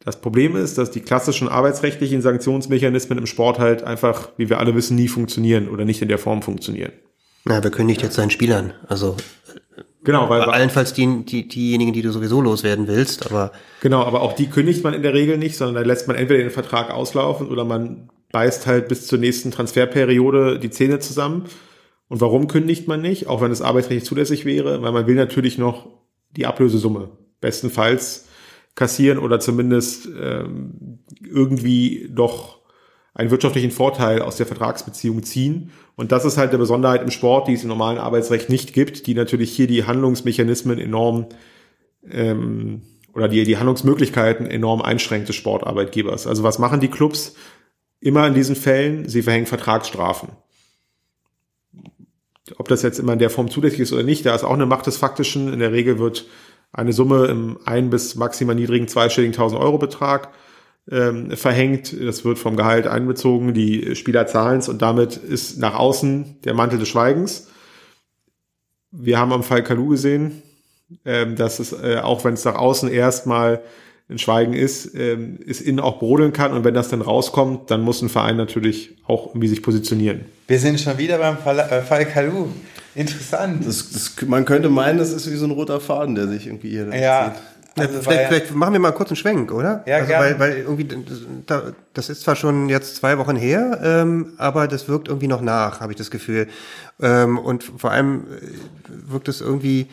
Das 0.00 0.20
Problem 0.20 0.56
ist, 0.56 0.78
dass 0.78 0.90
die 0.90 1.00
klassischen 1.00 1.48
arbeitsrechtlichen 1.48 2.22
Sanktionsmechanismen 2.22 3.18
im 3.18 3.26
Sport 3.26 3.58
halt 3.58 3.82
einfach, 3.82 4.30
wie 4.36 4.48
wir 4.48 4.58
alle 4.58 4.74
wissen, 4.74 4.96
nie 4.96 5.08
funktionieren 5.08 5.68
oder 5.68 5.84
nicht 5.84 6.02
in 6.02 6.08
der 6.08 6.18
Form 6.18 6.42
funktionieren. 6.42 6.92
Na, 7.44 7.62
wer 7.62 7.70
kündigt 7.70 8.02
jetzt 8.02 8.14
seinen 8.14 8.30
Spielern? 8.30 8.74
Also 8.88 9.16
Genau, 10.04 10.28
weil 10.30 10.42
allenfalls 10.42 10.92
die, 10.92 11.24
die, 11.24 11.48
diejenigen, 11.48 11.92
die 11.92 12.02
du 12.02 12.12
sowieso 12.12 12.40
loswerden 12.40 12.86
willst, 12.86 13.26
aber 13.26 13.52
genau, 13.80 14.04
aber 14.04 14.22
auch 14.22 14.32
die 14.32 14.46
kündigt 14.46 14.84
man 14.84 14.94
in 14.94 15.02
der 15.02 15.12
Regel 15.12 15.38
nicht, 15.38 15.56
sondern 15.56 15.74
da 15.74 15.80
lässt 15.82 16.06
man 16.06 16.16
entweder 16.16 16.40
den 16.40 16.50
Vertrag 16.50 16.90
auslaufen 16.90 17.48
oder 17.48 17.64
man 17.64 18.08
beißt 18.30 18.66
halt 18.66 18.88
bis 18.88 19.06
zur 19.06 19.18
nächsten 19.18 19.50
Transferperiode 19.50 20.58
die 20.60 20.70
Zähne 20.70 21.00
zusammen 21.00 21.44
und 22.08 22.20
warum 22.20 22.48
kündigt 22.48 22.88
man 22.88 23.02
nicht, 23.02 23.26
auch 23.26 23.40
wenn 23.40 23.52
es 23.52 23.62
arbeitsrechtlich 23.62 24.04
zulässig 24.04 24.44
wäre? 24.44 24.82
Weil 24.82 24.92
man 24.92 25.06
will 25.06 25.14
natürlich 25.14 25.58
noch 25.58 25.88
die 26.36 26.46
Ablösesumme 26.46 27.10
bestenfalls 27.40 28.26
kassieren 28.74 29.18
oder 29.18 29.40
zumindest 29.40 30.08
ähm, 30.20 31.00
irgendwie 31.22 32.08
doch 32.10 32.57
einen 33.18 33.30
wirtschaftlichen 33.30 33.70
Vorteil 33.70 34.22
aus 34.22 34.36
der 34.36 34.46
Vertragsbeziehung 34.46 35.22
ziehen. 35.22 35.70
Und 35.96 36.12
das 36.12 36.24
ist 36.24 36.38
halt 36.38 36.50
eine 36.50 36.58
Besonderheit 36.58 37.02
im 37.02 37.10
Sport, 37.10 37.48
die 37.48 37.52
es 37.52 37.62
im 37.62 37.68
normalen 37.68 37.98
Arbeitsrecht 37.98 38.48
nicht 38.48 38.72
gibt, 38.72 39.06
die 39.06 39.14
natürlich 39.14 39.50
hier 39.50 39.66
die 39.66 39.84
Handlungsmechanismen 39.84 40.78
enorm 40.78 41.26
ähm, 42.08 42.82
oder 43.12 43.28
die, 43.28 43.44
die 43.44 43.58
Handlungsmöglichkeiten 43.58 44.46
enorm 44.46 44.80
einschränkt 44.80 45.28
des 45.28 45.36
Sportarbeitgebers. 45.36 46.26
Also 46.26 46.44
was 46.44 46.58
machen 46.58 46.80
die 46.80 46.88
Clubs 46.88 47.34
immer 48.00 48.26
in 48.26 48.34
diesen 48.34 48.54
Fällen? 48.54 49.08
Sie 49.08 49.22
verhängen 49.22 49.46
Vertragsstrafen 49.46 50.28
ob 52.56 52.68
das 52.68 52.82
jetzt 52.82 52.98
immer 52.98 53.12
in 53.12 53.18
der 53.18 53.28
Form 53.28 53.50
zulässig 53.50 53.80
ist 53.80 53.92
oder 53.92 54.02
nicht, 54.02 54.24
da 54.24 54.34
ist 54.34 54.42
auch 54.42 54.54
eine 54.54 54.64
Macht 54.64 54.86
des 54.86 54.96
Faktischen. 54.96 55.52
In 55.52 55.58
der 55.58 55.72
Regel 55.72 55.98
wird 55.98 56.26
eine 56.72 56.94
Summe 56.94 57.26
im 57.26 57.58
ein- 57.66 57.90
bis 57.90 58.14
maximal 58.14 58.54
niedrigen 58.54 58.88
zweistelligen 58.88 59.34
1000 59.34 59.60
Euro 59.60 59.76
Betrag 59.76 60.30
ähm, 60.90 61.30
verhängt. 61.36 61.94
Das 62.00 62.24
wird 62.24 62.38
vom 62.38 62.56
Gehalt 62.56 62.86
einbezogen, 62.86 63.54
die 63.54 63.94
Spieler 63.94 64.26
zahlen 64.26 64.60
es 64.60 64.68
und 64.68 64.82
damit 64.82 65.16
ist 65.16 65.58
nach 65.58 65.74
außen 65.74 66.40
der 66.44 66.54
Mantel 66.54 66.78
des 66.78 66.88
Schweigens. 66.88 67.48
Wir 68.90 69.18
haben 69.18 69.32
am 69.32 69.42
Fall 69.42 69.62
Kalu 69.62 69.88
gesehen, 69.88 70.42
ähm, 71.04 71.36
dass 71.36 71.58
es, 71.58 71.72
äh, 71.72 71.98
auch 72.02 72.24
wenn 72.24 72.34
es 72.34 72.44
nach 72.44 72.54
außen 72.54 72.90
erstmal 72.90 73.60
ein 74.10 74.18
Schweigen 74.18 74.54
ist, 74.54 74.94
ähm, 74.94 75.38
es 75.46 75.60
innen 75.60 75.80
auch 75.80 75.98
brodeln 75.98 76.32
kann 76.32 76.52
und 76.52 76.64
wenn 76.64 76.72
das 76.72 76.88
dann 76.88 77.02
rauskommt, 77.02 77.70
dann 77.70 77.82
muss 77.82 78.00
ein 78.00 78.08
Verein 78.08 78.38
natürlich 78.38 78.96
auch 79.06 79.28
irgendwie 79.28 79.48
sich 79.48 79.62
positionieren. 79.62 80.24
Wir 80.46 80.58
sind 80.58 80.80
schon 80.80 80.96
wieder 80.96 81.18
beim 81.18 81.36
Fall, 81.36 81.58
äh, 81.58 81.82
Fall 81.82 82.06
Kalu. 82.06 82.46
Interessant. 82.94 83.66
Das, 83.66 83.90
das, 83.90 84.16
man 84.26 84.46
könnte 84.46 84.70
meinen, 84.70 84.98
das 84.98 85.12
ist 85.12 85.30
wie 85.30 85.36
so 85.36 85.44
ein 85.44 85.50
roter 85.50 85.78
Faden, 85.78 86.14
der 86.14 86.26
sich 86.26 86.46
irgendwie 86.46 86.70
hier 86.70 86.88
ja. 86.98 87.34
zieht. 87.34 87.42
Also 87.76 88.00
vielleicht, 88.00 88.22
ja 88.22 88.28
vielleicht, 88.28 88.54
machen 88.54 88.72
wir 88.72 88.80
mal 88.80 88.92
kurz 88.92 89.10
einen 89.10 89.16
Schwenk, 89.16 89.52
oder? 89.52 89.84
Ja, 89.86 89.98
also, 89.98 90.12
weil, 90.12 90.38
weil 90.38 90.58
irgendwie 90.58 90.88
das 91.94 92.08
ist 92.08 92.22
zwar 92.22 92.36
schon 92.36 92.68
jetzt 92.68 92.96
zwei 92.96 93.18
Wochen 93.18 93.36
her, 93.36 93.78
ähm, 93.82 94.32
aber 94.36 94.68
das 94.68 94.88
wirkt 94.88 95.08
irgendwie 95.08 95.28
noch 95.28 95.40
nach, 95.40 95.80
habe 95.80 95.92
ich 95.92 95.98
das 95.98 96.10
Gefühl. 96.10 96.48
Ähm, 97.00 97.38
und 97.38 97.64
vor 97.76 97.90
allem 97.90 98.24
äh, 98.24 99.10
wirkt 99.12 99.28
es 99.28 99.40
irgendwie 99.40 99.88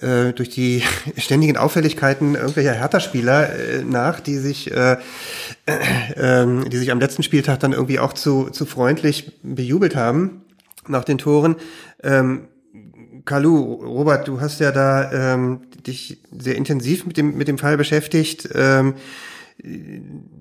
äh, 0.00 0.32
durch 0.32 0.50
die 0.50 0.82
ständigen 1.16 1.56
Auffälligkeiten 1.56 2.34
irgendwelcher 2.34 2.72
Hertha-Spieler 2.72 3.50
äh, 3.50 3.84
nach, 3.84 4.20
die 4.20 4.36
sich, 4.36 4.70
äh, 4.70 4.96
äh, 5.66 5.76
ähm, 6.16 6.68
die 6.68 6.76
sich 6.76 6.90
am 6.90 7.00
letzten 7.00 7.22
Spieltag 7.22 7.60
dann 7.60 7.72
irgendwie 7.72 7.98
auch 7.98 8.12
zu, 8.12 8.50
zu 8.50 8.66
freundlich 8.66 9.40
bejubelt 9.42 9.96
haben 9.96 10.42
nach 10.88 11.04
den 11.04 11.18
Toren. 11.18 11.56
Ähm, 12.02 12.48
Kalu, 13.26 13.74
Robert, 13.84 14.26
du 14.28 14.40
hast 14.40 14.60
ja 14.60 14.72
da 14.72 15.34
ähm, 15.34 15.62
dich 15.86 16.22
sehr 16.30 16.54
intensiv 16.54 17.04
mit 17.06 17.16
dem 17.16 17.36
mit 17.36 17.48
dem 17.48 17.58
Fall 17.58 17.76
beschäftigt. 17.76 18.48
Ähm, 18.54 18.94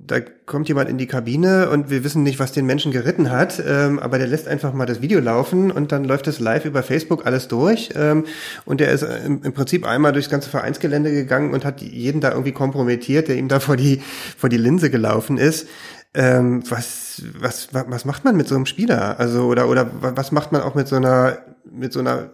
da 0.06 0.20
kommt 0.46 0.68
jemand 0.68 0.90
in 0.90 0.98
die 0.98 1.08
Kabine 1.08 1.70
und 1.70 1.90
wir 1.90 2.04
wissen 2.04 2.22
nicht, 2.22 2.38
was 2.38 2.52
den 2.52 2.66
Menschen 2.66 2.92
geritten 2.92 3.32
hat, 3.32 3.64
ähm, 3.66 3.98
aber 3.98 4.18
der 4.18 4.28
lässt 4.28 4.48
einfach 4.48 4.74
mal 4.74 4.86
das 4.86 5.02
Video 5.02 5.20
laufen 5.22 5.72
und 5.72 5.94
dann 5.94 6.04
läuft 6.04 6.28
es 6.28 6.40
live 6.40 6.66
über 6.66 6.84
Facebook 6.84 7.26
alles 7.26 7.48
durch 7.48 7.92
ähm, 7.96 8.26
und 8.66 8.82
der 8.82 8.92
ist 8.92 9.04
im, 9.04 9.42
im, 9.42 9.54
Prinzip 9.54 9.88
einmal 9.88 10.12
durchs 10.12 10.30
ganze 10.30 10.50
Vereinsgelände 10.50 11.12
gegangen 11.12 11.54
und 11.54 11.64
hat 11.64 11.82
jeden 11.82 12.20
da 12.20 12.32
irgendwie 12.32 12.52
kompromittiert, 12.52 13.30
der 13.30 13.38
ihm 13.38 13.48
da 13.48 13.60
vor 13.60 13.78
die 13.78 14.02
vor 14.38 14.50
die 14.50 14.58
Linse 14.58 14.90
gelaufen 14.90 15.38
ist. 15.38 15.68
Ähm, 16.14 16.64
was 16.70 17.24
was 17.40 17.70
was 17.72 18.06
macht 18.06 18.26
man 18.26 18.36
mit 18.36 18.48
so 18.48 18.56
einem 18.56 18.66
Spieler? 18.66 19.18
Also 19.20 19.46
oder 19.46 19.70
oder 19.70 19.90
was 20.02 20.34
macht 20.34 20.52
man 20.52 20.62
auch 20.62 20.76
mit 20.76 20.88
so 20.90 20.98
einer 20.98 21.38
mit 21.64 21.94
so 21.94 22.02
einer 22.02 22.32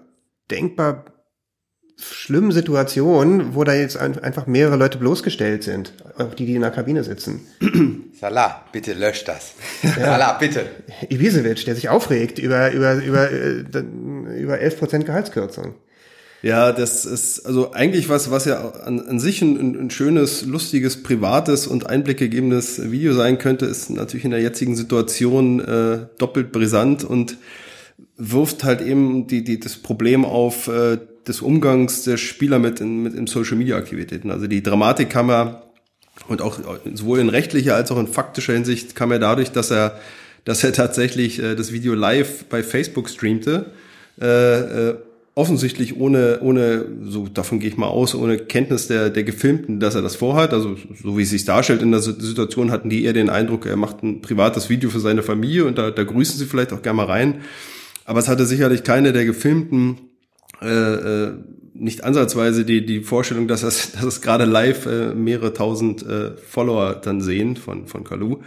denkbar 0.51 1.05
schlimmen 2.03 2.51
Situation, 2.51 3.53
wo 3.55 3.63
da 3.63 3.73
jetzt 3.73 3.97
einfach 3.97 4.47
mehrere 4.47 4.75
Leute 4.75 4.97
bloßgestellt 4.97 5.63
sind, 5.63 5.93
auch 6.17 6.33
die, 6.33 6.45
die 6.45 6.55
in 6.55 6.61
der 6.61 6.71
Kabine 6.71 7.03
sitzen. 7.03 7.41
Salah, 8.19 8.65
bitte 8.71 8.93
löscht 8.93 9.27
das. 9.27 9.53
Ja. 9.83 9.93
Salah, 9.93 10.33
bitte. 10.33 10.65
Ibisevic, 11.09 11.65
der 11.65 11.75
sich 11.75 11.89
aufregt 11.89 12.39
über, 12.39 12.71
über, 12.71 12.95
über, 12.95 13.31
äh, 13.31 13.59
über 13.59 14.55
11% 14.55 15.03
Gehaltskürzung. 15.03 15.75
Ja, 16.43 16.71
das 16.71 17.05
ist 17.05 17.45
also 17.45 17.71
eigentlich 17.73 18.09
was, 18.09 18.31
was 18.31 18.45
ja 18.45 18.71
an, 18.71 18.99
an 18.99 19.19
sich 19.19 19.43
ein, 19.43 19.79
ein 19.79 19.91
schönes, 19.91 20.43
lustiges, 20.43 21.03
privates 21.03 21.67
und 21.67 21.85
einblickgegebenes 21.85 22.91
Video 22.91 23.13
sein 23.13 23.37
könnte, 23.37 23.67
ist 23.67 23.91
natürlich 23.91 24.25
in 24.25 24.31
der 24.31 24.41
jetzigen 24.41 24.75
Situation 24.75 25.59
äh, 25.59 26.07
doppelt 26.17 26.51
brisant 26.51 27.03
und 27.03 27.37
wirft 28.17 28.63
halt 28.63 28.81
eben 28.81 29.27
die, 29.27 29.43
die, 29.43 29.59
das 29.59 29.75
Problem 29.75 30.25
auf, 30.25 30.67
äh, 30.67 30.97
des 31.27 31.41
Umgangs 31.41 32.03
der 32.03 32.17
Spieler 32.17 32.59
mit 32.59 32.79
in, 32.79 33.03
mit 33.03 33.13
in 33.13 33.27
Social 33.27 33.57
Media 33.57 33.77
Aktivitäten. 33.77 34.31
Also 34.31 34.47
die 34.47 34.63
Dramatik 34.63 35.09
kam 35.09 35.29
ja 35.29 35.63
und 36.27 36.41
auch 36.41 36.59
sowohl 36.93 37.19
in 37.19 37.29
rechtlicher 37.29 37.75
als 37.75 37.91
auch 37.91 37.99
in 37.99 38.07
faktischer 38.07 38.53
Hinsicht 38.53 38.95
kam 38.95 39.11
er 39.11 39.19
dadurch, 39.19 39.51
dass 39.51 39.71
er, 39.71 39.99
dass 40.45 40.63
er 40.63 40.73
tatsächlich 40.73 41.41
äh, 41.41 41.55
das 41.55 41.71
Video 41.71 41.93
live 41.93 42.45
bei 42.45 42.63
Facebook 42.63 43.09
streamte. 43.09 43.67
Äh, 44.19 44.89
äh, 44.89 44.95
offensichtlich 45.33 45.97
ohne, 45.97 46.39
ohne, 46.41 46.85
so 47.03 47.27
davon 47.27 47.59
gehe 47.59 47.69
ich 47.69 47.77
mal 47.77 47.87
aus, 47.87 48.13
ohne 48.13 48.37
Kenntnis 48.37 48.87
der, 48.87 49.09
der 49.09 49.23
Gefilmten, 49.23 49.79
dass 49.79 49.95
er 49.95 50.01
das 50.01 50.15
vorhat. 50.17 50.53
Also 50.53 50.75
so 51.01 51.17
wie 51.17 51.23
es 51.23 51.29
sich 51.29 51.45
darstellt 51.45 51.81
in 51.81 51.91
der 51.91 52.01
Situation, 52.01 52.69
hatten 52.69 52.89
die 52.89 53.05
eher 53.05 53.13
den 53.13 53.29
Eindruck, 53.29 53.65
er 53.65 53.77
macht 53.77 54.03
ein 54.03 54.21
privates 54.21 54.69
Video 54.69 54.89
für 54.89 54.99
seine 54.99 55.23
Familie 55.23 55.65
und 55.65 55.77
da, 55.77 55.89
da 55.89 56.03
grüßen 56.03 56.37
sie 56.37 56.45
vielleicht 56.45 56.73
auch 56.73 56.81
gerne 56.81 56.97
mal 56.97 57.05
rein. 57.05 57.41
Aber 58.05 58.19
es 58.19 58.27
hatte 58.27 58.45
sicherlich 58.45 58.83
keine 58.83 59.13
der 59.13 59.25
Gefilmten 59.25 59.97
äh, 60.61 60.67
äh, 60.67 61.33
nicht 61.73 62.03
ansatzweise 62.03 62.65
die, 62.65 62.85
die 62.85 63.01
Vorstellung, 63.01 63.47
dass 63.47 63.63
es, 63.63 63.93
dass 63.93 64.03
es 64.03 64.21
gerade 64.21 64.45
live 64.45 64.85
äh, 64.85 65.13
mehrere 65.15 65.53
tausend 65.53 66.03
äh, 66.05 66.31
Follower 66.37 66.93
dann 66.93 67.21
sehen 67.21 67.55
von, 67.55 67.87
von 67.87 68.03
Kalu. 68.03 68.37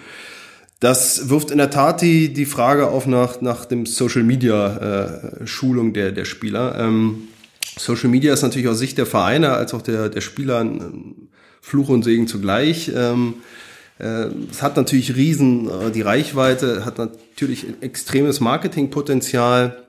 Das 0.81 1.31
wirft 1.31 1.51
in 1.51 1.59
der 1.59 1.71
Tat 1.71 2.03
die, 2.03 2.33
die 2.33 2.45
Frage 2.45 2.89
auf 2.89 3.07
nach, 3.07 3.41
nach 3.41 3.65
dem 3.65 3.87
Social 3.87 4.23
Media 4.23 5.41
äh, 5.41 5.47
Schulung 5.47 5.93
der, 5.95 6.13
der 6.13 6.25
Spieler. 6.25 6.79
Ähm, 6.79 7.29
Social 7.77 8.11
Media 8.11 8.33
ist 8.33 8.43
natürlich 8.43 8.69
aus 8.69 8.79
Sicht 8.79 8.99
der 8.99 9.07
Vereine 9.07 9.53
als 9.53 9.75
auch 9.75 9.83
der, 9.83 10.09
der 10.09 10.21
Spieler 10.21 10.61
ein 10.61 11.29
Fluch 11.61 11.89
und 11.89 12.05
Segen 12.05 12.29
zugleich. 12.29 12.93
Ähm, 12.95 13.35
äh, 13.35 13.64
es 13.99 14.61
hat 14.61 14.77
natürlich 14.77 15.15
riesen 15.15 15.69
äh, 15.69 15.91
die 15.91 16.03
Reichweite, 16.03 16.85
hat 16.85 16.99
natürlich 16.99 17.67
extremes 17.81 18.41
Marketingpotenzial. 18.41 19.85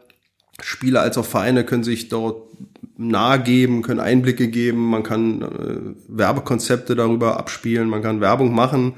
Spieler 0.61 1.01
als 1.01 1.17
auch 1.17 1.25
Vereine 1.25 1.65
können 1.65 1.83
sich 1.83 2.07
dort 2.07 2.43
nahe 2.97 3.39
geben, 3.39 3.81
können 3.81 3.99
Einblicke 3.99 4.47
geben, 4.47 4.89
man 4.89 5.03
kann 5.03 5.41
äh, 5.41 5.47
Werbekonzepte 6.07 6.95
darüber 6.95 7.37
abspielen, 7.37 7.89
man 7.89 8.01
kann 8.01 8.21
Werbung 8.21 8.53
machen. 8.53 8.93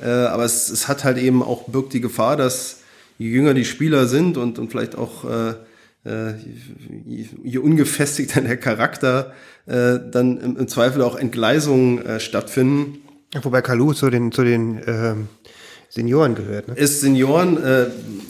Äh, 0.00 0.08
aber 0.08 0.44
es, 0.44 0.68
es 0.68 0.88
hat 0.88 1.04
halt 1.04 1.18
eben 1.18 1.42
auch 1.42 1.68
birgt 1.68 1.92
die 1.92 2.00
Gefahr, 2.00 2.36
dass 2.36 2.80
je 3.18 3.28
jünger 3.28 3.54
die 3.54 3.64
Spieler 3.64 4.06
sind 4.06 4.36
und, 4.36 4.58
und 4.58 4.70
vielleicht 4.70 4.96
auch 4.96 5.24
äh, 5.24 5.50
äh 6.04 6.34
je, 7.06 7.26
je 7.44 7.58
ungefestigter 7.58 8.40
der 8.40 8.56
Charakter, 8.56 9.32
äh, 9.66 9.98
dann 10.10 10.38
im, 10.38 10.56
im 10.56 10.68
Zweifel 10.68 11.02
auch 11.02 11.16
Entgleisungen 11.16 12.04
äh, 12.04 12.20
stattfinden. 12.20 12.98
Wobei 13.42 13.62
Kalu 13.62 13.92
zu 13.92 14.10
den, 14.10 14.32
zu 14.32 14.44
den 14.44 14.80
ähm 14.86 15.28
Senioren 15.92 16.36
gehört. 16.36 16.68
Ne? 16.68 16.74
Ist 16.74 17.00
Senioren, 17.00 17.60
äh, 17.60 17.86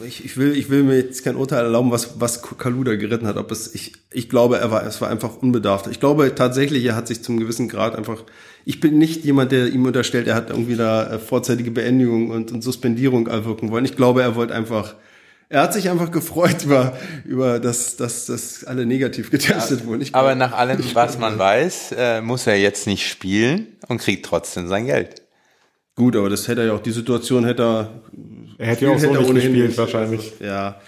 ich, 0.07 0.25
ich, 0.25 0.39
will, 0.39 0.57
ich 0.57 0.71
will 0.71 0.83
mir 0.83 0.97
jetzt 0.97 1.23
kein 1.23 1.37
Urteil 1.37 1.63
erlauben, 1.63 1.91
was, 1.91 2.19
was 2.19 2.41
Kaluda 2.41 2.97
geritten 2.97 3.27
hat. 3.27 3.37
Ob 3.37 3.51
es, 3.51 3.75
ich, 3.75 3.93
ich 4.11 4.31
glaube, 4.31 4.57
er 4.57 4.71
war, 4.71 4.87
es 4.87 5.03
war 5.03 5.11
einfach 5.11 5.37
unbedarft. 5.43 5.87
Ich 5.89 6.01
glaube 6.01 6.35
tatsächlich, 6.35 6.83
er 6.87 6.97
hat 6.97 7.07
sich 7.07 7.23
zum 7.23 7.39
gewissen 7.39 7.69
Grad 7.69 7.95
einfach, 7.97 8.25
ich 8.65 8.81
bin 8.81 8.97
nicht 8.97 9.25
jemand, 9.27 9.53
der 9.53 9.69
ihm 9.69 9.85
unterstellt, 9.85 10.27
er 10.27 10.37
hat 10.37 10.49
irgendwie 10.49 10.75
da 10.75 11.13
äh, 11.13 11.19
vorzeitige 11.19 11.71
Beendigung 11.71 12.31
und, 12.31 12.51
und 12.51 12.63
Suspendierung 12.65 13.27
erwirken 13.27 13.71
wollen. 13.71 13.85
Ich 13.85 13.95
glaube, 13.95 14.23
er 14.23 14.37
wollte 14.37 14.55
einfach, 14.55 14.95
er 15.51 15.63
hat 15.63 15.75
sich 15.75 15.91
einfach 15.91 16.13
gefreut 16.13 16.65
über, 16.65 16.97
über 17.25 17.59
das, 17.59 17.97
dass 17.97 18.27
das 18.27 18.65
alle 18.65 18.87
negativ 18.87 19.31
getestet 19.31 19.81
ja, 19.81 19.87
wurden. 19.87 20.01
Ich 20.01 20.15
aber 20.15 20.37
nach 20.37 20.53
allem, 20.53 20.79
was 20.95 21.19
man 21.19 21.39
weiß, 21.39 21.95
äh, 21.99 22.21
muss 22.23 22.47
er 22.47 22.57
jetzt 22.57 22.87
nicht 22.87 23.07
spielen 23.07 23.67
und 23.89 23.99
kriegt 23.99 24.25
trotzdem 24.25 24.69
sein 24.69 24.87
Geld. 24.87 25.23
Gut, 25.97 26.15
aber 26.15 26.31
das 26.31 26.47
hätte 26.47 26.61
er 26.61 26.69
ja 26.69 26.73
auch, 26.73 26.81
die 26.81 26.93
Situation 26.93 27.45
hätte 27.45 27.63
er. 27.63 28.03
Er 28.59 28.67
hätte 28.69 28.85
ja 28.85 28.93
auch 28.93 28.99
so 28.99 29.13
nicht 29.13 29.35
gespielt, 29.35 29.77
wahrscheinlich. 29.77 30.35
Ja. 30.39 30.81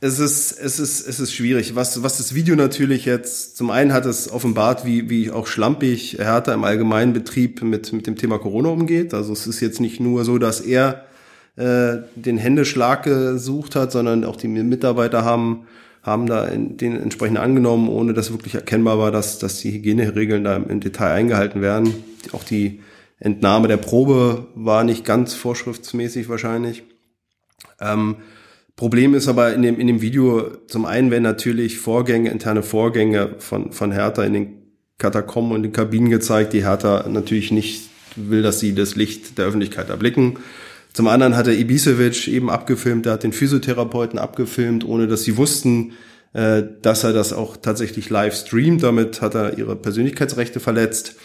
Es 0.00 0.18
ist, 0.18 0.52
es 0.52 0.78
ist, 0.80 1.06
es 1.06 1.20
ist 1.20 1.32
schwierig. 1.32 1.76
Was, 1.76 2.02
was 2.02 2.18
das 2.18 2.34
Video 2.34 2.56
natürlich 2.56 3.04
jetzt, 3.04 3.56
zum 3.56 3.70
einen 3.70 3.92
hat 3.92 4.04
es 4.04 4.30
offenbart, 4.30 4.84
wie, 4.84 5.08
wie 5.08 5.30
auch 5.30 5.46
schlampig 5.46 6.18
Hertha 6.18 6.52
im 6.52 6.64
allgemeinen 6.64 7.12
Betrieb 7.12 7.62
mit, 7.62 7.92
mit 7.92 8.06
dem 8.06 8.16
Thema 8.16 8.38
Corona 8.38 8.68
umgeht. 8.68 9.14
Also 9.14 9.32
es 9.32 9.46
ist 9.46 9.60
jetzt 9.60 9.80
nicht 9.80 10.00
nur 10.00 10.24
so, 10.24 10.38
dass 10.38 10.60
er 10.60 11.06
äh, 11.56 11.98
den 12.14 12.38
Händeschlag 12.38 13.02
gesucht 13.02 13.76
hat, 13.76 13.92
sondern 13.92 14.24
auch 14.24 14.36
die 14.36 14.48
Mitarbeiter 14.48 15.24
haben, 15.24 15.66
haben 16.02 16.26
da 16.26 16.44
in, 16.44 16.76
den 16.76 17.00
entsprechend 17.00 17.38
angenommen, 17.38 17.88
ohne 17.88 18.12
dass 18.14 18.30
wirklich 18.30 18.54
erkennbar 18.54 18.98
war, 18.98 19.10
dass, 19.10 19.38
dass 19.38 19.60
die 19.60 19.72
Hygieneregeln 19.72 20.44
da 20.44 20.56
im 20.56 20.80
Detail 20.80 21.12
eingehalten 21.12 21.62
werden. 21.62 21.94
Auch 22.32 22.44
die 22.44 22.80
Entnahme 23.18 23.68
der 23.68 23.78
Probe 23.78 24.46
war 24.54 24.84
nicht 24.84 25.04
ganz 25.04 25.34
vorschriftsmäßig 25.34 26.28
wahrscheinlich. 26.28 26.84
Ähm, 27.80 28.16
Problem 28.76 29.14
ist 29.14 29.26
aber 29.26 29.54
in 29.54 29.62
dem, 29.62 29.80
in 29.80 29.86
dem 29.86 30.02
Video, 30.02 30.50
zum 30.66 30.84
einen 30.84 31.10
werden 31.10 31.22
natürlich 31.22 31.78
Vorgänge, 31.78 32.30
interne 32.30 32.62
Vorgänge 32.62 33.36
von, 33.38 33.72
von 33.72 33.90
Hertha 33.90 34.22
in 34.22 34.34
den 34.34 34.48
Katakomben 34.98 35.52
und 35.52 35.62
den 35.62 35.72
Kabinen 35.72 36.10
gezeigt, 36.10 36.52
die 36.52 36.64
Hertha 36.64 37.06
natürlich 37.08 37.50
nicht 37.50 37.88
will, 38.16 38.42
dass 38.42 38.60
sie 38.60 38.74
das 38.74 38.94
Licht 38.94 39.38
der 39.38 39.46
Öffentlichkeit 39.46 39.88
erblicken. 39.88 40.38
Zum 40.96 41.08
anderen 41.08 41.36
hat 41.36 41.46
er 41.46 41.52
Ibisevic 41.52 42.26
eben 42.26 42.48
abgefilmt, 42.48 43.04
der 43.04 43.12
hat 43.12 43.22
den 43.22 43.34
Physiotherapeuten 43.34 44.18
abgefilmt, 44.18 44.82
ohne 44.82 45.06
dass 45.06 45.24
sie 45.24 45.36
wussten, 45.36 45.92
äh, 46.32 46.62
dass 46.80 47.04
er 47.04 47.12
das 47.12 47.34
auch 47.34 47.58
tatsächlich 47.58 48.08
live 48.08 48.34
streamt. 48.34 48.82
Damit 48.82 49.20
hat 49.20 49.34
er 49.34 49.58
ihre 49.58 49.76
Persönlichkeitsrechte 49.76 50.58
verletzt 50.58 51.16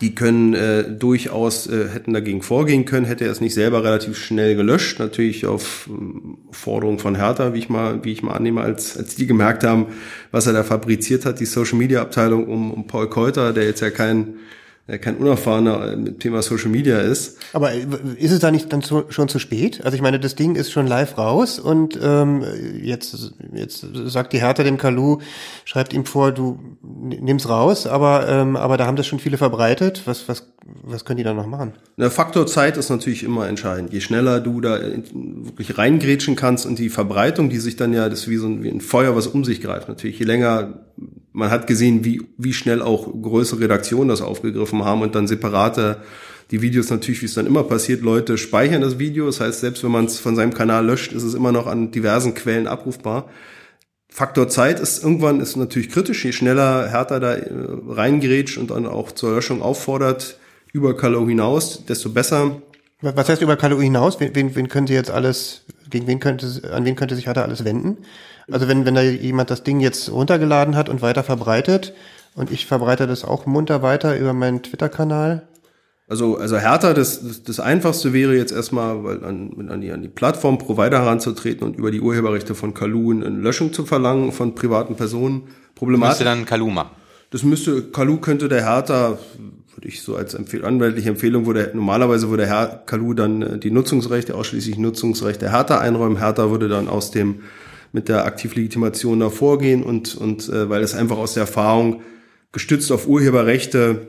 die 0.00 0.14
können 0.14 0.54
äh, 0.54 0.90
durchaus 0.90 1.66
äh, 1.66 1.88
hätten 1.88 2.14
dagegen 2.14 2.42
vorgehen 2.42 2.84
können, 2.84 3.06
hätte 3.06 3.26
er 3.26 3.30
es 3.30 3.40
nicht 3.40 3.54
selber 3.54 3.84
relativ 3.84 4.16
schnell 4.16 4.56
gelöscht, 4.56 4.98
natürlich 4.98 5.46
auf 5.46 5.88
äh, 5.88 6.52
Forderung 6.52 6.98
von 6.98 7.14
Hertha, 7.14 7.52
wie 7.52 7.58
ich 7.58 7.68
mal, 7.68 8.02
wie 8.02 8.12
ich 8.12 8.22
mal 8.22 8.32
annehme, 8.32 8.62
als 8.62 8.96
als 8.96 9.14
die 9.14 9.26
gemerkt 9.26 9.62
haben, 9.62 9.86
was 10.30 10.46
er 10.46 10.54
da 10.54 10.64
fabriziert 10.64 11.26
hat, 11.26 11.38
die 11.38 11.46
Social 11.46 11.78
Media 11.78 12.00
Abteilung 12.00 12.48
um, 12.48 12.72
um 12.72 12.86
Paul 12.86 13.08
Keuter, 13.08 13.52
der 13.52 13.66
jetzt 13.66 13.80
ja 13.80 13.90
kein 13.90 14.38
kein 14.86 15.16
unerfahrener 15.16 15.96
mit 15.96 16.20
Thema 16.20 16.42
Social 16.42 16.68
Media 16.68 16.98
ist. 16.98 17.38
Aber 17.54 17.72
äh, 17.72 17.86
ist 18.18 18.32
es 18.32 18.40
da 18.40 18.50
nicht 18.50 18.70
dann 18.70 18.82
zu, 18.82 19.04
schon 19.08 19.28
zu 19.28 19.38
spät? 19.38 19.80
Also 19.82 19.96
ich 19.96 20.02
meine, 20.02 20.20
das 20.20 20.34
Ding 20.34 20.56
ist 20.56 20.70
schon 20.70 20.86
live 20.86 21.16
raus 21.16 21.58
und 21.58 21.98
ähm, 22.02 22.44
jetzt, 22.82 23.32
jetzt 23.54 23.86
sagt 24.04 24.34
die 24.34 24.40
Hertha 24.40 24.62
dem 24.62 24.76
Kalu, 24.76 25.20
schreibt 25.64 25.94
ihm 25.94 26.04
vor, 26.04 26.32
du 26.32 26.58
nimm's 26.82 27.48
raus, 27.48 27.86
aber, 27.86 28.28
ähm, 28.28 28.56
aber 28.56 28.76
da 28.76 28.86
haben 28.86 28.96
das 28.96 29.06
schon 29.06 29.20
viele 29.20 29.38
verbreitet. 29.38 30.02
Was, 30.04 30.28
was, 30.28 30.52
was 30.82 31.06
können 31.06 31.16
die 31.16 31.24
da 31.24 31.32
noch 31.32 31.46
machen? 31.46 31.72
Der 31.96 32.10
Faktor 32.10 32.46
Zeit 32.46 32.76
ist 32.76 32.90
natürlich 32.90 33.22
immer 33.22 33.48
entscheidend. 33.48 33.90
Je 33.90 34.02
schneller 34.02 34.40
du 34.40 34.60
da 34.60 34.78
wirklich 34.80 35.78
reingrätschen 35.78 36.36
kannst 36.36 36.66
und 36.66 36.78
die 36.78 36.90
Verbreitung, 36.90 37.48
die 37.48 37.58
sich 37.58 37.76
dann 37.76 37.94
ja, 37.94 38.10
das 38.10 38.20
ist 38.20 38.28
wie 38.28 38.36
so 38.36 38.48
ein, 38.48 38.62
wie 38.62 38.68
ein 38.68 38.82
Feuer, 38.82 39.16
was 39.16 39.28
um 39.28 39.44
sich 39.44 39.62
greift. 39.62 39.88
Natürlich, 39.88 40.18
je 40.18 40.26
länger 40.26 40.84
man 41.34 41.50
hat 41.50 41.66
gesehen, 41.66 42.04
wie, 42.04 42.22
wie 42.38 42.52
schnell 42.52 42.80
auch 42.80 43.12
größere 43.20 43.60
Redaktionen 43.60 44.08
das 44.08 44.22
aufgegriffen 44.22 44.84
haben 44.84 45.02
und 45.02 45.14
dann 45.14 45.26
separate 45.26 45.98
die 46.50 46.62
Videos 46.62 46.90
natürlich, 46.90 47.22
wie 47.22 47.26
es 47.26 47.34
dann 47.34 47.46
immer 47.46 47.64
passiert, 47.64 48.02
Leute 48.02 48.38
speichern 48.38 48.82
das 48.82 49.00
Video. 49.00 49.26
Das 49.26 49.40
heißt, 49.40 49.60
selbst 49.60 49.82
wenn 49.82 49.90
man 49.90 50.04
es 50.04 50.20
von 50.20 50.36
seinem 50.36 50.54
Kanal 50.54 50.86
löscht, 50.86 51.12
ist 51.12 51.24
es 51.24 51.34
immer 51.34 51.50
noch 51.50 51.66
an 51.66 51.90
diversen 51.90 52.34
Quellen 52.34 52.68
abrufbar. 52.68 53.28
Faktor 54.08 54.48
Zeit 54.48 54.78
ist 54.78 55.02
irgendwann 55.02 55.40
ist 55.40 55.56
natürlich 55.56 55.90
kritisch, 55.90 56.24
je 56.24 56.30
schneller 56.30 56.88
Hertha 56.88 57.18
da 57.18 57.34
äh, 57.34 57.50
reingerätscht 57.88 58.56
und 58.56 58.70
dann 58.70 58.86
auch 58.86 59.10
zur 59.10 59.34
Löschung 59.34 59.60
auffordert, 59.60 60.38
über 60.72 60.96
Kalau 60.96 61.26
hinaus, 61.26 61.84
desto 61.84 62.10
besser. 62.10 62.62
Was 63.04 63.28
heißt 63.28 63.42
über 63.42 63.56
Kalau 63.56 63.80
hinaus? 63.80 64.18
Wen, 64.20 64.34
wen, 64.34 64.54
wen 64.54 64.68
können 64.68 64.86
Sie 64.86 64.94
jetzt 64.94 65.10
alles, 65.10 65.62
gegen 65.90 66.06
wen 66.06 66.20
könnte, 66.20 66.46
an 66.72 66.84
wen 66.84 66.96
könnte 66.96 67.16
sich 67.16 67.26
Hertha 67.26 67.42
alles 67.42 67.64
wenden? 67.64 67.98
Also 68.50 68.68
wenn, 68.68 68.84
wenn 68.86 68.94
da 68.94 69.02
jemand 69.02 69.50
das 69.50 69.62
Ding 69.62 69.80
jetzt 69.80 70.10
runtergeladen 70.10 70.76
hat 70.76 70.88
und 70.88 71.02
weiter 71.02 71.22
verbreitet 71.22 71.94
und 72.34 72.50
ich 72.50 72.66
verbreite 72.66 73.06
das 73.06 73.24
auch 73.24 73.46
munter 73.46 73.82
weiter 73.82 74.16
über 74.18 74.32
meinen 74.32 74.62
Twitter-Kanal, 74.62 75.46
also, 76.06 76.36
also 76.36 76.58
härter, 76.58 76.92
das, 76.92 77.26
das, 77.26 77.42
das 77.44 77.60
Einfachste 77.60 78.12
wäre 78.12 78.36
jetzt 78.36 78.52
erstmal, 78.52 79.02
weil 79.04 79.24
an, 79.24 79.68
an 79.70 79.80
die, 79.80 79.90
an 79.90 80.02
die 80.02 80.08
Plattform 80.08 80.58
Provider 80.58 81.00
heranzutreten 81.00 81.66
und 81.66 81.76
über 81.76 81.90
die 81.90 82.00
Urheberrechte 82.00 82.54
von 82.54 82.74
Kalu 82.74 83.12
eine 83.12 83.28
Löschung 83.28 83.72
zu 83.72 83.86
verlangen 83.86 84.30
von 84.32 84.54
privaten 84.54 84.96
Personen. 84.96 85.48
Problematisch. 85.74 86.18
Müsste 86.18 86.24
dann 86.24 86.44
Kalu 86.44 86.68
machen. 86.68 86.90
Das 87.30 87.42
müsste, 87.42 87.84
Kalu 87.84 88.18
könnte 88.18 88.48
der 88.48 88.62
Härter, 88.64 89.18
ich 89.84 90.02
so 90.02 90.16
als 90.16 90.34
empfehl, 90.34 90.64
anwaltliche 90.64 91.10
Empfehlung, 91.10 91.46
würde, 91.46 91.70
normalerweise 91.74 92.30
würde 92.30 92.46
Herr 92.46 92.82
Kalu 92.86 93.14
dann 93.14 93.42
äh, 93.42 93.58
die 93.58 93.70
Nutzungsrechte, 93.70 94.34
ausschließlich 94.34 94.78
Nutzungsrechte 94.78 95.50
Härter 95.50 95.80
einräumen. 95.80 96.18
Härter 96.18 96.50
würde 96.50 96.68
dann 96.68 96.88
aus 96.88 97.10
dem, 97.10 97.40
mit 97.92 98.08
der 98.08 98.24
Aktivlegitimation 98.24 99.20
da 99.20 99.30
vorgehen 99.30 99.82
und, 99.82 100.16
und, 100.16 100.48
äh, 100.48 100.68
weil 100.68 100.82
es 100.82 100.94
einfach 100.94 101.18
aus 101.18 101.34
der 101.34 101.42
Erfahrung 101.42 102.02
gestützt 102.52 102.90
auf 102.92 103.06
Urheberrechte 103.06 104.08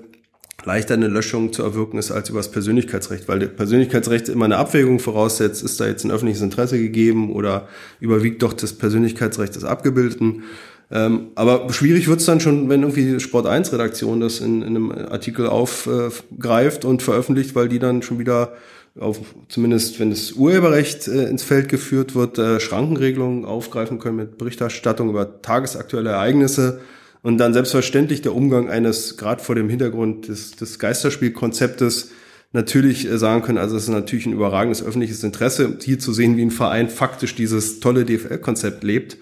leichter 0.63 0.95
eine 0.95 1.07
Löschung 1.07 1.53
zu 1.53 1.63
erwirken 1.63 1.97
ist 1.97 2.11
als 2.11 2.29
über 2.29 2.39
das 2.39 2.51
Persönlichkeitsrecht, 2.51 3.27
weil 3.27 3.39
das 3.39 3.49
Persönlichkeitsrecht 3.49 4.29
immer 4.29 4.45
eine 4.45 4.57
Abwägung 4.57 4.99
voraussetzt, 4.99 5.63
ist 5.63 5.79
da 5.79 5.85
jetzt 5.85 6.03
ein 6.03 6.11
öffentliches 6.11 6.41
Interesse 6.41 6.79
gegeben 6.79 7.31
oder 7.31 7.67
überwiegt 7.99 8.41
doch 8.41 8.53
das 8.53 8.73
Persönlichkeitsrecht 8.73 9.55
des 9.55 9.63
Abgebildeten. 9.63 10.43
Ähm, 10.91 11.27
aber 11.35 11.71
schwierig 11.73 12.07
wird's 12.07 12.25
dann 12.25 12.39
schon, 12.39 12.69
wenn 12.69 12.81
irgendwie 12.81 13.19
Sport 13.19 13.47
1 13.47 13.73
Redaktion 13.73 14.19
das 14.19 14.39
in, 14.39 14.61
in 14.61 14.75
einem 14.75 14.91
Artikel 14.91 15.47
aufgreift 15.47 16.85
und 16.85 17.01
veröffentlicht, 17.01 17.55
weil 17.55 17.69
die 17.69 17.79
dann 17.79 18.03
schon 18.03 18.19
wieder 18.19 18.53
auf, 18.99 19.19
zumindest 19.49 19.99
wenn 19.99 20.09
das 20.09 20.33
Urheberrecht 20.33 21.07
äh, 21.07 21.27
ins 21.27 21.43
Feld 21.43 21.69
geführt 21.69 22.15
wird, 22.15 22.37
äh, 22.37 22.59
Schrankenregelungen 22.59 23.45
aufgreifen 23.45 23.99
können 23.99 24.15
mit 24.15 24.37
Berichterstattung 24.37 25.09
über 25.09 25.41
tagesaktuelle 25.41 26.11
Ereignisse 26.11 26.79
und 27.21 27.37
dann 27.37 27.53
selbstverständlich 27.53 28.21
der 28.21 28.35
Umgang 28.35 28.69
eines, 28.69 29.17
gerade 29.17 29.43
vor 29.43 29.55
dem 29.55 29.69
Hintergrund 29.69 30.27
des, 30.27 30.55
des 30.55 30.79
Geisterspielkonzeptes, 30.79 32.11
natürlich 32.53 33.09
äh, 33.09 33.17
sagen 33.17 33.41
können, 33.41 33.57
also 33.57 33.75
es 33.75 33.83
ist 33.83 33.89
natürlich 33.89 34.27
ein 34.27 34.33
überragendes 34.33 34.81
öffentliches 34.83 35.23
Interesse, 35.23 35.77
hier 35.81 35.99
zu 35.99 36.13
sehen, 36.13 36.37
wie 36.37 36.43
ein 36.43 36.51
Verein 36.51 36.87
faktisch 36.89 37.35
dieses 37.35 37.81
tolle 37.81 38.05
DFL-Konzept 38.05 38.83
lebt. 38.83 39.17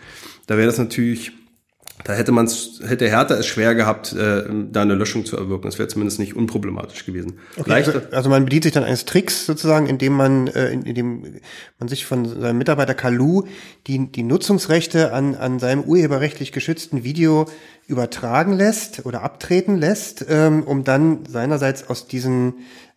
Da 0.45 0.57
wäre 0.57 0.67
das 0.67 0.77
natürlich 0.77 1.31
da 2.03 2.13
hätte 2.13 2.31
man 2.31 2.49
hätte 2.85 3.07
Hertha 3.07 3.35
es 3.35 3.45
schwer 3.45 3.75
gehabt, 3.75 4.13
äh, 4.13 4.43
da 4.71 4.81
eine 4.81 4.95
Löschung 4.95 5.25
zu 5.25 5.37
erwirken. 5.37 5.63
Das 5.63 5.79
wäre 5.79 5.87
zumindest 5.87 6.19
nicht 6.19 6.35
unproblematisch 6.35 7.05
gewesen. 7.05 7.39
Okay, 7.55 7.71
also, 7.71 7.93
also, 8.11 8.29
man 8.29 8.45
bedient 8.45 8.63
sich 8.63 8.73
dann 8.73 8.83
eines 8.83 9.05
Tricks 9.05 9.45
sozusagen, 9.45 9.87
indem 9.87 10.13
man, 10.13 10.47
äh, 10.47 10.71
indem 10.71 11.39
man 11.79 11.87
sich 11.87 12.05
von 12.05 12.25
seinem 12.25 12.57
Mitarbeiter 12.57 12.93
Kalu 12.93 13.43
die, 13.87 14.11
die 14.11 14.23
Nutzungsrechte 14.23 15.13
an, 15.13 15.35
an 15.35 15.59
seinem 15.59 15.83
urheberrechtlich 15.83 16.51
geschützten 16.51 17.03
Video 17.03 17.45
übertragen 17.87 18.53
lässt 18.53 19.05
oder 19.05 19.23
abtreten 19.23 19.77
lässt, 19.77 20.25
ähm, 20.29 20.63
um 20.63 20.83
dann 20.83 21.25
seinerseits 21.25 21.89
aus 21.89 22.07
diesen 22.07 22.55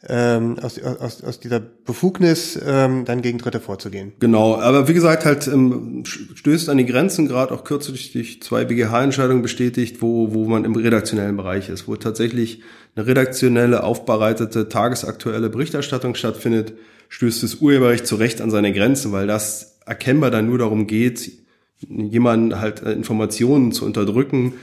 ähm, 0.09 0.59
aus, 0.61 0.81
aus, 0.81 1.25
aus 1.25 1.41
dieser 1.41 1.59
Befugnis 1.59 2.59
ähm, 2.65 3.05
dann 3.05 3.23
gegen 3.23 3.39
Dritte 3.39 3.61
vorzugehen. 3.61 4.13
Genau, 4.21 4.55
aber 4.57 4.89
wie 4.89 4.95
gesagt, 4.95 5.25
halt 5.25 5.49
ähm, 5.49 6.05
stößt 6.07 6.69
an 6.69 6.77
die 6.77 6.87
Grenzen, 6.87 7.27
gerade 7.27 7.53
auch 7.53 7.65
kürzlich 7.65 8.13
durch 8.13 8.43
zwei 8.43 8.65
BGH-Entscheidungen 8.65 9.43
bestätigt, 9.43 10.03
wo, 10.03 10.33
wo 10.33 10.45
man 10.45 10.65
im 10.65 10.77
redaktionellen 10.77 11.37
Bereich 11.37 11.69
ist, 11.69 11.89
wo 11.89 11.97
tatsächlich 11.97 12.63
eine 12.95 13.07
redaktionelle, 13.07 13.83
aufbereitete, 13.83 14.69
tagesaktuelle 14.69 15.51
Berichterstattung 15.51 16.15
stattfindet, 16.15 16.75
stößt 17.09 17.43
das 17.43 17.57
Urheberrecht 17.57 18.07
zu 18.07 18.17
Recht 18.17 18.41
an 18.41 18.51
seine 18.51 18.73
Grenzen, 18.73 19.13
weil 19.13 19.27
das 19.27 19.79
erkennbar 19.87 20.31
dann 20.31 20.47
nur 20.47 20.59
darum 20.59 20.87
geht, 20.87 21.33
jemanden 21.81 22.61
halt 22.61 22.83
äh, 22.83 22.93
Informationen 22.93 23.73
zu 23.73 23.85
unterdrücken, 23.85 24.55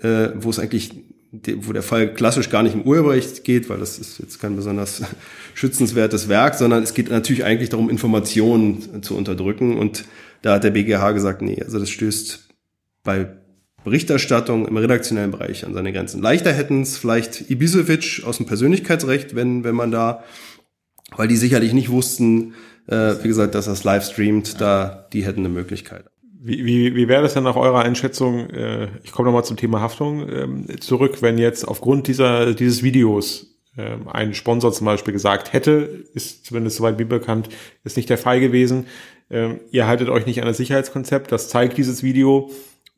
äh, 0.00 0.30
wo 0.36 0.50
es 0.50 0.58
eigentlich 0.58 0.90
wo 1.32 1.72
der 1.72 1.82
Fall 1.82 2.12
klassisch 2.12 2.50
gar 2.50 2.62
nicht 2.62 2.74
im 2.74 2.82
Urheberrecht 2.82 3.42
geht, 3.44 3.70
weil 3.70 3.78
das 3.78 3.98
ist 3.98 4.18
jetzt 4.18 4.38
kein 4.38 4.54
besonders 4.54 5.02
schützenswertes 5.54 6.28
Werk, 6.28 6.54
sondern 6.56 6.82
es 6.82 6.92
geht 6.92 7.10
natürlich 7.10 7.44
eigentlich 7.44 7.70
darum, 7.70 7.88
Informationen 7.88 9.02
zu 9.02 9.16
unterdrücken. 9.16 9.78
Und 9.78 10.04
da 10.42 10.54
hat 10.54 10.64
der 10.64 10.72
BGH 10.72 11.12
gesagt, 11.12 11.40
nee, 11.40 11.62
also 11.62 11.78
das 11.78 11.88
stößt 11.88 12.48
bei 13.02 13.28
Berichterstattung 13.82 14.68
im 14.68 14.76
redaktionellen 14.76 15.30
Bereich 15.30 15.64
an 15.64 15.72
seine 15.72 15.92
Grenzen. 15.92 16.20
Leichter 16.20 16.52
hätten 16.52 16.82
es 16.82 16.98
vielleicht 16.98 17.50
Ibisevic 17.50 18.22
aus 18.24 18.36
dem 18.36 18.46
Persönlichkeitsrecht, 18.46 19.34
wenn, 19.34 19.64
wenn 19.64 19.74
man 19.74 19.90
da, 19.90 20.22
weil 21.16 21.28
die 21.28 21.36
sicherlich 21.36 21.72
nicht 21.72 21.88
wussten, 21.88 22.54
äh, 22.86 23.14
wie 23.22 23.28
gesagt, 23.28 23.54
dass 23.54 23.64
das 23.64 23.84
live 23.84 24.04
streamt, 24.04 24.60
da, 24.60 25.08
die 25.12 25.24
hätten 25.24 25.40
eine 25.40 25.48
Möglichkeit. 25.48 26.04
Wie, 26.44 26.64
wie, 26.64 26.96
wie 26.96 27.06
wäre 27.06 27.22
das 27.22 27.34
dann 27.34 27.44
nach 27.44 27.54
eurer 27.54 27.84
Einschätzung? 27.84 28.50
Äh, 28.50 28.88
ich 29.04 29.12
komme 29.12 29.26
nochmal 29.26 29.44
zum 29.44 29.56
Thema 29.56 29.80
Haftung 29.80 30.28
ähm, 30.28 30.80
zurück, 30.80 31.22
wenn 31.22 31.38
jetzt 31.38 31.68
aufgrund 31.68 32.08
dieser, 32.08 32.52
dieses 32.52 32.82
Videos 32.82 33.54
ähm, 33.78 34.08
ein 34.08 34.34
Sponsor 34.34 34.72
zum 34.72 34.86
Beispiel 34.86 35.12
gesagt 35.12 35.52
hätte, 35.52 36.04
ist 36.14 36.44
zumindest 36.44 36.78
soweit 36.78 36.98
wie 36.98 37.04
bekannt, 37.04 37.48
ist 37.84 37.96
nicht 37.96 38.10
der 38.10 38.18
Fall 38.18 38.40
gewesen. 38.40 38.88
Ähm, 39.30 39.60
ihr 39.70 39.86
haltet 39.86 40.08
euch 40.08 40.26
nicht 40.26 40.40
an 40.40 40.48
das 40.48 40.56
Sicherheitskonzept, 40.56 41.30
das 41.30 41.48
zeigt 41.48 41.78
dieses 41.78 42.02
Video. 42.02 42.50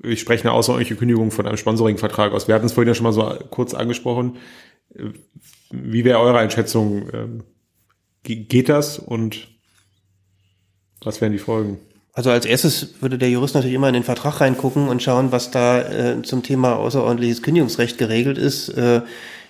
Ich 0.03 0.21
spreche 0.21 0.45
eine 0.45 0.53
außerordentliche 0.53 0.97
Kündigung 0.97 1.31
von 1.31 1.47
einem 1.47 1.59
Sponsoring-Vertrag 1.59 2.33
aus. 2.33 2.49
Wir 2.49 2.55
hatten 2.55 2.65
es 2.65 2.73
vorhin 2.73 2.89
ja 2.89 2.95
schon 2.95 3.05
mal 3.05 3.13
so 3.13 3.31
kurz 3.51 3.75
angesprochen. 3.75 4.39
Äh, 4.95 5.11
wie 5.71 6.07
wäre 6.07 6.19
eure 6.19 6.39
Einschätzung? 6.39 7.43
Geht 8.23 8.69
das 8.71 8.99
und 8.99 9.49
was 11.03 11.21
wären 11.21 11.33
die 11.33 11.39
Folgen? 11.39 11.79
Also 12.15 12.31
als 12.31 12.47
erstes 12.47 13.03
würde 13.03 13.19
der 13.19 13.29
Jurist 13.29 13.57
natürlich 13.57 13.75
immer 13.75 13.89
in 13.89 13.95
den 13.95 14.05
Vertrag 14.05 14.41
reingucken 14.41 14.89
und 14.89 15.03
schauen, 15.03 15.33
was 15.33 15.51
da 15.51 15.81
äh, 15.81 16.23
zum 16.23 16.45
Thema 16.45 16.77
außerordentliches 16.77 17.43
Kündigungsrecht 17.43 17.99
geregelt 17.99 18.39
ist. 18.39 18.69
Äh, 18.69 19.01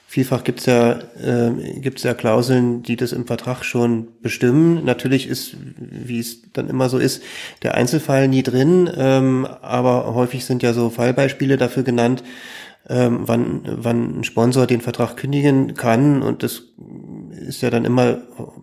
vielfach 0.07 0.45
gibt 0.45 0.61
es 0.61 0.67
ja, 0.67 0.93
äh, 1.23 1.51
gibt's 1.81 2.05
ja 2.05 2.15
Klauseln, 2.15 2.83
die 2.83 2.97
das 2.97 3.13
im 3.13 3.27
Vertrag 3.27 3.65
schon 3.65 4.09
bestimmen. 4.23 4.83
Natürlich 4.83 5.29
ist, 5.29 5.57
wie 5.77 6.19
es 6.19 6.51
dann 6.53 6.71
immer 6.71 6.89
so 6.89 6.97
ist, 6.97 7.23
der 7.63 7.75
Einzelfall 7.75 8.29
nie 8.29 8.43
drin, 8.43 8.91
ähm, 8.97 9.47
aber 9.61 10.15
häufig 10.15 10.47
sind 10.47 10.63
ja 10.63 10.73
so 10.73 10.89
Fallbeispiele 10.89 11.59
dafür 11.59 11.83
genannt, 11.83 12.25
ähm, 12.89 13.21
wann, 13.27 13.61
wann 13.65 14.21
ein 14.21 14.25
Sponsor 14.25 14.67
den 14.67 14.81
Vertrag 14.81 15.19
kündigen 15.19 15.75
kann. 15.75 16.23
Und 16.23 16.43
das 16.43 16.63
ist 17.47 17.63
ja 17.63 17.71
dann 17.71 17.85
immer 17.85 18.19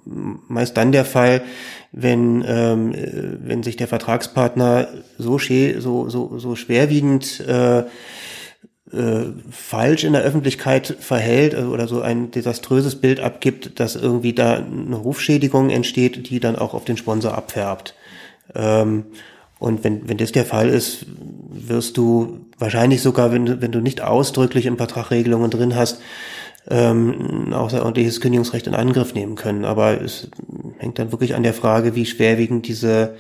meist 0.06 0.78
dann 0.78 0.92
der 0.92 1.06
Fall, 1.06 1.42
wenn, 1.92 2.44
ähm, 2.48 2.94
wenn 3.42 3.64
sich 3.64 3.78
der 3.78 3.88
Vertragspartner 3.88 4.88
so, 5.18 5.38
so, 5.38 6.10
so, 6.10 6.40
so 6.40 6.56
schwerwiegend 6.56 7.40
äh, 7.42 7.84
äh, 8.94 9.32
falsch 9.50 10.04
in 10.04 10.14
der 10.14 10.24
Öffentlichkeit 10.24 10.98
verhält 11.00 11.56
also, 11.56 11.72
oder 11.72 11.88
so 11.88 12.02
ein 12.02 12.32
desaströses 12.32 12.96
Bild 12.96 13.20
abgibt, 13.20 13.80
dass 13.80 13.96
irgendwie 13.96 14.34
da 14.34 14.56
eine 14.56 14.96
Rufschädigung 14.96 15.70
entsteht, 15.70 16.30
die 16.30 16.40
dann 16.40 16.58
auch 16.58 16.74
auf 16.74 16.84
den 16.84 16.98
Sponsor 16.98 17.34
abfärbt. 17.34 17.96
Ähm, 18.54 19.06
und 19.60 19.84
wenn, 19.84 20.10
wenn 20.10 20.18
das 20.18 20.32
der 20.32 20.44
Fall 20.44 20.70
ist, 20.70 21.06
wirst 21.52 21.96
du 21.96 22.48
wahrscheinlich 22.58 23.02
sogar, 23.02 23.32
wenn 23.32 23.46
du, 23.46 23.62
wenn 23.62 23.72
du 23.72 23.80
nicht 23.80 24.02
ausdrücklich 24.02 24.66
im 24.66 24.78
Vertrag 24.78 25.12
Regelungen 25.12 25.52
drin 25.52 25.76
hast, 25.76 26.02
ähm, 26.70 27.54
außerordentliches 27.54 28.22
Kündigungsrecht 28.22 28.68
in 28.68 28.76
Angriff 28.76 29.14
nehmen 29.14 29.36
können. 29.36 29.66
Aber 29.66 30.00
es 30.02 30.30
hängt 30.78 31.00
dann 31.00 31.12
wirklich 31.12 31.36
an 31.36 31.44
der 31.44 31.54
Frage, 31.54 31.96
wie 31.96 32.06
schwerwiegend 32.06 32.68
diese, 32.68 33.16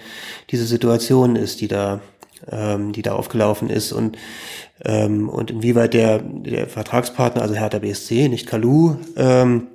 diese 0.49 0.65
Situation 0.65 1.35
ist, 1.35 1.61
die 1.61 1.67
da, 1.67 2.01
ähm, 2.49 2.91
die 2.93 3.01
da 3.01 3.13
aufgelaufen 3.13 3.69
ist 3.69 3.91
und, 3.91 4.17
ähm, 4.85 5.29
und 5.29 5.51
inwieweit 5.51 5.93
der, 5.93 6.19
der 6.19 6.67
Vertragspartner, 6.67 7.41
also 7.41 7.55
Hertha 7.55 7.79
BSC, 7.79 8.29
nicht 8.29 8.47
Kalu, 8.47 8.95
ähm, 9.15 9.67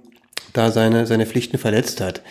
da 0.52 0.70
seine, 0.70 1.06
seine 1.06 1.26
Pflichten 1.26 1.58
verletzt 1.58 2.00
hat. 2.00 2.22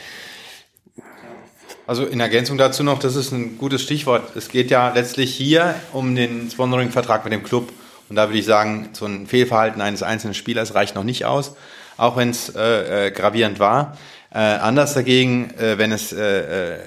Also 1.87 2.05
in 2.05 2.19
Ergänzung 2.19 2.57
dazu 2.57 2.83
noch, 2.83 2.97
das 2.97 3.15
ist 3.15 3.31
ein 3.31 3.59
gutes 3.59 3.83
Stichwort. 3.83 4.35
Es 4.35 4.49
geht 4.49 4.71
ja 4.71 4.91
letztlich 4.93 5.35
hier 5.35 5.75
um 5.93 6.15
den 6.15 6.49
Sponsoring-Vertrag 6.49 7.23
mit 7.23 7.33
dem 7.33 7.43
Club. 7.43 7.71
Und 8.09 8.15
da 8.15 8.27
würde 8.27 8.39
ich 8.39 8.45
sagen, 8.45 8.89
so 8.93 9.05
ein 9.05 9.27
Fehlverhalten 9.27 9.81
eines 9.81 10.03
einzelnen 10.03 10.33
Spielers 10.33 10.75
reicht 10.75 10.95
noch 10.95 11.03
nicht 11.03 11.25
aus, 11.25 11.55
auch 11.97 12.17
wenn 12.17 12.29
es 12.29 12.55
äh, 12.55 13.07
äh, 13.07 13.11
gravierend 13.11 13.59
war. 13.59 13.97
Äh, 14.33 14.39
anders 14.39 14.93
dagegen, 14.93 15.51
äh, 15.57 15.77
wenn 15.77 15.91
es 15.91 16.13
äh, 16.13 16.75
äh, 16.75 16.79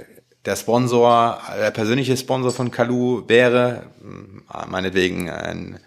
der 0.45 0.57
Sponsor, 0.57 1.41
der 1.59 1.71
persönliche 1.71 2.17
Sponsor 2.17 2.53
von 2.53 2.71
Kalu 2.71 3.25
wäre, 3.27 3.85
äh, 4.53 4.67
meinetwegen 4.67 5.31
ein, 5.31 5.81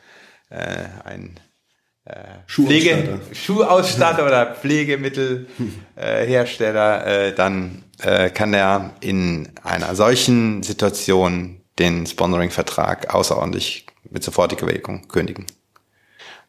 äh, 0.50 0.86
ein 1.06 1.40
äh, 2.06 2.16
Pflege, 2.48 3.20
Schuhausstatter 3.32 4.26
oder 4.26 4.56
Pflegemittelhersteller, 4.56 7.06
äh, 7.06 7.30
äh, 7.30 7.36
dann 7.36 7.84
äh, 8.02 8.32
kann 8.32 8.54
er 8.54 8.92
in 9.02 9.50
einer 9.64 9.96
solchen 9.96 10.64
Situation 10.64 11.62
den 11.80 12.08
Sponsoring-Vertrag 12.08 13.14
außerordentlich 13.14 13.86
mit 14.10 14.24
sofortiger 14.24 14.68
Wirkung 14.68 15.08
kündigen. 15.08 15.46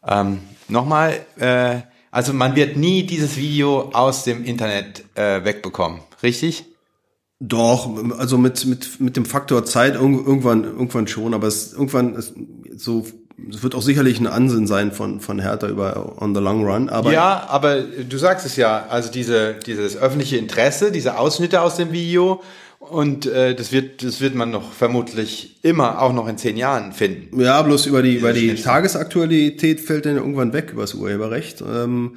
Ähm, 0.06 0.40
Nochmal, 0.68 1.26
äh, 1.38 1.80
also 2.10 2.32
man 2.32 2.56
wird 2.56 2.76
nie 2.76 3.04
dieses 3.04 3.36
Video 3.36 3.90
aus 3.92 4.24
dem 4.24 4.44
Internet 4.44 5.04
äh, 5.14 5.44
wegbekommen, 5.44 6.00
richtig? 6.22 6.64
Doch, 7.40 7.90
also 8.18 8.38
mit, 8.38 8.64
mit, 8.66 9.00
mit 9.00 9.16
dem 9.16 9.24
Faktor 9.24 9.64
Zeit 9.64 9.94
irgendwann, 9.94 10.64
irgendwann 10.64 11.08
schon, 11.08 11.34
aber 11.34 11.48
es 11.48 11.72
irgendwann 11.72 12.14
ist 12.14 12.34
so, 12.76 13.04
es 13.50 13.62
wird 13.62 13.74
auch 13.74 13.82
sicherlich 13.82 14.20
ein 14.20 14.28
Ansinn 14.28 14.66
sein 14.66 14.92
von, 14.92 15.20
von 15.20 15.40
Hertha 15.40 15.68
über 15.68 16.22
On 16.22 16.34
the 16.34 16.40
Long 16.40 16.64
Run, 16.64 16.88
aber. 16.88 17.12
Ja, 17.12 17.46
aber 17.48 17.82
du 17.82 18.16
sagst 18.16 18.46
es 18.46 18.56
ja, 18.56 18.86
also 18.88 19.10
diese, 19.10 19.54
dieses 19.54 19.96
öffentliche 19.96 20.36
Interesse, 20.36 20.92
diese 20.92 21.18
Ausschnitte 21.18 21.60
aus 21.60 21.76
dem 21.76 21.92
Video, 21.92 22.42
und 22.90 23.26
äh, 23.26 23.54
das 23.54 23.72
wird, 23.72 24.02
das 24.02 24.20
wird 24.20 24.34
man 24.34 24.50
noch 24.50 24.72
vermutlich 24.72 25.58
immer 25.62 26.02
auch 26.02 26.12
noch 26.12 26.26
in 26.26 26.36
zehn 26.36 26.56
Jahren 26.56 26.92
finden. 26.92 27.40
Ja, 27.40 27.62
bloß 27.62 27.86
über 27.86 28.02
die, 28.02 28.16
über 28.16 28.32
die 28.32 28.54
Tagesaktualität 28.54 29.80
fällt 29.80 30.04
dann 30.04 30.16
irgendwann 30.16 30.52
weg 30.52 30.70
über 30.72 30.82
das 30.82 30.94
Urheberrecht. 30.94 31.62
Ähm, 31.62 32.16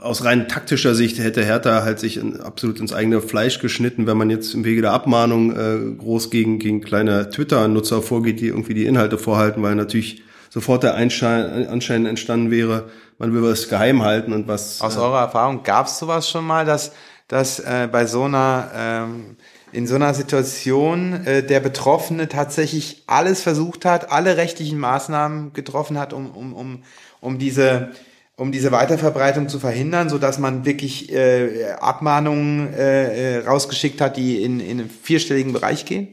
aus 0.00 0.24
rein 0.24 0.48
taktischer 0.48 0.94
Sicht 0.94 1.18
hätte 1.18 1.44
Hertha 1.44 1.82
halt 1.82 1.98
sich 1.98 2.16
in, 2.16 2.40
absolut 2.40 2.80
ins 2.80 2.92
eigene 2.92 3.20
Fleisch 3.20 3.58
geschnitten, 3.58 4.06
wenn 4.06 4.16
man 4.16 4.30
jetzt 4.30 4.54
im 4.54 4.64
Wege 4.64 4.82
der 4.82 4.92
Abmahnung 4.92 5.56
äh, 5.56 5.96
groß 5.98 6.30
gegen, 6.30 6.58
gegen 6.58 6.80
kleine 6.80 7.28
Twitter-Nutzer 7.30 8.02
vorgeht, 8.02 8.40
die 8.40 8.48
irgendwie 8.48 8.74
die 8.74 8.86
Inhalte 8.86 9.18
vorhalten, 9.18 9.62
weil 9.62 9.74
natürlich 9.74 10.22
sofort 10.48 10.84
der 10.84 10.94
Einschein, 10.94 11.66
Anschein 11.68 12.06
entstanden 12.06 12.50
wäre, 12.50 12.88
man 13.18 13.34
will 13.34 13.42
was 13.42 13.68
geheim 13.68 14.02
halten 14.02 14.32
und 14.32 14.46
was. 14.48 14.80
Aus 14.80 14.96
äh, 14.96 15.00
eurer 15.00 15.20
Erfahrung 15.20 15.62
gab 15.64 15.86
es 15.86 15.98
sowas 15.98 16.28
schon 16.28 16.46
mal, 16.46 16.64
dass, 16.64 16.92
dass 17.28 17.60
äh, 17.60 17.88
bei 17.90 18.06
so 18.06 18.24
einer 18.24 18.70
ähm, 18.74 19.36
in 19.76 19.86
so 19.86 19.94
einer 19.94 20.14
Situation 20.14 21.26
äh, 21.26 21.42
der 21.42 21.60
Betroffene 21.60 22.28
tatsächlich 22.28 23.02
alles 23.06 23.42
versucht 23.42 23.84
hat, 23.84 24.10
alle 24.10 24.38
rechtlichen 24.38 24.78
Maßnahmen 24.78 25.52
getroffen 25.52 25.98
hat, 25.98 26.14
um, 26.14 26.30
um, 26.30 26.54
um, 26.54 26.82
um 27.20 27.38
diese 27.38 27.90
um 28.38 28.52
diese 28.52 28.70
Weiterverbreitung 28.70 29.48
zu 29.48 29.58
verhindern, 29.58 30.10
so 30.10 30.18
dass 30.18 30.38
man 30.38 30.66
wirklich 30.66 31.10
äh, 31.10 31.72
Abmahnungen 31.80 32.74
äh, 32.74 33.38
äh, 33.38 33.46
rausgeschickt 33.46 33.98
hat, 34.02 34.18
die 34.18 34.42
in, 34.42 34.60
in 34.60 34.80
einen 34.80 34.90
vierstelligen 34.90 35.54
Bereich 35.54 35.86
gehen? 35.86 36.08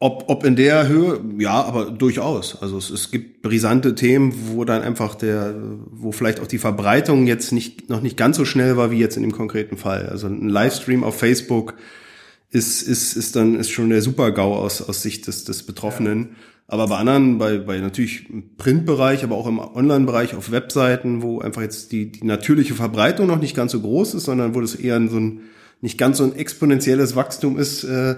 Ob, 0.00 0.24
ob 0.26 0.44
in 0.44 0.56
der 0.56 0.88
Höhe, 0.88 1.20
ja, 1.38 1.62
aber 1.62 1.92
durchaus. 1.92 2.60
Also 2.60 2.78
es, 2.78 2.90
es 2.90 3.12
gibt 3.12 3.42
brisante 3.42 3.94
Themen, 3.94 4.32
wo 4.48 4.64
dann 4.64 4.82
einfach 4.82 5.14
der, 5.14 5.54
wo 5.92 6.10
vielleicht 6.10 6.40
auch 6.40 6.48
die 6.48 6.58
Verbreitung 6.58 7.28
jetzt 7.28 7.52
nicht, 7.52 7.88
noch 7.88 8.00
nicht 8.00 8.16
ganz 8.16 8.36
so 8.36 8.44
schnell 8.44 8.76
war 8.76 8.90
wie 8.90 8.98
jetzt 8.98 9.16
in 9.16 9.22
dem 9.22 9.32
konkreten 9.32 9.76
Fall. 9.76 10.08
Also 10.08 10.26
ein 10.26 10.48
Livestream 10.48 11.04
auf 11.04 11.16
Facebook 11.16 11.74
ist, 12.50 12.82
ist, 12.82 13.14
ist 13.16 13.36
dann 13.36 13.54
ist 13.54 13.70
schon 13.70 13.90
der 13.90 14.02
Super-GAU 14.02 14.54
aus, 14.56 14.82
aus 14.82 15.02
Sicht 15.02 15.26
des, 15.26 15.44
des 15.44 15.62
Betroffenen. 15.62 16.36
Aber 16.66 16.86
bei 16.86 16.98
anderen, 16.98 17.38
bei, 17.38 17.58
bei 17.58 17.78
natürlich 17.78 18.30
im 18.30 18.56
Printbereich, 18.56 19.24
aber 19.24 19.36
auch 19.36 19.46
im 19.46 19.58
Online-Bereich 19.58 20.34
auf 20.34 20.50
Webseiten, 20.52 21.22
wo 21.22 21.40
einfach 21.40 21.62
jetzt 21.62 21.90
die, 21.90 22.12
die 22.12 22.24
natürliche 22.24 22.74
Verbreitung 22.74 23.26
noch 23.26 23.40
nicht 23.40 23.56
ganz 23.56 23.72
so 23.72 23.80
groß 23.80 24.14
ist, 24.14 24.24
sondern 24.24 24.54
wo 24.54 24.60
das 24.60 24.74
eher 24.74 25.00
so 25.08 25.18
ein 25.18 25.40
nicht 25.82 25.98
ganz 25.98 26.18
so 26.18 26.24
ein 26.24 26.36
exponentielles 26.36 27.16
Wachstum 27.16 27.58
ist, 27.58 27.84
äh, 27.84 28.16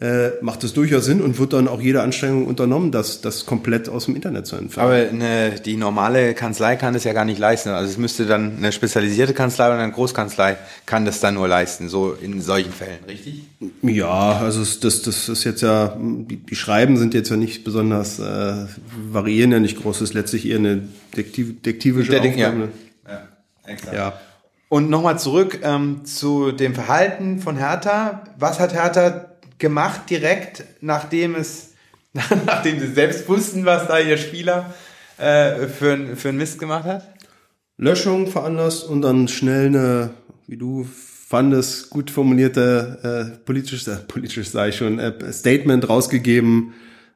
äh, 0.00 0.30
macht 0.40 0.64
es 0.64 0.72
durchaus 0.72 1.04
Sinn 1.04 1.20
und 1.20 1.38
wird 1.38 1.52
dann 1.52 1.68
auch 1.68 1.80
jede 1.80 2.00
Anstrengung 2.00 2.46
unternommen, 2.46 2.90
das, 2.90 3.20
das 3.20 3.44
komplett 3.44 3.88
aus 3.90 4.06
dem 4.06 4.16
Internet 4.16 4.46
zu 4.46 4.56
entfernen. 4.56 4.88
Aber 4.88 4.96
eine, 4.96 5.60
die 5.60 5.76
normale 5.76 6.32
Kanzlei 6.32 6.76
kann 6.76 6.94
das 6.94 7.04
ja 7.04 7.12
gar 7.12 7.26
nicht 7.26 7.38
leisten. 7.38 7.68
Also 7.68 7.90
es 7.90 7.98
müsste 7.98 8.24
dann 8.24 8.56
eine 8.56 8.72
spezialisierte 8.72 9.34
Kanzlei 9.34 9.66
oder 9.66 9.78
eine 9.78 9.92
Großkanzlei 9.92 10.56
kann 10.86 11.04
das 11.04 11.20
dann 11.20 11.34
nur 11.34 11.48
leisten, 11.48 11.90
so 11.90 12.12
in 12.14 12.40
solchen 12.40 12.72
Fällen, 12.72 13.04
richtig? 13.06 13.42
Ja, 13.82 14.38
also 14.38 14.60
das, 14.60 15.02
das 15.02 15.28
ist 15.28 15.44
jetzt 15.44 15.60
ja, 15.60 15.94
die, 15.98 16.36
die 16.36 16.56
Schreiben 16.56 16.96
sind 16.96 17.12
jetzt 17.12 17.28
ja 17.28 17.36
nicht 17.36 17.64
besonders, 17.64 18.18
äh, 18.20 18.66
variieren 19.10 19.52
ja 19.52 19.60
nicht 19.60 19.82
groß, 19.82 19.98
das 19.98 20.10
ist 20.10 20.14
letztlich 20.14 20.48
eher 20.48 20.58
eine 20.58 20.88
dektiv, 21.14 21.60
dektivische 21.60 22.10
Der 22.10 22.20
Aufgabe. 22.22 22.68
Ja, 23.06 23.12
ja, 23.12 23.28
exakt. 23.66 23.94
ja. 23.94 24.12
Und 24.70 24.88
nochmal 24.88 25.18
zurück 25.18 25.58
ähm, 25.62 26.04
zu 26.04 26.52
dem 26.52 26.74
Verhalten 26.74 27.40
von 27.40 27.56
Hertha. 27.56 28.22
Was 28.38 28.60
hat 28.60 28.72
Hertha 28.72 29.29
gemacht 29.60 30.10
direkt, 30.10 30.64
nachdem 30.80 31.34
es, 31.36 31.74
nachdem 32.12 32.80
sie 32.80 32.92
selbst 32.92 33.28
wussten, 33.28 33.64
was 33.64 33.86
da 33.86 33.98
ihr 33.98 34.16
Spieler 34.16 34.74
äh, 35.18 35.66
für, 35.68 36.16
für 36.16 36.30
einen 36.30 36.38
Mist 36.38 36.58
gemacht 36.58 36.84
hat? 36.84 37.06
Löschung 37.76 38.26
veranlasst 38.26 38.84
und 38.84 39.02
dann 39.02 39.28
schnell 39.28 39.66
eine, 39.66 40.10
wie 40.46 40.56
du 40.56 40.86
fandest, 41.30 41.90
gut 41.90 42.10
formulierte 42.10 43.36
äh, 43.36 43.38
politisches, 43.44 43.86
äh, 43.88 44.00
politisch 44.06 44.48
sei 44.48 44.72
schon, 44.72 44.98
äh, 44.98 45.32
Statement 45.32 45.88
rausgegeben, 45.88 46.74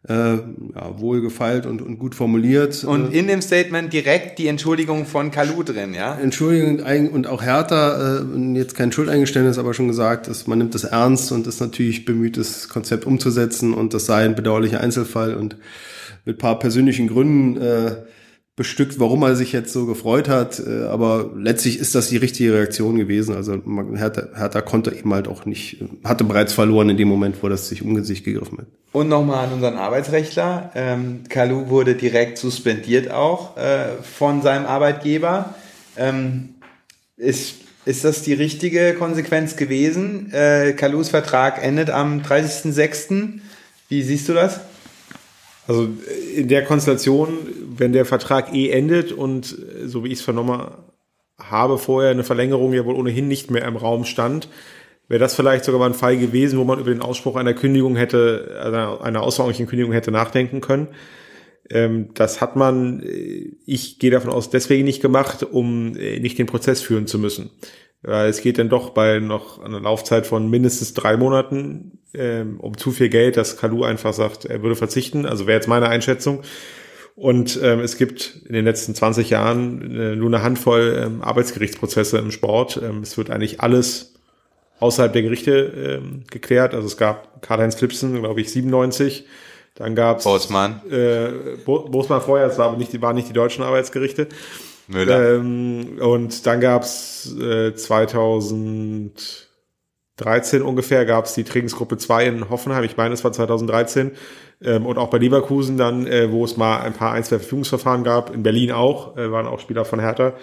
äh, 0.08 0.12
ja, 0.14 0.98
wohl 0.98 1.22
gefeilt 1.22 1.64
und, 1.64 1.80
und 1.80 1.98
gut 1.98 2.14
formuliert. 2.14 2.84
Und 2.84 3.14
in 3.14 3.26
dem 3.26 3.40
Statement 3.40 3.92
direkt 3.92 4.38
die 4.38 4.48
Entschuldigung 4.48 5.06
von 5.06 5.30
Kalu 5.30 5.62
drin, 5.62 5.94
ja? 5.94 6.14
Entschuldigung 6.14 6.80
und 7.10 7.26
auch 7.26 7.42
härter, 7.42 8.22
äh, 8.22 8.54
jetzt 8.54 8.74
kein 8.76 8.92
Schuldeingeständnis, 8.92 9.58
aber 9.58 9.72
schon 9.72 9.88
gesagt, 9.88 10.28
dass 10.28 10.46
man 10.46 10.58
nimmt 10.58 10.74
das 10.74 10.84
ernst 10.84 11.32
und 11.32 11.46
ist 11.46 11.60
natürlich 11.60 12.04
bemüht, 12.04 12.36
das 12.36 12.68
Konzept 12.68 13.06
umzusetzen 13.06 13.72
und 13.72 13.94
das 13.94 14.06
sei 14.06 14.24
ein 14.24 14.34
bedauerlicher 14.34 14.80
Einzelfall 14.80 15.34
und 15.34 15.56
mit 16.26 16.38
paar 16.38 16.58
persönlichen 16.58 17.08
Gründen 17.08 17.56
äh, 17.60 17.96
bestückt, 18.56 19.00
warum 19.00 19.22
er 19.22 19.34
sich 19.34 19.52
jetzt 19.52 19.72
so 19.72 19.84
gefreut 19.86 20.28
hat. 20.28 20.60
Äh, 20.60 20.84
aber 20.84 21.30
letztlich 21.36 21.78
ist 21.78 21.94
das 21.94 22.08
die 22.08 22.16
richtige 22.16 22.54
Reaktion 22.54 22.96
gewesen. 22.96 23.34
Also 23.34 23.60
Hertha, 23.96 24.28
Hertha 24.34 24.60
konnte 24.60 24.94
eben 24.94 25.12
halt 25.12 25.26
auch 25.26 25.44
nicht, 25.44 25.82
hatte 26.04 26.24
bereits 26.24 26.52
verloren 26.52 26.90
in 26.90 26.96
dem 26.96 27.08
Moment, 27.08 27.42
wo 27.42 27.48
das 27.48 27.68
sich 27.68 27.82
um 27.82 28.02
sich 28.04 28.22
gegriffen 28.22 28.58
hat. 28.58 28.66
Und 28.92 29.08
nochmal 29.08 29.46
an 29.46 29.54
unseren 29.54 29.76
Arbeitsrechtler. 29.76 30.70
Ähm, 30.76 31.24
Kalu 31.28 31.68
wurde 31.68 31.96
direkt 31.96 32.38
suspendiert 32.38 33.10
auch 33.10 33.56
äh, 33.56 33.86
von 34.02 34.40
seinem 34.42 34.66
Arbeitgeber. 34.66 35.54
Ähm, 35.96 36.50
ist, 37.16 37.56
ist 37.84 38.04
das 38.04 38.22
die 38.22 38.34
richtige 38.34 38.94
Konsequenz 38.94 39.56
gewesen? 39.56 40.32
Äh, 40.32 40.74
Kalus 40.74 41.08
Vertrag 41.08 41.62
endet 41.62 41.90
am 41.90 42.20
30.06. 42.20 43.40
Wie 43.88 44.02
siehst 44.02 44.28
du 44.28 44.32
das? 44.32 44.60
Also 45.66 45.88
in 46.34 46.48
der 46.48 46.64
Konstellation, 46.64 47.38
wenn 47.76 47.92
der 47.92 48.04
Vertrag 48.04 48.54
eh 48.54 48.70
endet 48.70 49.12
und 49.12 49.56
so 49.84 50.04
wie 50.04 50.08
ich 50.08 50.18
es 50.18 50.22
vernommen 50.22 50.60
habe, 51.38 51.78
vorher 51.78 52.10
eine 52.10 52.24
Verlängerung 52.24 52.72
ja 52.72 52.84
wohl 52.84 52.94
ohnehin 52.94 53.28
nicht 53.28 53.50
mehr 53.50 53.64
im 53.64 53.76
Raum 53.76 54.04
stand, 54.04 54.48
wäre 55.08 55.20
das 55.20 55.34
vielleicht 55.34 55.64
sogar 55.64 55.80
mal 55.80 55.86
ein 55.86 55.94
Fall 55.94 56.16
gewesen, 56.16 56.58
wo 56.58 56.64
man 56.64 56.78
über 56.78 56.90
den 56.90 57.02
Ausspruch 57.02 57.36
einer 57.36 57.54
Kündigung 57.54 57.96
hätte, 57.96 58.60
einer, 58.62 59.22
außerordentlichen 59.22 59.68
Kündigung 59.68 59.92
hätte 59.92 60.10
nachdenken 60.10 60.60
können. 60.60 60.88
Ähm, 61.70 62.10
das 62.14 62.40
hat 62.40 62.56
man, 62.56 63.02
ich 63.66 63.98
gehe 63.98 64.10
davon 64.10 64.30
aus, 64.30 64.50
deswegen 64.50 64.84
nicht 64.84 65.02
gemacht, 65.02 65.42
um 65.42 65.96
äh, 65.96 66.20
nicht 66.20 66.38
den 66.38 66.46
Prozess 66.46 66.82
führen 66.82 67.06
zu 67.06 67.18
müssen. 67.18 67.50
Es 68.04 68.42
geht 68.42 68.58
dann 68.58 68.68
doch 68.68 68.90
bei 68.90 69.18
noch 69.18 69.62
einer 69.62 69.80
Laufzeit 69.80 70.26
von 70.26 70.50
mindestens 70.50 70.94
drei 70.94 71.16
Monaten 71.16 71.98
ähm, 72.14 72.60
um 72.60 72.76
zu 72.76 72.92
viel 72.92 73.08
Geld, 73.08 73.36
dass 73.36 73.56
Kalu 73.56 73.84
einfach 73.84 74.12
sagt, 74.12 74.44
er 74.44 74.62
würde 74.62 74.76
verzichten. 74.76 75.26
Also 75.26 75.46
wäre 75.46 75.56
jetzt 75.56 75.68
meine 75.68 75.88
Einschätzung. 75.88 76.42
Und 77.16 77.58
ähm, 77.62 77.80
es 77.80 77.96
gibt 77.96 78.40
in 78.46 78.54
den 78.54 78.64
letzten 78.64 78.94
20 78.94 79.30
Jahren 79.30 79.96
äh, 79.96 80.16
nur 80.16 80.28
eine 80.28 80.42
Handvoll 80.42 81.00
ähm, 81.04 81.22
Arbeitsgerichtsprozesse 81.22 82.18
im 82.18 82.30
Sport. 82.30 82.80
Ähm, 82.82 83.00
es 83.02 83.16
wird 83.16 83.30
eigentlich 83.30 83.60
alles 83.60 84.14
außerhalb 84.80 85.12
der 85.12 85.22
Gerichte 85.22 86.00
ähm, 86.02 86.24
geklärt. 86.30 86.74
Also 86.74 86.86
es 86.86 86.96
gab 86.96 87.40
Karl-Heinz 87.42 87.76
Flipsen, 87.76 88.20
glaube 88.20 88.40
ich, 88.40 88.50
97. 88.50 89.26
Dann 89.76 89.94
gab 89.94 90.18
es 90.18 90.24
Bosman. 90.24 90.80
Äh, 90.90 91.56
Bo 91.64 91.88
Bosman 91.88 92.20
vorher, 92.20 92.46
es 92.46 92.58
war 92.58 92.68
aber 92.68 92.76
nicht, 92.76 93.00
waren 93.00 93.16
nicht 93.16 93.28
die 93.28 93.32
deutschen 93.32 93.64
Arbeitsgerichte. 93.64 94.28
Müller. 94.88 95.36
Ähm, 95.36 95.98
und 96.00 96.46
dann 96.46 96.60
gab's 96.60 97.34
äh, 97.40 97.74
2013 97.74 100.62
ungefähr 100.62 101.04
gab's 101.04 101.34
die 101.34 101.44
Trainingsgruppe 101.44 101.96
2 101.96 102.26
in 102.26 102.50
Hoffenheim. 102.50 102.84
Ich 102.84 102.96
meine, 102.96 103.14
es 103.14 103.24
war 103.24 103.32
2013. 103.32 104.12
Ähm, 104.62 104.86
und 104.86 104.98
auch 104.98 105.10
bei 105.10 105.18
Leverkusen 105.18 105.76
dann, 105.76 106.06
äh, 106.06 106.30
wo 106.30 106.44
es 106.44 106.56
mal 106.56 106.80
ein 106.80 106.92
paar 106.92 107.12
ein, 107.12 107.24
zwei 107.24 107.38
Verfügungsverfahren 107.38 108.04
gab. 108.04 108.34
In 108.34 108.42
Berlin 108.42 108.72
auch, 108.72 109.16
äh, 109.16 109.30
waren 109.30 109.46
auch 109.46 109.60
Spieler 109.60 109.84
von 109.84 110.00
Hertha. 110.00 110.34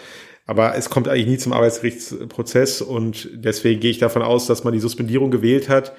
Aber 0.45 0.75
es 0.75 0.89
kommt 0.89 1.07
eigentlich 1.07 1.27
nie 1.27 1.37
zum 1.37 1.53
Arbeitsgerichtsprozess 1.53 2.81
und 2.81 3.29
deswegen 3.33 3.79
gehe 3.79 3.91
ich 3.91 3.99
davon 3.99 4.21
aus, 4.21 4.47
dass 4.47 4.63
man 4.63 4.73
die 4.73 4.79
Suspendierung 4.79 5.31
gewählt 5.31 5.69
hat, 5.69 5.93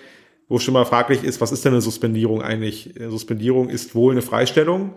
wo 0.49 0.59
schon 0.59 0.74
mal 0.74 0.84
fraglich 0.84 1.24
ist, 1.24 1.40
was 1.40 1.53
ist 1.53 1.64
denn 1.64 1.72
eine 1.72 1.80
Suspendierung 1.80 2.43
eigentlich? 2.43 2.95
Eine 2.97 3.09
Suspendierung 3.09 3.70
ist 3.70 3.95
wohl 3.95 4.12
eine 4.12 4.20
Freistellung 4.20 4.93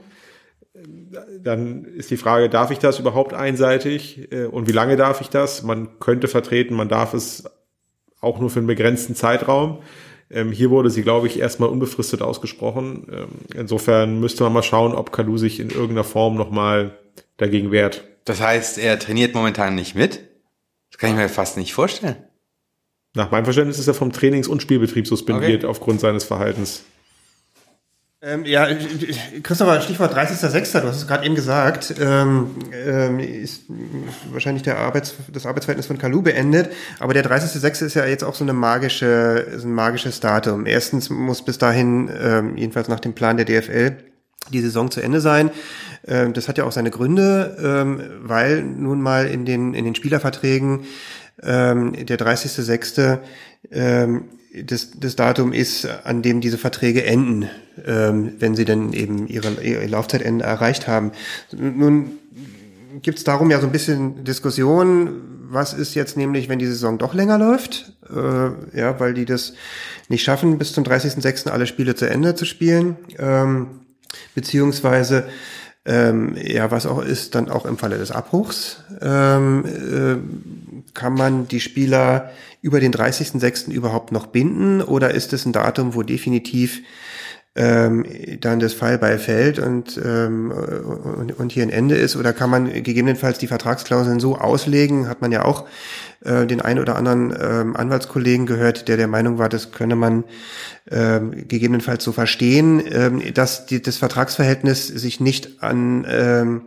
dann 1.41 1.85
ist 1.85 2.11
die 2.11 2.17
Frage, 2.17 2.49
darf 2.49 2.71
ich 2.71 2.79
das 2.79 2.99
überhaupt 2.99 3.33
einseitig 3.33 4.31
äh, 4.31 4.45
und 4.45 4.67
wie 4.67 4.73
lange 4.73 4.95
darf 4.95 5.21
ich 5.21 5.29
das? 5.29 5.63
Man 5.63 5.99
könnte 5.99 6.27
vertreten, 6.27 6.75
man 6.75 6.89
darf 6.89 7.13
es 7.13 7.45
auch 8.21 8.39
nur 8.39 8.49
für 8.49 8.59
einen 8.59 8.67
begrenzten 8.67 9.15
Zeitraum. 9.15 9.81
Ähm, 10.29 10.51
hier 10.51 10.71
wurde 10.71 10.89
sie, 10.89 11.03
glaube 11.03 11.27
ich, 11.27 11.39
erstmal 11.39 11.69
unbefristet 11.69 12.21
ausgesprochen. 12.21 13.07
Ähm, 13.11 13.27
insofern 13.53 14.19
müsste 14.19 14.43
man 14.43 14.53
mal 14.53 14.63
schauen, 14.63 14.93
ob 14.93 15.11
Kalu 15.11 15.37
sich 15.37 15.59
in 15.59 15.69
irgendeiner 15.69 16.03
Form 16.03 16.35
nochmal 16.35 16.97
dagegen 17.37 17.71
wehrt. 17.71 18.03
Das 18.25 18.41
heißt, 18.41 18.79
er 18.79 18.97
trainiert 18.97 19.35
momentan 19.35 19.75
nicht 19.75 19.95
mit? 19.95 20.21
Das 20.91 20.97
kann 20.97 21.11
ich 21.11 21.15
mir 21.15 21.29
fast 21.29 21.57
nicht 21.57 21.73
vorstellen. 21.73 22.15
Nach 23.13 23.31
meinem 23.31 23.45
Verständnis 23.45 23.79
ist 23.79 23.87
er 23.87 23.93
vom 23.93 24.11
Trainings- 24.11 24.47
und 24.47 24.61
Spielbetrieb 24.61 25.07
suspendiert 25.07 25.63
okay. 25.63 25.67
aufgrund 25.67 26.01
seines 26.01 26.23
Verhaltens. 26.23 26.83
Ähm, 28.25 28.43
ja, 28.43 28.67
Christopher, 29.43 29.81
Stichwort 29.81 30.17
30.06., 30.17 30.81
du 30.81 30.87
hast 30.87 30.97
es 30.97 31.07
gerade 31.07 31.23
eben 31.27 31.35
gesagt, 31.35 31.93
ähm, 32.01 32.55
ähm, 32.73 33.19
ist 33.19 33.65
wahrscheinlich 34.31 34.63
der 34.63 34.79
Arbeits, 34.79 35.13
das 35.31 35.45
Arbeitsverhältnis 35.45 35.85
von 35.85 35.99
Kalu 35.99 36.23
beendet, 36.23 36.71
aber 36.99 37.13
der 37.13 37.23
30.06. 37.23 37.85
ist 37.85 37.93
ja 37.93 38.03
jetzt 38.07 38.23
auch 38.23 38.33
so 38.33 38.43
eine 38.43 38.53
magische, 38.53 39.45
ein 39.53 39.71
magisches 39.71 40.21
Datum. 40.21 40.65
Erstens 40.65 41.11
muss 41.11 41.45
bis 41.45 41.59
dahin, 41.59 42.09
ähm, 42.19 42.57
jedenfalls 42.57 42.87
nach 42.87 42.99
dem 42.99 43.13
Plan 43.13 43.37
der 43.37 43.45
DFL, 43.45 43.95
die 44.51 44.61
Saison 44.61 44.89
zu 44.89 45.01
Ende 45.01 45.21
sein. 45.21 45.51
Ähm, 46.07 46.33
das 46.33 46.47
hat 46.47 46.57
ja 46.57 46.63
auch 46.63 46.71
seine 46.71 46.89
Gründe, 46.89 47.55
ähm, 47.63 48.01
weil 48.23 48.63
nun 48.63 49.01
mal 49.01 49.27
in 49.27 49.45
den, 49.45 49.75
in 49.75 49.85
den 49.85 49.93
Spielerverträgen 49.93 50.85
ähm, 51.43 51.93
der 51.93 52.17
30.06. 52.17 53.19
Ähm, 53.71 54.29
das, 54.63 54.91
das 54.97 55.15
Datum 55.15 55.53
ist, 55.53 55.87
an 56.03 56.21
dem 56.21 56.41
diese 56.41 56.57
Verträge 56.57 57.03
enden, 57.03 57.49
ähm, 57.85 58.33
wenn 58.39 58.55
sie 58.55 58.65
dann 58.65 58.93
eben 58.93 59.27
ihre, 59.27 59.61
ihre 59.61 59.85
Laufzeitende 59.85 60.45
erreicht 60.45 60.87
haben. 60.87 61.11
Nun 61.51 62.11
gibt 63.01 63.17
es 63.17 63.23
darum 63.23 63.51
ja 63.51 63.59
so 63.59 63.67
ein 63.67 63.71
bisschen 63.71 64.23
Diskussion, 64.23 65.21
was 65.49 65.73
ist 65.73 65.95
jetzt 65.95 66.17
nämlich, 66.17 66.49
wenn 66.49 66.59
die 66.59 66.65
Saison 66.65 66.97
doch 66.97 67.13
länger 67.13 67.37
läuft, 67.37 67.93
äh, 68.09 68.79
ja, 68.79 68.99
weil 68.99 69.13
die 69.13 69.25
das 69.25 69.53
nicht 70.09 70.23
schaffen, 70.23 70.57
bis 70.57 70.73
zum 70.73 70.83
30.06. 70.83 71.49
alle 71.49 71.67
Spiele 71.67 71.95
zu 71.95 72.09
Ende 72.09 72.35
zu 72.35 72.45
spielen, 72.45 72.97
ähm, 73.17 73.81
beziehungsweise 74.33 75.27
ähm, 75.85 76.35
ja, 76.41 76.71
was 76.71 76.87
auch 76.87 77.03
ist, 77.03 77.35
dann 77.35 77.49
auch 77.49 77.65
im 77.65 77.77
Falle 77.77 77.97
des 77.97 78.11
Abbruchs 78.11 78.83
ähm, 79.01 79.65
äh, 79.65 80.64
kann 80.95 81.13
man 81.13 81.47
die 81.47 81.59
Spieler 81.59 82.31
über 82.61 82.79
den 82.79 82.91
30.06. 82.91 83.71
überhaupt 83.71 84.11
noch 84.11 84.25
binden 84.27 84.81
oder 84.81 85.11
ist 85.13 85.33
es 85.33 85.45
ein 85.45 85.53
Datum, 85.53 85.93
wo 85.93 86.01
definitiv 86.01 86.81
ähm, 87.55 88.05
dann 88.41 88.59
das 88.59 88.73
Fallbeil 88.73 89.19
fällt 89.19 89.59
und, 89.59 89.99
ähm, 90.03 90.51
und, 90.51 91.39
und 91.39 91.51
hier 91.51 91.63
ein 91.63 91.69
Ende 91.69 91.95
ist? 91.95 92.15
Oder 92.15 92.33
kann 92.33 92.49
man 92.49 92.71
gegebenenfalls 92.83 93.37
die 93.37 93.47
Vertragsklauseln 93.47 94.19
so 94.19 94.37
auslegen? 94.37 95.07
Hat 95.07 95.21
man 95.21 95.31
ja 95.31 95.45
auch 95.45 95.65
äh, 96.23 96.47
den 96.47 96.59
einen 96.59 96.79
oder 96.79 96.95
anderen 96.95 97.33
ähm, 97.39 97.75
Anwaltskollegen 97.75 98.45
gehört, 98.45 98.87
der 98.87 98.97
der 98.97 99.07
Meinung 99.07 99.37
war, 99.37 99.47
das 99.47 99.71
könne 99.71 99.95
man 99.95 100.23
ähm, 100.89 101.47
gegebenenfalls 101.47 102.03
so 102.03 102.11
verstehen, 102.11 102.81
ähm, 102.91 103.21
dass 103.33 103.67
die, 103.67 103.81
das 103.81 103.97
Vertragsverhältnis 103.97 104.87
sich 104.87 105.19
nicht 105.19 105.61
an 105.61 106.05
ähm, 106.09 106.61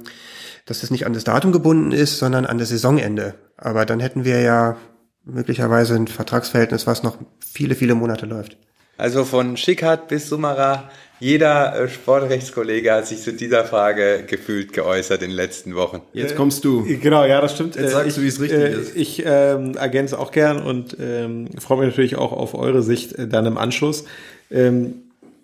dass 0.69 0.83
es 0.83 0.91
nicht 0.91 1.07
an 1.07 1.15
das 1.15 1.25
Datum 1.25 1.51
gebunden 1.51 1.93
ist, 1.93 2.19
sondern 2.19 2.45
an 2.45 2.59
das 2.59 2.69
Saisonende. 2.69 3.35
Aber 3.59 3.85
dann 3.85 4.01
hätten 4.01 4.25
wir 4.25 4.41
ja 4.41 4.77
möglicherweise 5.25 5.95
ein 5.95 6.07
Vertragsverhältnis, 6.07 6.87
was 6.87 7.03
noch 7.03 7.19
viele, 7.39 7.75
viele 7.75 7.95
Monate 7.95 8.25
läuft. 8.25 8.57
Also 8.97 9.25
von 9.25 9.57
Schickhardt 9.57 10.09
bis 10.09 10.29
Summerer, 10.29 10.91
jeder 11.21 11.79
äh, 11.79 11.89
Sportrechtskollege 11.89 12.93
hat 12.93 13.07
sich 13.07 13.23
zu 13.23 13.33
dieser 13.33 13.65
Frage 13.65 14.25
gefühlt 14.27 14.73
geäußert 14.73 15.23
in 15.23 15.31
den 15.31 15.37
letzten 15.37 15.75
Wochen. 15.75 16.03
Jetzt 16.13 16.35
kommst 16.37 16.65
du. 16.65 16.85
Äh, 16.85 16.97
Genau, 16.97 17.25
ja, 17.25 17.41
das 17.41 17.55
stimmt. 17.55 17.77
Jetzt 17.77 17.93
sagst 17.93 18.17
du, 18.17 18.23
wie 18.23 18.29
es 18.29 18.41
richtig 18.41 18.59
äh, 18.59 18.73
ist. 18.73 18.97
Ich 18.97 19.23
ähm, 19.25 19.77
ergänze 19.77 20.19
auch 20.19 20.33
gern 20.33 20.61
und 20.63 20.97
ähm, 21.01 21.49
freue 21.59 21.79
mich 21.79 21.89
natürlich 21.89 22.17
auch 22.17 22.33
auf 22.33 22.55
eure 22.55 22.83
Sicht 22.83 23.13
äh, 23.13 23.29
dann 23.29 23.47
im 23.47 23.59
Anschluss. 23.59 24.05
Ähm, 24.51 24.95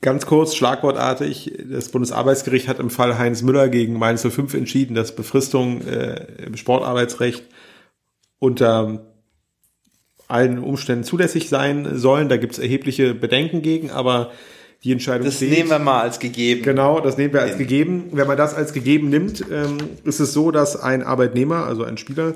ganz 0.00 0.26
kurz, 0.26 0.54
schlagwortartig, 0.54 1.52
das 1.70 1.88
Bundesarbeitsgericht 1.90 2.66
hat 2.68 2.78
im 2.78 2.90
Fall 2.90 3.18
Heinz 3.18 3.42
Müller 3.42 3.68
gegen 3.68 3.98
Mainz 3.98 4.22
05 4.22 4.54
entschieden, 4.54 4.94
dass 4.94 5.14
Befristung 5.14 5.80
äh, 5.86 6.26
im 6.44 6.56
Sportarbeitsrecht 6.56 7.44
unter 8.44 9.06
allen 10.28 10.58
Umständen 10.58 11.04
zulässig 11.04 11.48
sein 11.48 11.98
sollen. 11.98 12.28
Da 12.28 12.36
gibt 12.36 12.52
es 12.54 12.58
erhebliche 12.58 13.14
Bedenken 13.14 13.62
gegen, 13.62 13.90
aber 13.90 14.30
die 14.82 14.92
Entscheidung 14.92 15.24
Das 15.24 15.36
steht. 15.36 15.50
nehmen 15.50 15.70
wir 15.70 15.78
mal 15.78 16.02
als 16.02 16.18
gegeben. 16.18 16.62
Genau, 16.62 17.00
das 17.00 17.16
nehmen 17.16 17.32
wir 17.32 17.40
als 17.42 17.56
gegeben. 17.56 18.10
Wenn 18.12 18.26
man 18.26 18.36
das 18.36 18.54
als 18.54 18.72
gegeben 18.74 19.08
nimmt, 19.08 19.42
ähm, 19.50 19.78
ist 20.04 20.20
es 20.20 20.32
so, 20.34 20.50
dass 20.50 20.76
ein 20.80 21.02
Arbeitnehmer, 21.02 21.64
also 21.66 21.84
ein 21.84 21.96
Spieler, 21.96 22.34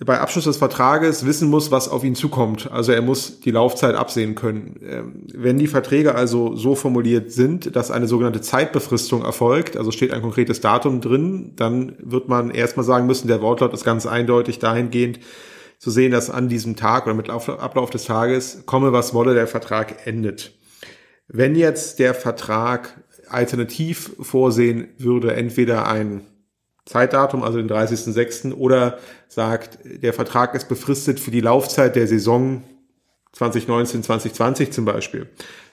bei 0.00 0.18
Abschluss 0.18 0.44
des 0.44 0.56
Vertrages 0.56 1.24
wissen 1.24 1.48
muss, 1.48 1.70
was 1.70 1.88
auf 1.88 2.02
ihn 2.02 2.14
zukommt. 2.14 2.70
Also 2.70 2.92
er 2.92 3.02
muss 3.02 3.40
die 3.40 3.52
Laufzeit 3.52 3.94
absehen 3.94 4.34
können. 4.34 4.80
Ähm, 4.82 5.26
wenn 5.32 5.58
die 5.58 5.68
Verträge 5.68 6.14
also 6.14 6.56
so 6.56 6.74
formuliert 6.74 7.30
sind, 7.32 7.76
dass 7.76 7.90
eine 7.90 8.08
sogenannte 8.08 8.40
Zeitbefristung 8.40 9.24
erfolgt, 9.24 9.76
also 9.76 9.92
steht 9.92 10.12
ein 10.12 10.22
konkretes 10.22 10.60
Datum 10.60 11.00
drin, 11.00 11.52
dann 11.56 11.96
wird 12.00 12.28
man 12.28 12.50
erstmal 12.50 12.84
sagen 12.84 13.06
müssen, 13.06 13.28
der 13.28 13.40
Wortlaut 13.40 13.72
ist 13.72 13.84
ganz 13.84 14.06
eindeutig 14.06 14.58
dahingehend 14.58 15.20
zu 15.78 15.90
sehen, 15.90 16.12
dass 16.12 16.30
an 16.30 16.48
diesem 16.48 16.76
Tag 16.76 17.06
oder 17.06 17.14
mit 17.14 17.30
Ablauf 17.30 17.90
des 17.90 18.04
Tages 18.04 18.62
komme, 18.66 18.92
was 18.92 19.14
wolle, 19.14 19.34
der 19.34 19.46
Vertrag 19.46 20.06
endet. 20.06 20.58
Wenn 21.28 21.54
jetzt 21.54 21.98
der 21.98 22.14
Vertrag 22.14 23.02
alternativ 23.28 24.12
vorsehen 24.20 24.88
würde, 24.98 25.34
entweder 25.34 25.86
ein 25.86 26.22
Zeitdatum, 26.86 27.42
also 27.42 27.58
den 27.58 27.68
30.06. 27.68 28.52
oder 28.52 28.98
sagt, 29.28 29.78
der 29.84 30.12
Vertrag 30.12 30.54
ist 30.54 30.68
befristet 30.68 31.18
für 31.18 31.30
die 31.30 31.40
Laufzeit 31.40 31.96
der 31.96 32.06
Saison 32.06 32.62
2019, 33.32 34.02
2020 34.02 34.70
zum 34.70 34.84
Beispiel. 34.84 35.28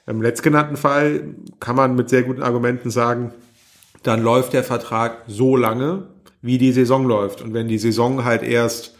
Im 0.07 0.21
letztgenannten 0.21 0.77
Fall 0.77 1.35
kann 1.59 1.75
man 1.75 1.95
mit 1.95 2.09
sehr 2.09 2.23
guten 2.23 2.41
Argumenten 2.41 2.89
sagen, 2.89 3.33
dann 4.03 4.23
läuft 4.23 4.53
der 4.53 4.63
Vertrag 4.63 5.23
so 5.27 5.55
lange, 5.55 6.07
wie 6.41 6.57
die 6.57 6.71
Saison 6.71 7.05
läuft. 7.05 7.41
Und 7.41 7.53
wenn 7.53 7.67
die 7.67 7.77
Saison 7.77 8.23
halt 8.23 8.41
erst 8.41 8.95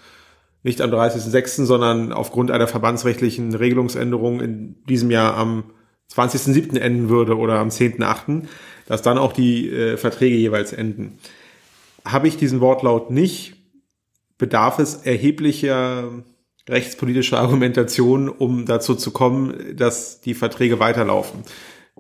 nicht 0.64 0.82
am 0.82 0.92
30.06., 0.92 1.66
sondern 1.66 2.14
aufgrund 2.14 2.52
einer 2.52 2.68
verbandsrechtlichen 2.68 3.56
Regelungsänderung 3.56 4.42
in 4.42 4.76
diesem 4.88 5.10
Jahr 5.10 5.36
am 5.36 5.64
20.07. 6.14 6.78
enden 6.78 7.10
würde 7.10 7.38
oder 7.38 7.60
am 7.60 7.70
10.08., 7.70 8.44
dass 8.86 9.02
dann 9.02 9.18
auch 9.18 9.34
die 9.34 9.70
äh, 9.70 9.98
Verträge 9.98 10.36
jeweils 10.36 10.74
enden. 10.74 11.18
Habe 12.06 12.28
ich 12.28 12.38
diesen 12.38 12.62
Wortlaut 12.62 13.12
nicht, 13.12 13.56
bedarf 14.38 14.80
es 14.80 14.96
erheblicher 14.96 16.24
rechtspolitischer 16.70 17.40
Argumentation, 17.40 18.30
um 18.30 18.66
dazu 18.66 18.96
zu 18.96 19.12
kommen, 19.12 19.76
dass 19.76 20.22
die 20.22 20.34
Verträge 20.34 20.80
weiterlaufen. 20.80 21.44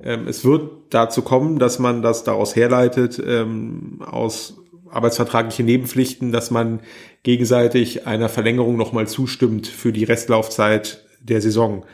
Ähm, 0.01 0.27
es 0.27 0.45
wird 0.45 0.93
dazu 0.93 1.21
kommen, 1.21 1.59
dass 1.59 1.79
man 1.79 2.01
das 2.01 2.23
daraus 2.23 2.55
herleitet, 2.55 3.21
ähm, 3.25 4.01
aus 4.05 4.57
arbeitsvertraglichen 4.89 5.65
Nebenpflichten, 5.65 6.31
dass 6.31 6.51
man 6.51 6.81
gegenseitig 7.23 8.07
einer 8.07 8.29
Verlängerung 8.29 8.77
nochmal 8.77 9.07
zustimmt 9.07 9.67
für 9.67 9.93
die 9.93 10.03
Restlaufzeit 10.03 11.05
der 11.21 11.41
Saison. 11.41 11.85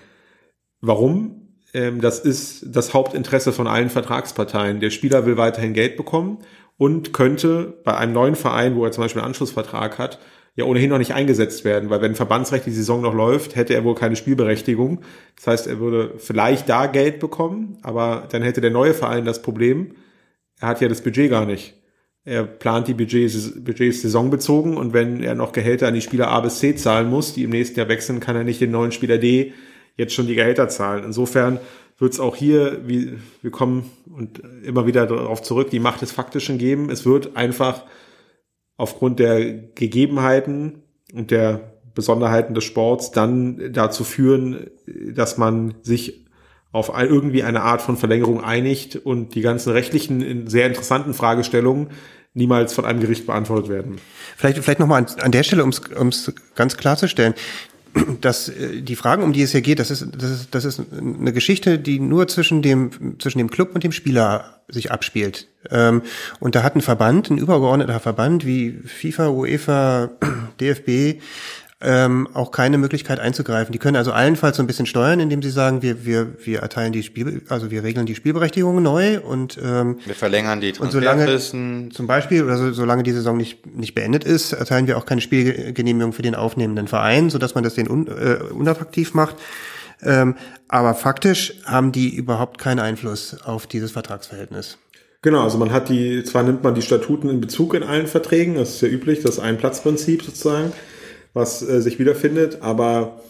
Warum? 0.81 1.46
Ähm, 1.73 2.01
das 2.01 2.19
ist 2.19 2.65
das 2.67 2.93
Hauptinteresse 2.93 3.51
von 3.51 3.67
allen 3.67 3.89
Vertragsparteien. 3.89 4.79
Der 4.79 4.89
Spieler 4.89 5.25
will 5.25 5.37
weiterhin 5.37 5.73
Geld 5.73 5.97
bekommen 5.97 6.39
und 6.77 7.13
könnte 7.13 7.77
bei 7.83 7.95
einem 7.95 8.13
neuen 8.13 8.35
Verein, 8.35 8.75
wo 8.75 8.85
er 8.85 8.91
zum 8.91 9.03
Beispiel 9.03 9.21
einen 9.21 9.29
Anschlussvertrag 9.29 9.97
hat, 9.97 10.19
ja 10.55 10.65
ohnehin 10.65 10.89
noch 10.89 10.97
nicht 10.97 11.13
eingesetzt 11.13 11.65
werden, 11.65 11.89
weil 11.89 12.01
wenn 12.01 12.15
Verbandsrecht 12.15 12.65
die 12.65 12.71
Saison 12.71 13.01
noch 13.01 13.13
läuft, 13.13 13.55
hätte 13.55 13.75
er 13.75 13.83
wohl 13.83 13.95
keine 13.95 14.15
Spielberechtigung. 14.15 15.01
Das 15.35 15.47
heißt, 15.47 15.67
er 15.67 15.79
würde 15.79 16.13
vielleicht 16.17 16.67
da 16.67 16.87
Geld 16.87 17.19
bekommen, 17.19 17.77
aber 17.83 18.27
dann 18.31 18.41
hätte 18.41 18.59
der 18.59 18.71
neue 18.71 18.95
Verein 18.95 19.25
das 19.25 19.41
Problem, 19.41 19.91
er 20.59 20.69
hat 20.69 20.81
ja 20.81 20.87
das 20.87 21.01
Budget 21.01 21.29
gar 21.29 21.45
nicht. 21.45 21.75
Er 22.25 22.43
plant 22.43 22.87
die 22.87 22.93
Budgets, 22.93 23.63
Budgets 23.63 24.01
saisonbezogen 24.01 24.75
und 24.75 24.93
wenn 24.93 25.23
er 25.23 25.35
noch 25.35 25.53
Gehälter 25.53 25.87
an 25.87 25.93
die 25.93 26.01
Spieler 26.01 26.27
A 26.29 26.41
bis 26.41 26.59
C 26.59 26.75
zahlen 26.75 27.09
muss, 27.09 27.33
die 27.33 27.43
im 27.43 27.51
nächsten 27.51 27.79
Jahr 27.79 27.87
wechseln, 27.87 28.19
kann 28.19 28.35
er 28.35 28.43
nicht 28.43 28.59
den 28.59 28.71
neuen 28.71 28.91
Spieler 28.91 29.17
D 29.17 29.53
jetzt 29.97 30.13
schon 30.13 30.27
die 30.27 30.35
Gehälter 30.35 30.69
zahlen. 30.69 31.03
Insofern 31.03 31.59
wird 31.97 32.13
es 32.13 32.19
auch 32.19 32.35
hier, 32.35 32.81
wie 32.85 33.17
wir 33.41 33.51
kommen 33.51 33.91
und 34.15 34.41
immer 34.63 34.85
wieder 34.85 35.07
darauf 35.07 35.41
zurück, 35.41 35.69
die 35.71 35.79
Macht 35.79 36.01
des 36.01 36.11
Faktischen 36.11 36.57
geben. 36.57 36.89
Es 36.89 37.05
wird 37.05 37.35
einfach 37.35 37.83
aufgrund 38.77 39.19
der 39.19 39.53
Gegebenheiten 39.53 40.83
und 41.13 41.31
der 41.31 41.73
Besonderheiten 41.95 42.53
des 42.53 42.63
Sports 42.63 43.09
dann 43.09 43.73
dazu 43.73 44.03
führen, 44.03 44.67
dass 44.85 45.37
man 45.37 45.73
sich 45.81 46.27
auf 46.71 46.91
irgendwie 46.95 47.41
eine 47.41 47.63
Art 47.63 47.81
von 47.81 47.97
Verlängerung 47.97 48.43
einigt 48.43 48.97
und 48.97 49.33
die 49.33 49.41
ganzen 49.41 49.71
rechtlichen, 49.71 50.47
sehr 50.47 50.67
interessanten 50.67 51.15
Fragestellungen 51.15 51.87
niemals 52.35 52.73
von 52.73 52.85
einem 52.85 52.99
Gericht 52.99 53.25
beantwortet 53.25 53.67
werden. 53.69 53.95
Vielleicht, 54.35 54.59
vielleicht 54.59 54.79
nochmal 54.79 55.07
an 55.19 55.31
der 55.31 55.41
Stelle, 55.41 55.63
um 55.63 55.69
es 55.69 56.33
ganz 56.53 56.77
klarzustellen, 56.77 57.33
dass 58.21 58.49
äh, 58.49 58.81
die 58.81 58.95
Fragen, 58.95 59.23
um 59.23 59.33
die 59.33 59.41
es 59.41 59.51
hier 59.51 59.61
geht, 59.61 59.79
das 59.79 59.91
ist, 59.91 60.07
das 60.15 60.31
ist, 60.31 60.47
das 60.55 60.65
ist 60.65 60.81
eine 60.91 61.33
Geschichte, 61.33 61.79
die 61.79 61.99
nur 61.99 62.27
zwischen 62.27 62.61
dem, 62.61 63.19
zwischen 63.19 63.37
dem 63.37 63.49
Club 63.49 63.73
und 63.73 63.83
dem 63.83 63.91
Spieler 63.91 64.61
sich 64.67 64.91
abspielt. 64.91 65.47
Ähm, 65.69 66.01
und 66.39 66.55
da 66.55 66.63
hat 66.63 66.75
ein 66.75 66.81
Verband, 66.81 67.29
ein 67.29 67.37
übergeordneter 67.37 67.99
Verband 67.99 68.45
wie 68.45 68.79
FIFA, 68.85 69.29
UEFA, 69.29 70.09
DFB, 70.59 71.21
ähm, 71.79 72.27
auch 72.33 72.51
keine 72.51 72.79
Möglichkeit 72.79 73.19
einzugreifen. 73.19 73.71
Die 73.71 73.77
können 73.77 73.97
also 73.97 74.11
allenfalls 74.11 74.57
so 74.57 74.63
ein 74.63 74.67
bisschen 74.67 74.87
steuern, 74.87 75.19
indem 75.19 75.43
sie 75.43 75.51
sagen, 75.51 75.83
wir, 75.83 76.05
wir, 76.05 76.33
wir 76.43 76.59
erteilen 76.59 76.91
die 76.91 77.03
Spiel, 77.03 77.43
also 77.49 77.69
wir 77.69 77.83
regeln 77.83 78.07
die 78.07 78.15
Spielberechtigung 78.15 78.81
neu 78.81 79.19
und 79.19 79.59
ähm, 79.63 79.99
Wir 80.05 80.15
verlängern 80.15 80.59
die 80.59 80.73
und 80.79 80.91
solange 80.91 81.25
Transferfristen. 81.25 81.91
zum 81.91 82.07
Beispiel 82.07 82.43
oder 82.43 82.57
so, 82.57 82.73
solange 82.73 83.03
die 83.03 83.11
Saison 83.11 83.37
nicht 83.37 83.65
nicht 83.67 83.93
beendet 83.93 84.23
ist, 84.23 84.53
erteilen 84.53 84.87
wir 84.87 84.97
auch 84.97 85.05
keine 85.05 85.21
Spielgenehmigung 85.21 86.13
für 86.13 86.23
den 86.23 86.33
aufnehmenden 86.33 86.87
Verein, 86.87 87.29
so 87.29 87.37
dass 87.37 87.53
man 87.53 87.63
das 87.63 87.75
den 87.75 87.89
un, 87.89 88.07
äh, 88.07 88.39
unattraktiv 88.51 89.13
macht. 89.13 89.35
Ähm, 90.01 90.35
aber 90.67 90.95
faktisch 90.95 91.59
haben 91.65 91.91
die 91.91 92.15
überhaupt 92.15 92.57
keinen 92.59 92.79
Einfluss 92.79 93.37
auf 93.43 93.67
dieses 93.67 93.91
Vertragsverhältnis. 93.91 94.77
Genau, 95.21 95.43
also 95.43 95.57
man 95.57 95.71
hat 95.71 95.89
die, 95.89 96.23
zwar 96.23 96.43
nimmt 96.43 96.63
man 96.63 96.75
die 96.75 96.81
Statuten 96.81 97.29
in 97.29 97.41
Bezug 97.41 97.73
in 97.73 97.83
allen 97.83 98.07
Verträgen, 98.07 98.55
das 98.55 98.75
ist 98.75 98.81
ja 98.81 98.87
üblich, 98.87 99.21
das 99.21 99.39
Ein-Platz-Prinzip 99.39 100.23
sozusagen, 100.23 100.71
was 101.37 101.61
äh, 101.61 101.81
sich 101.81 101.99
wiederfindet, 101.99 102.59
aber 102.61 103.21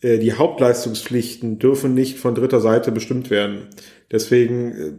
äh, 0.00 0.18
die 0.18 0.34
Hauptleistungspflichten 0.34 1.58
dürfen 1.58 1.94
nicht 1.94 2.18
von 2.18 2.34
dritter 2.34 2.60
Seite 2.60 2.92
bestimmt 2.92 3.30
werden. 3.30 3.68
Deswegen 4.10 4.98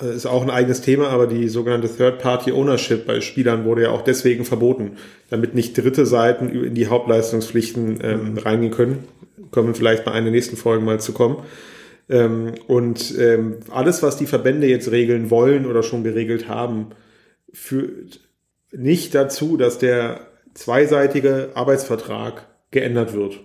äh, 0.00 0.14
ist 0.14 0.26
auch 0.26 0.42
ein 0.42 0.50
eigenes 0.50 0.80
Thema, 0.80 1.08
aber 1.08 1.26
die 1.26 1.48
sogenannte 1.48 1.88
Third-Party-Ownership 1.88 3.06
bei 3.06 3.20
Spielern 3.20 3.64
wurde 3.64 3.82
ja 3.82 3.90
auch 3.90 4.02
deswegen 4.02 4.44
verboten, 4.44 4.96
damit 5.30 5.54
nicht 5.54 5.78
dritte 5.78 6.06
Seiten 6.06 6.48
in 6.48 6.74
die 6.74 6.88
Hauptleistungspflichten 6.88 8.00
ähm, 8.02 8.38
reingehen 8.38 8.72
können. 8.72 9.04
Kommen 9.50 9.68
wir 9.68 9.74
vielleicht 9.74 10.04
bei 10.04 10.10
einer 10.10 10.24
der 10.24 10.32
nächsten 10.32 10.56
Folgen 10.56 10.84
mal 10.84 11.00
zu 11.00 11.12
kommen. 11.12 11.44
Ähm, 12.08 12.54
und 12.66 13.16
ähm, 13.18 13.58
alles, 13.70 14.02
was 14.02 14.16
die 14.16 14.26
Verbände 14.26 14.66
jetzt 14.66 14.90
regeln 14.90 15.30
wollen 15.30 15.64
oder 15.64 15.82
schon 15.82 16.04
geregelt 16.04 16.48
haben, 16.48 16.88
führt 17.52 18.20
nicht 18.72 19.14
dazu, 19.14 19.56
dass 19.56 19.78
der 19.78 20.26
zweiseitige 20.54 21.50
Arbeitsvertrag 21.54 22.46
geändert 22.70 23.12
wird. 23.12 23.40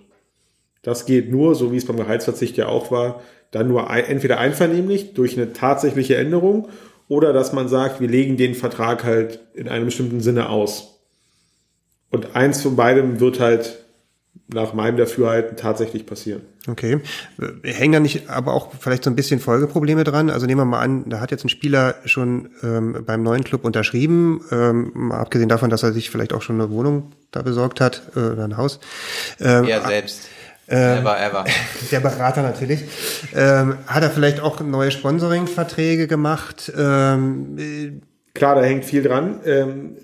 Das 0.82 1.04
geht 1.06 1.30
nur, 1.30 1.54
so 1.54 1.72
wie 1.72 1.76
es 1.76 1.86
beim 1.86 1.96
Gehaltsverzicht 1.96 2.56
ja 2.56 2.66
auch 2.66 2.90
war, 2.90 3.20
dann 3.50 3.68
nur 3.68 3.90
entweder 3.90 4.38
einvernehmlich 4.38 5.14
durch 5.14 5.36
eine 5.36 5.52
tatsächliche 5.52 6.16
Änderung 6.16 6.68
oder 7.08 7.32
dass 7.32 7.52
man 7.52 7.68
sagt, 7.68 8.00
wir 8.00 8.08
legen 8.08 8.36
den 8.36 8.54
Vertrag 8.54 9.04
halt 9.04 9.40
in 9.54 9.68
einem 9.68 9.86
bestimmten 9.86 10.20
Sinne 10.20 10.48
aus. 10.48 11.00
Und 12.10 12.34
eins 12.34 12.62
von 12.62 12.76
beidem 12.76 13.20
wird 13.20 13.40
halt 13.40 13.79
nach 14.52 14.74
meinem 14.74 14.96
Dafürhalten 14.96 15.56
tatsächlich 15.56 16.06
passieren. 16.06 16.42
Okay. 16.68 17.00
Hängen 17.62 17.92
da 17.92 18.00
nicht 18.00 18.28
aber 18.28 18.52
auch 18.52 18.72
vielleicht 18.78 19.04
so 19.04 19.10
ein 19.10 19.16
bisschen 19.16 19.40
Folgeprobleme 19.40 20.04
dran? 20.04 20.30
Also 20.30 20.46
nehmen 20.46 20.60
wir 20.60 20.64
mal 20.64 20.80
an, 20.80 21.08
da 21.08 21.20
hat 21.20 21.30
jetzt 21.30 21.44
ein 21.44 21.48
Spieler 21.48 21.94
schon 22.04 22.50
ähm, 22.62 23.04
beim 23.06 23.22
neuen 23.22 23.44
Club 23.44 23.64
unterschrieben, 23.64 24.42
ähm, 24.50 24.90
mal 24.94 25.20
abgesehen 25.20 25.48
davon, 25.48 25.70
dass 25.70 25.82
er 25.82 25.92
sich 25.92 26.10
vielleicht 26.10 26.32
auch 26.32 26.42
schon 26.42 26.60
eine 26.60 26.70
Wohnung 26.70 27.12
da 27.30 27.42
besorgt 27.42 27.80
hat 27.80 28.02
äh, 28.16 28.20
oder 28.20 28.44
ein 28.44 28.56
Haus. 28.56 28.80
Ähm, 29.40 29.64
er 29.64 29.82
selbst. 29.82 30.28
Ähm, 30.68 30.98
ever, 30.98 31.20
ever. 31.20 31.44
Der 31.90 32.00
Berater 32.00 32.42
natürlich. 32.42 32.84
Ähm, 33.34 33.78
hat 33.86 34.02
er 34.02 34.10
vielleicht 34.10 34.40
auch 34.40 34.60
neue 34.60 34.90
Sponsoring-Verträge 34.90 36.06
gemacht? 36.06 36.72
Ähm, 36.76 38.02
Klar, 38.34 38.54
da 38.54 38.62
hängt 38.62 38.84
viel 38.84 39.02
dran. 39.02 39.40
Ähm, 39.44 39.96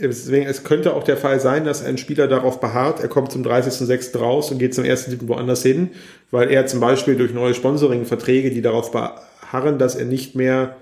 deswegen, 0.00 0.46
es 0.46 0.64
könnte 0.64 0.94
auch 0.94 1.04
der 1.04 1.16
Fall 1.16 1.40
sein, 1.40 1.64
dass 1.64 1.84
ein 1.84 1.98
Spieler 1.98 2.28
darauf 2.28 2.60
beharrt, 2.60 3.00
er 3.00 3.08
kommt 3.08 3.32
zum 3.32 3.42
30.06. 3.42 4.18
raus 4.18 4.50
und 4.50 4.58
geht 4.58 4.74
zum 4.74 4.84
1.07. 4.84 5.28
woanders 5.28 5.62
hin, 5.62 5.90
weil 6.30 6.50
er 6.50 6.66
zum 6.66 6.80
Beispiel 6.80 7.16
durch 7.16 7.32
neue 7.32 7.54
Sponsoring-Verträge, 7.54 8.50
die 8.50 8.62
darauf 8.62 8.90
beharren, 8.90 9.78
dass 9.78 9.94
er 9.94 10.04
nicht 10.04 10.34
mehr 10.34 10.76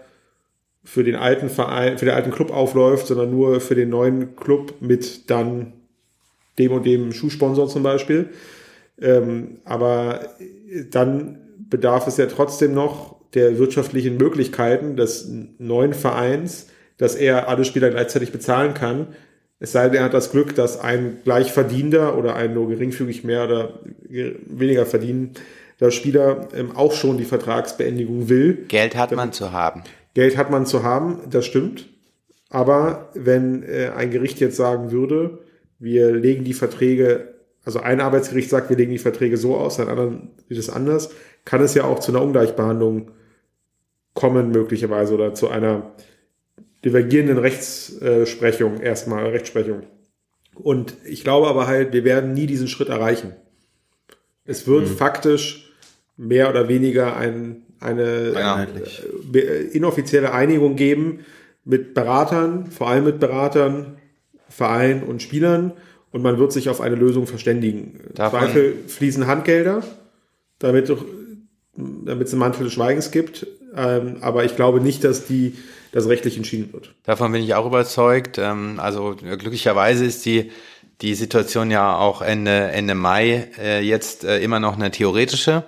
für 0.84 1.04
den 1.04 1.16
alten 1.16 1.50
Verein, 1.50 1.98
für 1.98 2.06
den 2.06 2.14
alten 2.14 2.30
Club 2.30 2.50
aufläuft, 2.50 3.08
sondern 3.08 3.30
nur 3.30 3.60
für 3.60 3.74
den 3.74 3.90
neuen 3.90 4.36
Club 4.36 4.76
mit 4.80 5.30
dann 5.30 5.72
dem 6.58 6.72
und 6.72 6.86
dem 6.86 7.12
Schuhsponsor 7.12 7.68
zum 7.68 7.82
Beispiel 7.82 8.30
ähm, 9.00 9.58
aber 9.64 10.28
dann 10.90 11.38
bedarf 11.70 12.06
es 12.06 12.16
ja 12.16 12.26
trotzdem 12.26 12.74
noch 12.74 13.16
der 13.34 13.58
wirtschaftlichen 13.58 14.16
Möglichkeiten 14.16 14.96
des 14.96 15.30
neuen 15.58 15.94
Vereins, 15.94 16.68
dass 16.98 17.14
er 17.14 17.48
alle 17.48 17.64
Spieler 17.64 17.90
gleichzeitig 17.90 18.32
bezahlen 18.32 18.74
kann. 18.74 19.08
Es 19.60 19.72
sei 19.72 19.88
denn, 19.88 19.98
er 19.98 20.04
hat 20.04 20.14
das 20.14 20.30
Glück, 20.30 20.54
dass 20.54 20.78
ein 20.78 21.18
gleichverdienter 21.24 22.16
oder 22.16 22.36
ein 22.36 22.54
nur 22.54 22.68
geringfügig 22.68 23.24
mehr 23.24 23.44
oder 23.44 23.80
weniger 24.08 24.86
verdienender 24.86 25.90
Spieler 25.90 26.48
ähm, 26.54 26.76
auch 26.76 26.92
schon 26.92 27.18
die 27.18 27.24
Vertragsbeendigung 27.24 28.28
will. 28.28 28.66
Geld 28.68 28.96
hat 28.96 29.12
man 29.12 29.32
zu 29.32 29.52
haben. 29.52 29.82
Geld 30.14 30.36
hat 30.36 30.50
man 30.50 30.66
zu 30.66 30.82
haben, 30.82 31.20
das 31.30 31.46
stimmt. 31.46 31.88
Aber 32.50 33.10
wenn 33.14 33.62
äh, 33.62 33.90
ein 33.96 34.10
Gericht 34.10 34.40
jetzt 34.40 34.56
sagen 34.56 34.90
würde, 34.90 35.38
wir 35.78 36.12
legen 36.12 36.44
die 36.44 36.54
Verträge 36.54 37.38
also 37.68 37.80
ein 37.80 38.00
Arbeitsgericht 38.00 38.48
sagt, 38.48 38.70
wir 38.70 38.78
legen 38.78 38.92
die 38.92 38.98
Verträge 38.98 39.36
so 39.36 39.54
aus, 39.54 39.78
ein 39.78 39.88
anderer 39.88 40.12
sieht 40.48 40.56
es 40.56 40.70
anders, 40.70 41.10
kann 41.44 41.60
es 41.60 41.74
ja 41.74 41.84
auch 41.84 41.98
zu 41.98 42.10
einer 42.10 42.22
Ungleichbehandlung 42.22 43.10
kommen, 44.14 44.52
möglicherweise, 44.52 45.12
oder 45.12 45.34
zu 45.34 45.48
einer 45.48 45.92
divergierenden 46.84 47.38
Rechtsprechung, 47.38 48.80
erstmal 48.80 49.26
Rechtsprechung. 49.26 49.82
Und 50.54 50.94
ich 51.04 51.24
glaube 51.24 51.48
aber 51.48 51.66
halt, 51.66 51.92
wir 51.92 52.04
werden 52.04 52.32
nie 52.32 52.46
diesen 52.46 52.68
Schritt 52.68 52.88
erreichen. 52.88 53.34
Es 54.44 54.66
wird 54.66 54.88
mhm. 54.88 54.96
faktisch 54.96 55.72
mehr 56.16 56.50
oder 56.50 56.68
weniger 56.68 57.16
ein, 57.16 57.62
eine 57.80 58.66
äh, 59.34 59.62
inoffizielle 59.72 60.32
Einigung 60.32 60.76
geben 60.76 61.20
mit 61.64 61.94
Beratern, 61.94 62.70
vor 62.70 62.88
allem 62.88 63.04
mit 63.04 63.20
Beratern, 63.20 63.98
Vereinen 64.48 65.02
und 65.02 65.22
Spielern 65.22 65.72
und 66.10 66.22
man 66.22 66.38
wird 66.38 66.52
sich 66.52 66.68
auf 66.68 66.80
eine 66.80 66.96
Lösung 66.96 67.26
verständigen. 67.26 68.00
Davon 68.14 68.40
Zweifel 68.40 68.74
fließen 68.86 69.26
Handgelder, 69.26 69.82
damit, 70.58 70.92
damit 71.76 72.26
es 72.26 72.32
einen 72.32 72.40
Mantel 72.40 72.64
des 72.64 72.72
Schweigens 72.72 73.10
gibt. 73.10 73.46
Ähm, 73.76 74.16
aber 74.22 74.44
ich 74.44 74.56
glaube 74.56 74.80
nicht, 74.80 75.04
dass 75.04 75.26
die 75.26 75.54
das 75.92 76.06
rechtlich 76.08 76.36
entschieden 76.36 76.72
wird. 76.72 76.92
Davon 77.04 77.32
bin 77.32 77.42
ich 77.42 77.54
auch 77.54 77.66
überzeugt. 77.66 78.38
Ähm, 78.38 78.78
also 78.78 79.16
glücklicherweise 79.16 80.04
ist 80.04 80.24
die 80.26 80.50
die 81.00 81.14
Situation 81.14 81.70
ja 81.70 81.96
auch 81.96 82.22
Ende 82.22 82.70
Ende 82.72 82.94
Mai 82.94 83.48
äh, 83.58 83.80
jetzt 83.80 84.24
äh, 84.24 84.40
immer 84.40 84.60
noch 84.60 84.74
eine 84.74 84.90
theoretische. 84.90 85.64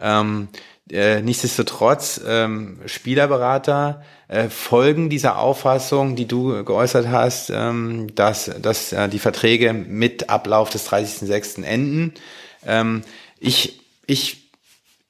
Ähm, 0.00 0.48
äh, 0.90 1.20
nichtsdestotrotz 1.22 2.20
ähm, 2.26 2.78
Spielerberater 2.86 4.02
äh, 4.28 4.48
folgen 4.48 5.10
dieser 5.10 5.38
Auffassung, 5.38 6.16
die 6.16 6.26
du 6.26 6.64
geäußert 6.64 7.08
hast, 7.08 7.50
dass, 7.50 8.50
dass 8.62 8.92
äh, 8.92 9.08
die 9.08 9.18
Verträge 9.18 9.72
mit 9.72 10.30
Ablauf 10.30 10.70
des 10.70 10.88
30.06. 10.90 11.62
enden. 11.62 12.14
Ich, 13.38 13.80
ich, 14.06 14.50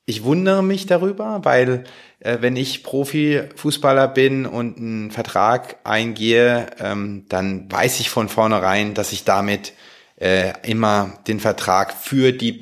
ich 0.05 0.22
wundere 0.22 0.62
mich 0.62 0.86
darüber, 0.86 1.40
weil 1.44 1.68
äh, 1.70 1.84
wenn 2.20 2.56
ich 2.56 2.82
Profifußballer 2.82 4.08
bin 4.08 4.46
und 4.46 4.78
einen 4.78 5.10
Vertrag 5.10 5.76
eingehe, 5.84 6.66
ähm, 6.80 7.26
dann 7.28 7.70
weiß 7.70 8.00
ich 8.00 8.10
von 8.10 8.28
vornherein, 8.28 8.94
dass 8.94 9.12
ich 9.12 9.24
damit 9.24 9.72
äh, 10.16 10.52
immer 10.62 11.20
den 11.28 11.38
Vertrag 11.38 11.92
für 11.92 12.32
die 12.32 12.60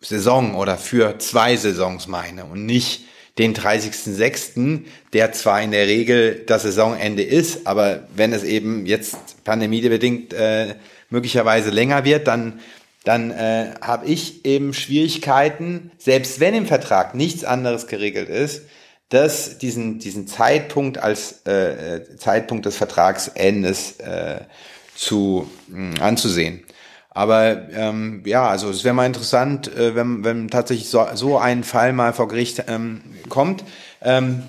Saison 0.00 0.54
oder 0.54 0.76
für 0.76 1.18
zwei 1.18 1.56
Saisons 1.56 2.08
meine 2.08 2.44
und 2.44 2.66
nicht 2.66 3.04
den 3.38 3.54
30.06., 3.54 4.84
der 5.12 5.32
zwar 5.32 5.60
in 5.62 5.72
der 5.72 5.86
Regel 5.86 6.44
das 6.46 6.62
Saisonende 6.62 7.22
ist, 7.22 7.66
aber 7.66 8.06
wenn 8.14 8.32
es 8.32 8.44
eben 8.44 8.86
jetzt 8.86 9.44
pandemiebedingt 9.44 10.32
äh, 10.32 10.76
möglicherweise 11.10 11.70
länger 11.70 12.04
wird, 12.04 12.28
dann 12.28 12.60
dann 13.04 13.30
äh, 13.30 13.74
habe 13.80 14.06
ich 14.06 14.44
eben 14.44 14.74
Schwierigkeiten, 14.74 15.90
selbst 15.98 16.40
wenn 16.40 16.54
im 16.54 16.66
Vertrag 16.66 17.14
nichts 17.14 17.44
anderes 17.44 17.86
geregelt 17.86 18.28
ist, 18.28 18.62
dass 19.10 19.58
diesen 19.58 19.98
diesen 19.98 20.26
Zeitpunkt 20.26 20.98
als 20.98 21.42
äh, 21.46 21.96
äh 21.96 22.16
Zeitpunkt 22.16 22.66
des 22.66 22.76
Vertragsendes 22.76 24.00
äh, 24.00 24.40
zu 24.96 25.48
mh, 25.68 26.00
anzusehen. 26.00 26.64
Aber 27.10 27.70
ähm, 27.70 28.22
ja, 28.26 28.48
also 28.48 28.70
es 28.70 28.82
wäre 28.82 28.94
mal 28.94 29.06
interessant, 29.06 29.74
äh, 29.76 29.94
wenn, 29.94 30.24
wenn 30.24 30.48
tatsächlich 30.48 30.88
so, 30.88 31.06
so 31.14 31.38
ein 31.38 31.62
Fall 31.62 31.92
mal 31.92 32.12
vor 32.12 32.26
Gericht 32.26 32.64
ähm, 32.66 33.02
kommt. 33.28 33.62
Ähm, 34.02 34.42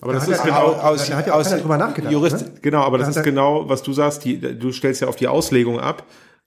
aber 0.00 0.14
das 0.14 0.26
ist 0.26 0.42
genau 0.42 0.72
aus, 0.72 1.08
da 1.08 1.16
hat 1.16 1.26
ja 1.26 1.34
aus 1.34 1.50
drüber 1.50 1.76
nachgedacht. 1.76 2.10
Jurist, 2.10 2.40
ne? 2.40 2.52
Genau, 2.62 2.82
aber 2.82 2.96
das 2.96 3.14
ist 3.14 3.22
genau, 3.22 3.68
was 3.68 3.82
du 3.82 3.92
sagst. 3.92 4.24
Die, 4.24 4.40
du 4.40 4.72
stellst 4.72 5.02
ja 5.02 5.08
auf 5.08 5.16
die 5.16 5.28
Auslegung 5.28 5.78
ab. 5.78 6.04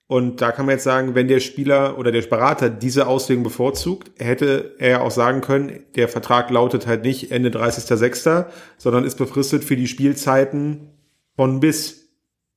Und 0.07 0.41
da 0.41 0.51
kann 0.51 0.65
man 0.65 0.73
jetzt 0.73 0.83
sagen, 0.83 1.15
wenn 1.15 1.27
der 1.27 1.39
Spieler 1.39 1.97
oder 1.97 2.11
der 2.11 2.21
Berater 2.21 2.69
diese 2.69 3.07
Auslegung 3.07 3.43
bevorzugt, 3.43 4.11
hätte 4.19 4.75
er 4.77 5.01
auch 5.01 5.11
sagen 5.11 5.41
können, 5.41 5.83
der 5.95 6.09
Vertrag 6.09 6.49
lautet 6.49 6.87
halt 6.87 7.03
nicht 7.03 7.31
Ende 7.31 7.49
30.06., 7.49 8.45
sondern 8.77 9.05
ist 9.05 9.17
befristet 9.17 9.63
für 9.63 9.75
die 9.75 9.87
Spielzeiten 9.87 10.89
von 11.35 11.59
bis. 11.59 12.09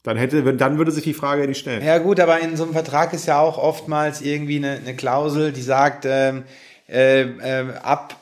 Dann 0.03 0.17
hätte, 0.17 0.55
dann 0.55 0.79
würde 0.79 0.91
sich 0.91 1.05
die 1.05 1.15
Frage 1.15 1.47
nicht 1.47 1.59
stellen. 1.59 1.85
Ja 1.85 1.99
gut, 1.99 2.21
aber 2.21 2.41
in 2.41 2.57
so 2.57 2.65
einem 2.65 2.73
Vertrag 2.73 3.13
ist 3.13 3.27
ja 3.27 3.41
auch 3.41 3.59
oftmals 3.59 4.23
irgendwie 4.23 4.57
eine, 4.57 4.73
eine 4.73 4.95
Klausel, 4.95 5.53
die 5.53 5.63
sagt, 5.63 6.05
ähm, 6.07 6.45
äh, 6.89 7.23
äh, 7.23 7.73
ab 7.83 8.17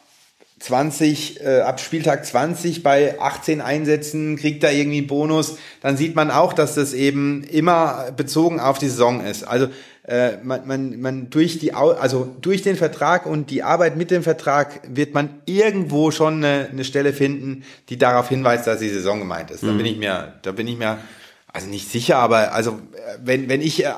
20, 0.65 1.43
äh, 1.43 1.61
ab 1.61 1.79
Spieltag 1.79 2.25
20 2.25 2.83
bei 2.83 3.21
18 3.21 3.61
Einsätzen 3.61 4.37
kriegt 4.37 4.65
er 4.65 4.73
irgendwie 4.73 4.99
einen 4.99 5.07
Bonus. 5.07 5.59
Dann 5.83 5.99
sieht 5.99 6.17
man 6.17 6.31
auch, 6.31 6.55
dass 6.55 6.75
das 6.75 6.95
eben 6.95 7.45
immer 7.45 8.13
bezogen 8.17 8.61
auf 8.61 8.79
die 8.79 8.89
Saison 8.89 9.23
ist. 9.23 9.43
Also 9.43 9.69
äh, 10.05 10.39
man, 10.43 10.67
man, 10.67 11.01
man 11.01 11.29
durch 11.29 11.59
die 11.59 11.75
also 11.75 12.35
durch 12.41 12.63
den 12.63 12.77
Vertrag 12.77 13.27
und 13.27 13.51
die 13.51 13.63
Arbeit 13.63 13.99
mit 13.99 14.11
dem 14.11 14.23
Vertrag 14.23 14.81
wird 14.89 15.13
man 15.13 15.29
irgendwo 15.45 16.11
schon 16.11 16.43
eine, 16.43 16.71
eine 16.73 16.85
Stelle 16.85 17.13
finden, 17.13 17.65
die 17.91 17.99
darauf 17.99 18.31
hinweist, 18.31 18.67
dass 18.67 18.79
die 18.79 18.89
Saison 18.89 19.19
gemeint 19.19 19.51
ist. 19.51 19.63
Da 19.63 19.67
mhm. 19.67 19.77
bin 19.77 19.87
ich 19.87 19.99
mir, 19.99 20.33
da 20.41 20.53
bin 20.53 20.67
ich 20.67 20.79
mir 20.79 20.97
Also 21.55 21.69
nicht 21.69 21.89
sicher, 21.89 22.17
aber 22.17 22.53
also 22.53 22.73
äh, 22.73 23.19
wenn, 23.23 23.49
wenn 23.49 23.61
ich 23.61 23.85
äh, 23.85 23.89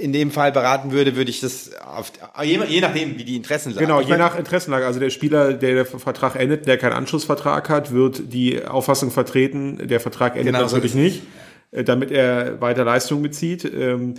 in 0.00 0.12
dem 0.12 0.32
Fall 0.32 0.50
beraten 0.50 0.90
würde, 0.90 1.14
würde 1.14 1.30
ich 1.30 1.38
das 1.38 1.70
auf, 1.76 2.10
je, 2.42 2.58
je 2.66 2.80
nachdem, 2.80 3.16
wie 3.16 3.22
die 3.22 3.36
Interessen 3.36 3.72
lagen. 3.72 3.86
Genau, 3.86 4.00
je 4.00 4.16
nach 4.16 4.36
Interessenlage. 4.36 4.86
Also 4.86 4.98
der 4.98 5.10
Spieler, 5.10 5.52
der 5.52 5.74
der 5.76 5.86
Vertrag 5.86 6.34
endet, 6.34 6.66
der 6.66 6.78
keinen 6.78 6.94
Anschlussvertrag 6.94 7.68
hat, 7.68 7.92
wird 7.92 8.32
die 8.32 8.64
Auffassung 8.64 9.12
vertreten, 9.12 9.86
der 9.86 10.00
Vertrag 10.00 10.34
endet 10.34 10.52
Genau 10.52 10.66
so 10.66 10.76
natürlich 10.76 10.96
es. 10.96 10.96
nicht, 10.96 11.22
äh, 11.70 11.84
damit 11.84 12.10
er 12.10 12.60
weiter 12.60 12.84
Leistung 12.84 13.22
bezieht. 13.22 13.64
Ähm, 13.64 14.16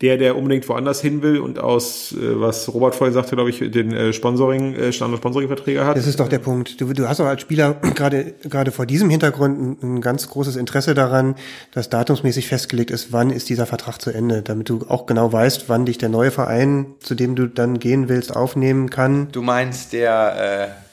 Der, 0.00 0.16
der 0.16 0.36
unbedingt 0.36 0.68
woanders 0.68 1.00
hin 1.00 1.22
will 1.22 1.38
und 1.38 1.60
aus, 1.60 2.12
äh, 2.12 2.40
was 2.40 2.72
Robert 2.72 2.96
vorhin 2.96 3.14
sagte, 3.14 3.36
glaube 3.36 3.50
ich, 3.50 3.58
den 3.70 3.92
äh, 3.92 4.12
Sponsoring, 4.12 4.74
äh, 4.74 4.92
Standard 4.92 5.20
Sponsoring-Verträge 5.20 5.84
hat. 5.84 5.96
Das 5.96 6.08
ist 6.08 6.18
doch 6.18 6.28
der 6.28 6.40
Punkt. 6.40 6.80
Du, 6.80 6.92
du 6.92 7.08
hast 7.08 7.20
auch 7.20 7.26
als 7.26 7.42
Spieler 7.42 7.74
gerade 7.94 8.34
gerade 8.42 8.72
vor 8.72 8.86
diesem 8.86 9.08
Hintergrund 9.08 9.82
ein, 9.82 9.96
ein 9.96 10.00
ganz 10.00 10.28
großes 10.28 10.56
Interesse 10.56 10.94
daran, 10.94 11.36
dass 11.72 11.90
datumsmäßig 11.90 12.48
festgelegt 12.48 12.90
ist, 12.90 13.12
wann 13.12 13.30
ist 13.30 13.48
dieser 13.48 13.66
Vertrag 13.66 14.00
zu 14.00 14.10
Ende, 14.10 14.42
damit 14.42 14.68
du 14.68 14.84
auch 14.88 15.06
genau 15.06 15.32
weißt, 15.32 15.68
wann 15.68 15.86
dich 15.86 15.98
der 15.98 16.08
neue 16.08 16.30
Verein, 16.30 16.86
zu 17.00 17.14
dem 17.14 17.36
du 17.36 17.46
dann 17.46 17.78
gehen 17.78 18.08
willst, 18.08 18.34
aufnehmen 18.34 18.90
kann. 18.90 19.28
Du 19.30 19.42
meinst 19.42 19.92
der 19.92 20.70
äh, 20.70 20.84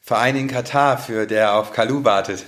Verein 0.00 0.36
in 0.36 0.48
Katar, 0.48 0.98
für 0.98 1.26
der 1.26 1.56
auf 1.56 1.72
Kalu 1.72 2.04
wartet. 2.04 2.44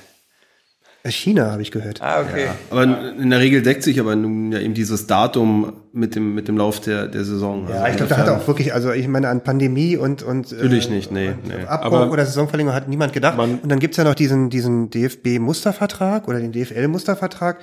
China 1.10 1.50
habe 1.50 1.62
ich 1.62 1.70
gehört. 1.70 2.02
Ah, 2.02 2.20
okay. 2.20 2.48
Aber 2.70 2.82
in 2.82 3.30
der 3.30 3.40
Regel 3.40 3.62
deckt 3.62 3.82
sich 3.82 3.98
aber 4.00 4.16
nun 4.16 4.52
ja 4.52 4.58
eben 4.58 4.74
dieses 4.74 5.06
Datum 5.06 5.72
mit 5.92 6.14
dem, 6.14 6.34
mit 6.34 6.48
dem 6.48 6.56
Lauf 6.56 6.80
der, 6.80 7.08
der 7.08 7.24
Saison. 7.24 7.66
Ja, 7.68 7.88
ich 7.88 7.96
glaube, 7.96 8.10
da 8.10 8.18
hat 8.18 8.28
auch 8.28 8.46
wirklich, 8.46 8.74
also 8.74 8.92
ich 8.92 9.08
meine, 9.08 9.28
an 9.28 9.42
Pandemie 9.42 9.96
und, 9.96 10.22
und 10.22 10.52
Natürlich 10.52 10.90
nicht, 10.90 11.10
nee, 11.10 11.30
nee. 11.44 11.64
Abbruch 11.66 12.00
Aber 12.00 12.10
oder 12.12 12.24
Saisonverlängerung 12.26 12.76
hat 12.76 12.88
niemand 12.88 13.12
gedacht. 13.12 13.38
und 13.38 13.66
dann 13.66 13.78
gibt's 13.78 13.96
ja 13.96 14.04
noch 14.04 14.14
diesen, 14.14 14.50
diesen 14.50 14.90
DFB-Mustervertrag 14.90 16.28
oder 16.28 16.38
den 16.40 16.52
DFL-Mustervertrag. 16.52 17.58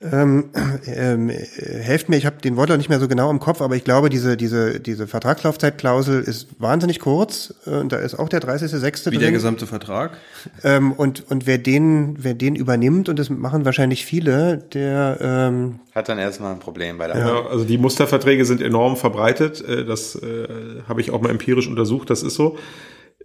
Ähm, 0.00 0.50
ähm, 0.86 1.30
äh, 1.30 1.34
helft 1.34 2.08
mir, 2.08 2.16
ich 2.16 2.26
habe 2.26 2.36
den 2.42 2.56
Wortlaut 2.56 2.78
nicht 2.78 2.88
mehr 2.90 3.00
so 3.00 3.08
genau 3.08 3.30
im 3.30 3.38
Kopf, 3.40 3.62
aber 3.62 3.76
ich 3.76 3.84
glaube, 3.84 4.10
diese, 4.10 4.36
diese, 4.36 4.78
diese 4.80 5.06
Vertragslaufzeitklausel 5.06 6.20
ist 6.20 6.60
wahnsinnig 6.60 6.98
kurz. 7.00 7.54
Äh, 7.64 7.70
Und 7.70 7.92
da 7.92 7.98
ist 7.98 8.14
auch 8.18 8.28
der 8.28 8.40
30.06. 8.42 9.06
Wie 9.06 9.16
der 9.16 9.20
drin. 9.28 9.34
gesamte 9.34 9.66
Vertrag. 9.66 10.18
Ähm, 10.62 10.92
und, 10.92 11.30
und 11.30 11.46
wer 11.46 11.58
den, 11.58 12.16
wer 12.22 12.34
den 12.34 12.54
übernimmt, 12.54 13.08
und 13.08 13.18
das 13.18 13.30
machen 13.30 13.64
wahrscheinlich 13.64 14.04
viele, 14.04 14.58
der 14.58 15.18
ähm, 15.22 15.80
Hat 15.94 16.08
dann 16.08 16.18
erstmal 16.18 16.52
ein 16.52 16.58
Problem 16.60 16.98
bei 16.98 17.06
der 17.06 17.16
Ja, 17.16 17.46
also 17.46 17.64
die 17.64 17.78
Musterverträge 17.78 18.44
sind 18.44 18.60
enorm 18.60 18.96
verbreitet. 18.96 19.64
Äh, 19.66 19.84
Das 19.84 20.16
äh, 20.16 20.82
habe 20.88 21.00
ich 21.00 21.12
auch 21.12 21.20
mal 21.22 21.30
empirisch 21.30 21.68
untersucht, 21.68 22.10
das 22.10 22.22
ist 22.22 22.34
so. 22.34 22.58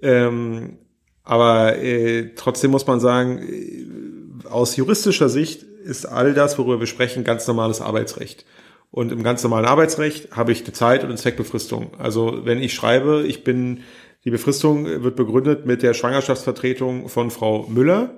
Ähm, 0.02 0.78
aber 1.24 1.78
äh, 1.78 2.30
trotzdem 2.36 2.72
muss 2.72 2.88
man 2.88 3.00
sagen, 3.00 3.40
äh, 3.40 4.48
aus 4.48 4.78
juristischer 4.78 5.30
Sicht 5.30 5.66
ist 5.84 6.06
all 6.06 6.34
das, 6.34 6.58
worüber 6.58 6.80
wir 6.80 6.88
sprechen, 6.88 7.24
ganz 7.24 7.48
normales 7.48 7.82
Arbeitsrecht. 7.82 8.46
Und 8.92 9.12
im 9.12 9.24
ganz 9.24 9.44
normalen 9.44 9.66
Arbeitsrecht 9.66 10.36
habe 10.36 10.52
ich 10.52 10.64
eine 10.64 10.74
Zeit 10.74 11.04
und 11.04 11.10
eine 11.10 11.18
Zweckbefristung. 11.18 11.92
Also 11.98 12.46
wenn 12.46 12.62
ich 12.62 12.74
schreibe, 12.74 13.24
ich 13.28 13.44
bin, 13.44 13.82
die 14.26 14.32
Befristung 14.32 14.86
wird 14.86 15.16
begründet 15.16 15.66
mit 15.66 15.84
der 15.84 15.94
Schwangerschaftsvertretung 15.94 17.08
von 17.08 17.30
Frau 17.30 17.68
Müller. 17.68 18.12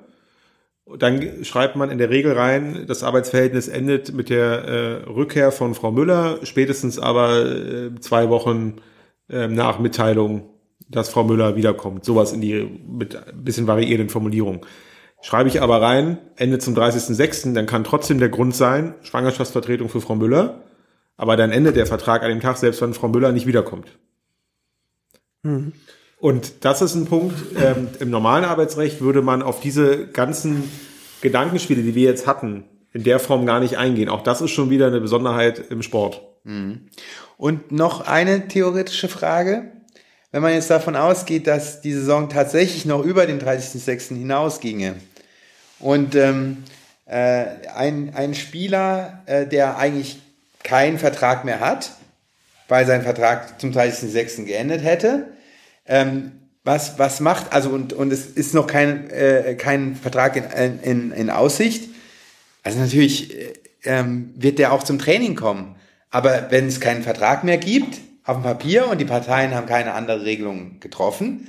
Dann 0.97 1.43
schreibt 1.43 1.75
man 1.75 1.91
in 1.91 1.97
der 1.97 2.09
Regel 2.09 2.33
rein, 2.33 2.85
das 2.87 3.03
Arbeitsverhältnis 3.03 3.67
endet 3.67 4.13
mit 4.13 4.29
der 4.29 4.63
äh, 4.63 5.09
Rückkehr 5.09 5.51
von 5.51 5.75
Frau 5.75 5.91
Müller, 5.91 6.39
spätestens 6.43 6.99
aber 6.99 7.45
äh, 7.45 7.99
zwei 7.99 8.29
Wochen 8.29 8.77
äh, 9.29 9.47
nach 9.47 9.79
Mitteilung, 9.79 10.49
dass 10.89 11.09
Frau 11.09 11.23
Müller 11.23 11.55
wiederkommt. 11.55 12.03
Sowas 12.03 12.33
in 12.33 12.41
die 12.41 12.67
mit 12.87 13.15
ein 13.15 13.43
bisschen 13.43 13.67
variierenden 13.67 14.09
Formulierungen. 14.09 14.61
Schreibe 15.21 15.49
ich 15.49 15.61
aber 15.61 15.81
rein, 15.81 16.17
Ende 16.35 16.57
zum 16.59 16.75
30.06., 16.75 17.53
dann 17.53 17.67
kann 17.67 17.83
trotzdem 17.83 18.19
der 18.19 18.29
Grund 18.29 18.55
sein, 18.55 18.95
Schwangerschaftsvertretung 19.03 19.87
für 19.87 20.01
Frau 20.01 20.15
Müller, 20.15 20.61
aber 21.15 21.37
dann 21.37 21.51
endet 21.51 21.75
der 21.75 21.85
Vertrag 21.85 22.23
an 22.23 22.29
dem 22.29 22.39
Tag, 22.39 22.57
selbst 22.57 22.81
wenn 22.81 22.93
Frau 22.93 23.07
Müller 23.07 23.31
nicht 23.31 23.45
wiederkommt. 23.45 23.87
Und 26.19 26.65
das 26.65 26.81
ist 26.81 26.95
ein 26.95 27.05
Punkt, 27.05 27.35
ähm, 27.55 27.89
im 27.99 28.09
normalen 28.09 28.45
Arbeitsrecht 28.45 29.01
würde 29.01 29.21
man 29.21 29.41
auf 29.41 29.59
diese 29.59 30.07
ganzen 30.07 30.69
Gedankenspiele, 31.21 31.81
die 31.81 31.95
wir 31.95 32.03
jetzt 32.03 32.27
hatten, 32.27 32.63
in 32.93 33.03
der 33.03 33.19
Form 33.19 33.45
gar 33.45 33.59
nicht 33.59 33.77
eingehen. 33.77 34.09
Auch 34.09 34.21
das 34.21 34.41
ist 34.41 34.51
schon 34.51 34.69
wieder 34.69 34.87
eine 34.87 35.01
Besonderheit 35.01 35.59
im 35.69 35.81
Sport. 35.81 36.21
Und 37.37 37.71
noch 37.71 38.07
eine 38.07 38.47
theoretische 38.47 39.07
Frage. 39.07 39.71
Wenn 40.31 40.41
man 40.41 40.53
jetzt 40.53 40.69
davon 40.69 40.95
ausgeht, 40.95 41.47
dass 41.47 41.81
die 41.81 41.93
Saison 41.93 42.29
tatsächlich 42.29 42.85
noch 42.85 43.03
über 43.03 43.25
den 43.25 43.39
30.06. 43.39 44.17
hinausginge 44.17 44.95
und 45.81 46.15
ähm, 46.15 46.63
äh, 47.05 47.45
ein, 47.75 48.13
ein 48.15 48.33
Spieler, 48.33 49.21
äh, 49.25 49.45
der 49.45 49.77
eigentlich 49.77 50.19
keinen 50.63 50.97
Vertrag 50.97 51.43
mehr 51.45 51.59
hat, 51.59 51.91
weil 52.67 52.85
sein 52.85 53.01
Vertrag 53.01 53.59
zum 53.59 53.71
30.06. 53.71 54.45
geendet 54.45 54.83
hätte, 54.83 55.27
ähm, 55.87 56.31
was, 56.63 56.99
was 56.99 57.19
macht, 57.19 57.51
also 57.53 57.69
und, 57.69 57.93
und 57.93 58.13
es 58.13 58.27
ist 58.27 58.53
noch 58.53 58.67
kein, 58.67 59.09
äh, 59.09 59.55
kein 59.55 59.95
Vertrag 59.95 60.35
in, 60.35 60.79
in, 60.81 61.11
in 61.11 61.29
Aussicht, 61.29 61.89
also 62.63 62.79
natürlich 62.79 63.35
äh, 63.35 63.53
ähm, 63.83 64.33
wird 64.35 64.59
der 64.59 64.71
auch 64.71 64.83
zum 64.83 64.99
Training 64.99 65.35
kommen. 65.35 65.75
Aber 66.11 66.51
wenn 66.51 66.67
es 66.67 66.79
keinen 66.79 67.03
Vertrag 67.03 67.43
mehr 67.43 67.57
gibt 67.57 67.99
auf 68.25 68.37
dem 68.37 68.43
Papier 68.43 68.87
und 68.87 68.99
die 68.99 69.05
Parteien 69.05 69.55
haben 69.55 69.65
keine 69.65 69.93
andere 69.93 70.23
Regelung 70.23 70.79
getroffen, 70.79 71.47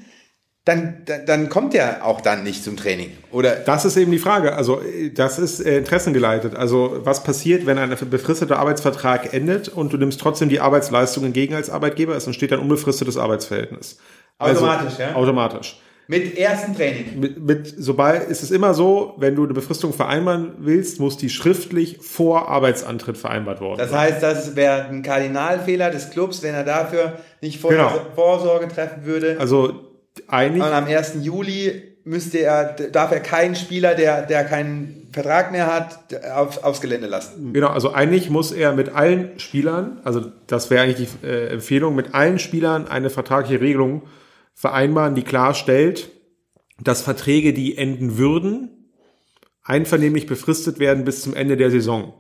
dann, 0.65 1.03
dann, 1.07 1.27
dann 1.27 1.49
kommt 1.49 1.75
der 1.75 2.07
auch 2.07 2.21
dann 2.21 2.45
nicht 2.45 2.63
zum 2.63 2.77
Training. 2.77 3.11
Oder 3.33 3.57
Das 3.57 3.85
ist 3.85 3.97
eben 3.97 4.13
die 4.13 4.19
Frage. 4.19 4.55
Also 4.55 4.81
das 5.15 5.39
ist 5.41 5.59
äh, 5.61 5.79
interessengeleitet. 5.79 6.55
Also 6.55 7.01
was 7.03 7.25
passiert, 7.25 7.67
wenn 7.67 7.79
ein 7.79 7.97
befristeter 8.11 8.59
Arbeitsvertrag 8.61 9.35
endet 9.35 9.69
und 9.69 9.93
du 9.93 9.97
nimmst 9.97 10.21
trotzdem 10.21 10.49
die 10.49 10.61
Arbeitsleistung 10.61 11.25
entgegen 11.25 11.55
als 11.55 11.69
Arbeitgeber? 11.69 12.15
Es 12.15 12.27
entsteht 12.27 12.53
ein 12.53 12.61
unbefristetes 12.61 13.17
Arbeitsverhältnis. 13.17 13.99
Automatisch, 14.39 14.99
ja? 14.99 15.15
Automatisch. 15.17 15.81
mit 16.07 16.39
ersten 16.39 16.77
Training. 16.77 17.19
Mit, 17.19 17.43
mit, 17.45 17.75
sobald 17.77 18.29
ist 18.29 18.45
es 18.45 18.53
immer 18.53 18.73
so, 18.75 19.15
wenn 19.19 19.35
du 19.35 19.43
eine 19.43 19.55
Befristung 19.55 19.93
vereinbaren 19.93 20.55
willst, 20.59 21.01
muss 21.01 21.17
die 21.17 21.29
schriftlich 21.29 21.99
vor 22.01 22.49
Arbeitsantritt 22.49 23.19
vereinbart 23.19 23.61
worden 23.61 23.79
Das 23.79 23.93
heißt, 23.93 24.23
das 24.23 24.55
wäre 24.55 24.85
ein 24.85 25.03
Kardinalfehler 25.03 25.91
des 25.91 26.11
Clubs, 26.11 26.41
wenn 26.45 26.55
er 26.55 26.65
dafür 26.65 27.19
nicht 27.41 27.61
vor 27.61 27.73
Genau. 27.73 27.91
Vorsorge 28.15 28.69
treffen 28.69 29.05
würde. 29.05 29.37
Also 29.41 29.92
eigentlich, 30.29 30.63
Und 30.63 30.73
am 30.73 30.85
1. 30.87 31.17
Juli 31.23 31.83
müsste 32.05 32.39
er, 32.39 32.73
darf 32.73 33.13
er 33.13 33.21
keinen 33.21 33.55
Spieler, 33.55 33.95
der, 33.95 34.23
der 34.27 34.45
keinen 34.45 35.09
Vertrag 35.13 35.53
mehr 35.53 35.73
hat, 35.73 35.99
auf, 36.35 36.65
aufs 36.65 36.81
Gelände 36.81 37.07
lassen. 37.07 37.53
genau, 37.53 37.69
also 37.69 37.93
eigentlich 37.93 38.31
muss 38.31 38.51
er 38.51 38.73
mit 38.73 38.95
allen 38.95 39.39
Spielern, 39.39 40.01
also 40.05 40.33
das 40.47 40.71
wäre 40.71 40.83
eigentlich 40.85 41.09
die 41.23 41.27
äh, 41.27 41.49
Empfehlung, 41.49 41.95
mit 41.95 42.15
allen 42.15 42.39
Spielern 42.39 42.89
eine 42.89 43.11
vertragliche 43.11 43.61
Regelung 43.61 44.03
vereinbaren, 44.55 45.15
die 45.15 45.23
klarstellt, 45.23 46.11
dass 46.81 47.03
Verträge, 47.03 47.53
die 47.53 47.79
enden 47.79 48.19
würden, 48.19 48.71
einvernehmlich 49.63 50.27
befristet 50.27 50.79
werden 50.79 51.05
bis 51.05 51.23
zum 51.23 51.35
Ende 51.35 51.57
der 51.57 51.71
Saison. 51.71 52.15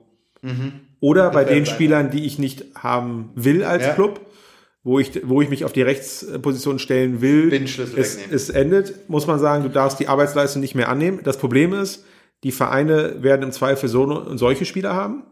Oder 1.00 1.30
bei 1.30 1.44
den. 1.44 1.66
Spielern, 1.66 2.10
die 2.10 2.24
ich 2.26 2.38
nicht 2.38 2.64
haben 2.74 3.30
will 3.34 3.64
als 3.64 3.86
Ja. 3.86 3.94
Club, 3.94 4.20
wo 4.84 4.98
ich, 4.98 5.28
wo 5.28 5.40
ich 5.42 5.48
mich 5.48 5.64
auf 5.64 5.72
die 5.72 5.82
Rechtsposition 5.82 6.78
stellen 6.78 7.20
will, 7.20 7.52
es, 7.52 7.78
wegnehmen. 7.78 8.34
es 8.34 8.50
endet, 8.50 9.08
muss 9.08 9.26
man 9.26 9.38
sagen, 9.38 9.62
du 9.62 9.68
darfst 9.68 10.00
die 10.00 10.08
Arbeitsleistung 10.08 10.60
nicht 10.60 10.74
mehr 10.74 10.88
annehmen. 10.88 11.20
Das 11.22 11.38
Problem 11.38 11.72
ist, 11.72 12.04
die 12.42 12.50
Vereine 12.50 13.22
werden 13.22 13.42
im 13.42 13.52
Zweifel 13.52 13.88
so 13.88 14.02
und 14.02 14.38
solche 14.38 14.64
Spieler 14.64 14.94
haben 14.94 15.22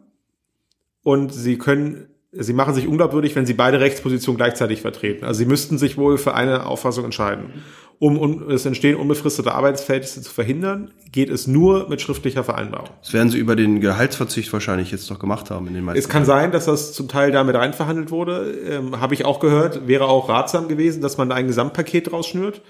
und 1.03 1.35
sie 1.35 1.59
können, 1.59 2.07
sie 2.33 2.53
machen 2.53 2.75
sich 2.75 2.87
unglaubwürdig, 2.87 3.35
wenn 3.37 3.47
sie 3.47 3.55
beide 3.55 3.81
Rechtspositionen 3.81 4.37
gleichzeitig 4.37 4.81
vertreten. 4.83 5.25
Also 5.25 5.39
sie 5.39 5.47
müssten 5.47 5.79
sich 5.79 5.97
wohl 5.97 6.19
für 6.19 6.35
eine 6.35 6.67
Auffassung 6.67 7.05
entscheiden. 7.05 7.53
Um, 7.99 8.19
um 8.19 8.49
das 8.49 8.65
Entstehen 8.65 8.97
unbefristeter 8.97 9.55
Arbeitsverhältnisse 9.55 10.23
zu 10.23 10.33
verhindern, 10.33 10.91
geht 11.13 11.29
es 11.29 11.47
nur 11.47 11.87
mit 11.91 12.01
schriftlicher 12.01 12.45
Vereinbarung. 12.45 12.89
Das 13.03 13.13
werden 13.13 13.29
sie 13.29 13.37
über 13.37 13.57
den 13.57 13.81
Gehaltsverzicht 13.81 14.51
wahrscheinlich 14.55 14.91
jetzt 14.91 15.11
noch 15.11 15.19
gemacht 15.19 15.51
haben 15.51 15.67
in 15.67 15.75
den 15.75 15.85
meisten 15.85 15.99
Es 15.99 16.09
kann 16.09 16.25
sein, 16.25 16.51
dass 16.51 16.65
das 16.65 16.95
zum 16.95 17.09
Teil 17.09 17.31
damit 17.31 17.57
reinverhandelt 17.57 18.11
wurde. 18.11 18.55
Ähm, 18.67 19.01
Habe 19.03 19.13
ich 19.13 19.27
auch 19.27 19.39
gehört. 19.39 19.87
Wäre 19.87 20.07
auch 20.07 20.31
ratsam 20.31 20.69
gewesen, 20.69 21.03
dass 21.03 21.19
man 21.19 21.29
da 21.29 21.35
ein 21.35 21.47
Gesamtpaket 21.47 22.11
draus 22.11 22.27
schnürt. 22.27 22.63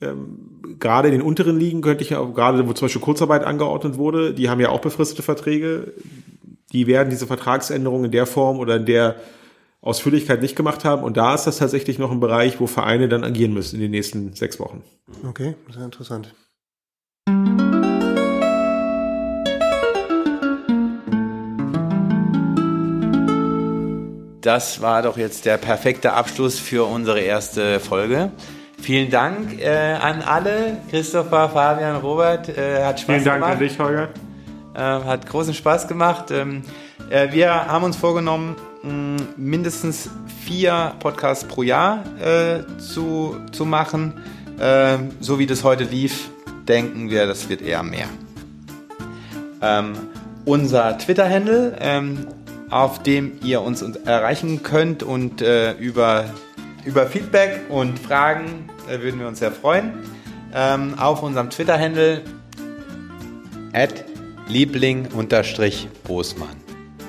Ähm, 0.00 0.76
gerade 0.80 1.08
in 1.08 1.12
den 1.12 1.22
unteren 1.22 1.58
Ligen 1.58 1.82
könnte 1.82 2.02
ich 2.02 2.10
ja, 2.10 2.22
gerade 2.24 2.66
wo 2.66 2.72
zum 2.72 2.86
Beispiel 2.86 3.02
Kurzarbeit 3.02 3.44
angeordnet 3.44 3.98
wurde, 3.98 4.32
die 4.32 4.48
haben 4.48 4.60
ja 4.60 4.70
auch 4.70 4.80
befristete 4.80 5.22
Verträge. 5.22 5.92
Die 6.74 6.88
werden 6.88 7.08
diese 7.08 7.28
Vertragsänderungen 7.28 8.06
in 8.06 8.10
der 8.10 8.26
Form 8.26 8.58
oder 8.58 8.76
in 8.76 8.84
der 8.84 9.14
Ausführlichkeit 9.80 10.42
nicht 10.42 10.56
gemacht 10.56 10.84
haben. 10.84 11.04
Und 11.04 11.16
da 11.16 11.34
ist 11.34 11.44
das 11.44 11.58
tatsächlich 11.58 12.00
noch 12.00 12.10
ein 12.10 12.18
Bereich, 12.18 12.58
wo 12.58 12.66
Vereine 12.66 13.08
dann 13.08 13.22
agieren 13.22 13.54
müssen 13.54 13.76
in 13.76 13.82
den 13.82 13.92
nächsten 13.92 14.34
sechs 14.34 14.58
Wochen. 14.58 14.82
Okay, 15.26 15.54
sehr 15.72 15.84
interessant. 15.84 16.34
Das 24.40 24.82
war 24.82 25.02
doch 25.02 25.16
jetzt 25.16 25.46
der 25.46 25.56
perfekte 25.58 26.12
Abschluss 26.12 26.58
für 26.58 26.86
unsere 26.86 27.20
erste 27.20 27.78
Folge. 27.78 28.32
Vielen 28.78 29.10
Dank 29.10 29.60
äh, 29.60 29.94
an 29.94 30.22
alle. 30.22 30.78
Christopher, 30.90 31.48
Fabian, 31.48 31.96
Robert. 31.96 32.48
Äh, 32.48 32.84
hat 32.84 33.00
Spaß 33.00 33.14
Vielen 33.14 33.24
Dank 33.24 33.36
gemacht. 33.40 33.52
an 33.52 33.58
dich, 33.60 33.78
Holger. 33.78 34.08
Äh, 34.74 34.80
hat 34.80 35.26
großen 35.26 35.54
Spaß 35.54 35.86
gemacht. 35.86 36.32
Ähm, 36.32 36.62
äh, 37.08 37.32
wir 37.32 37.52
haben 37.52 37.84
uns 37.84 37.96
vorgenommen, 37.96 38.56
mindestens 39.36 40.10
vier 40.44 40.92
Podcasts 40.98 41.44
pro 41.44 41.62
Jahr 41.62 42.04
äh, 42.20 42.64
zu, 42.78 43.36
zu 43.52 43.64
machen. 43.64 44.14
Äh, 44.58 44.98
so 45.20 45.38
wie 45.38 45.46
das 45.46 45.64
heute 45.64 45.84
lief, 45.84 46.28
denken 46.68 47.08
wir, 47.08 47.26
das 47.26 47.48
wird 47.48 47.62
eher 47.62 47.82
mehr. 47.82 48.08
Ähm, 49.62 49.94
unser 50.44 50.98
Twitter-Handle, 50.98 51.76
ähm, 51.80 52.26
auf 52.68 53.02
dem 53.02 53.38
ihr 53.42 53.62
uns 53.62 53.80
erreichen 53.82 54.62
könnt 54.62 55.02
und 55.02 55.40
über, 55.78 56.24
über 56.84 57.06
Feedback 57.06 57.60
und 57.68 57.98
Fragen 58.00 58.68
würden 58.88 59.20
wir 59.20 59.28
uns 59.28 59.38
sehr 59.38 59.52
freuen. 59.52 59.92
Ähm, 60.52 60.98
auf 60.98 61.22
unserem 61.22 61.50
Twitter-Handle 61.50 62.22
at 63.72 64.04
Liebling-Bosmann. 64.48 66.56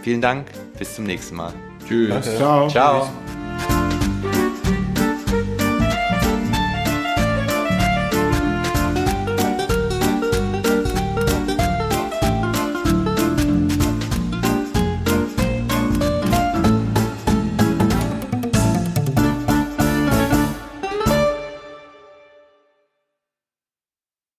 Vielen 0.01 0.21
Dank, 0.21 0.47
bis 0.77 0.95
zum 0.95 1.05
nächsten 1.05 1.35
Mal. 1.35 1.53
Tschüss. 1.87 2.35
Ciao. 2.37 2.67
Ciao. 2.67 3.09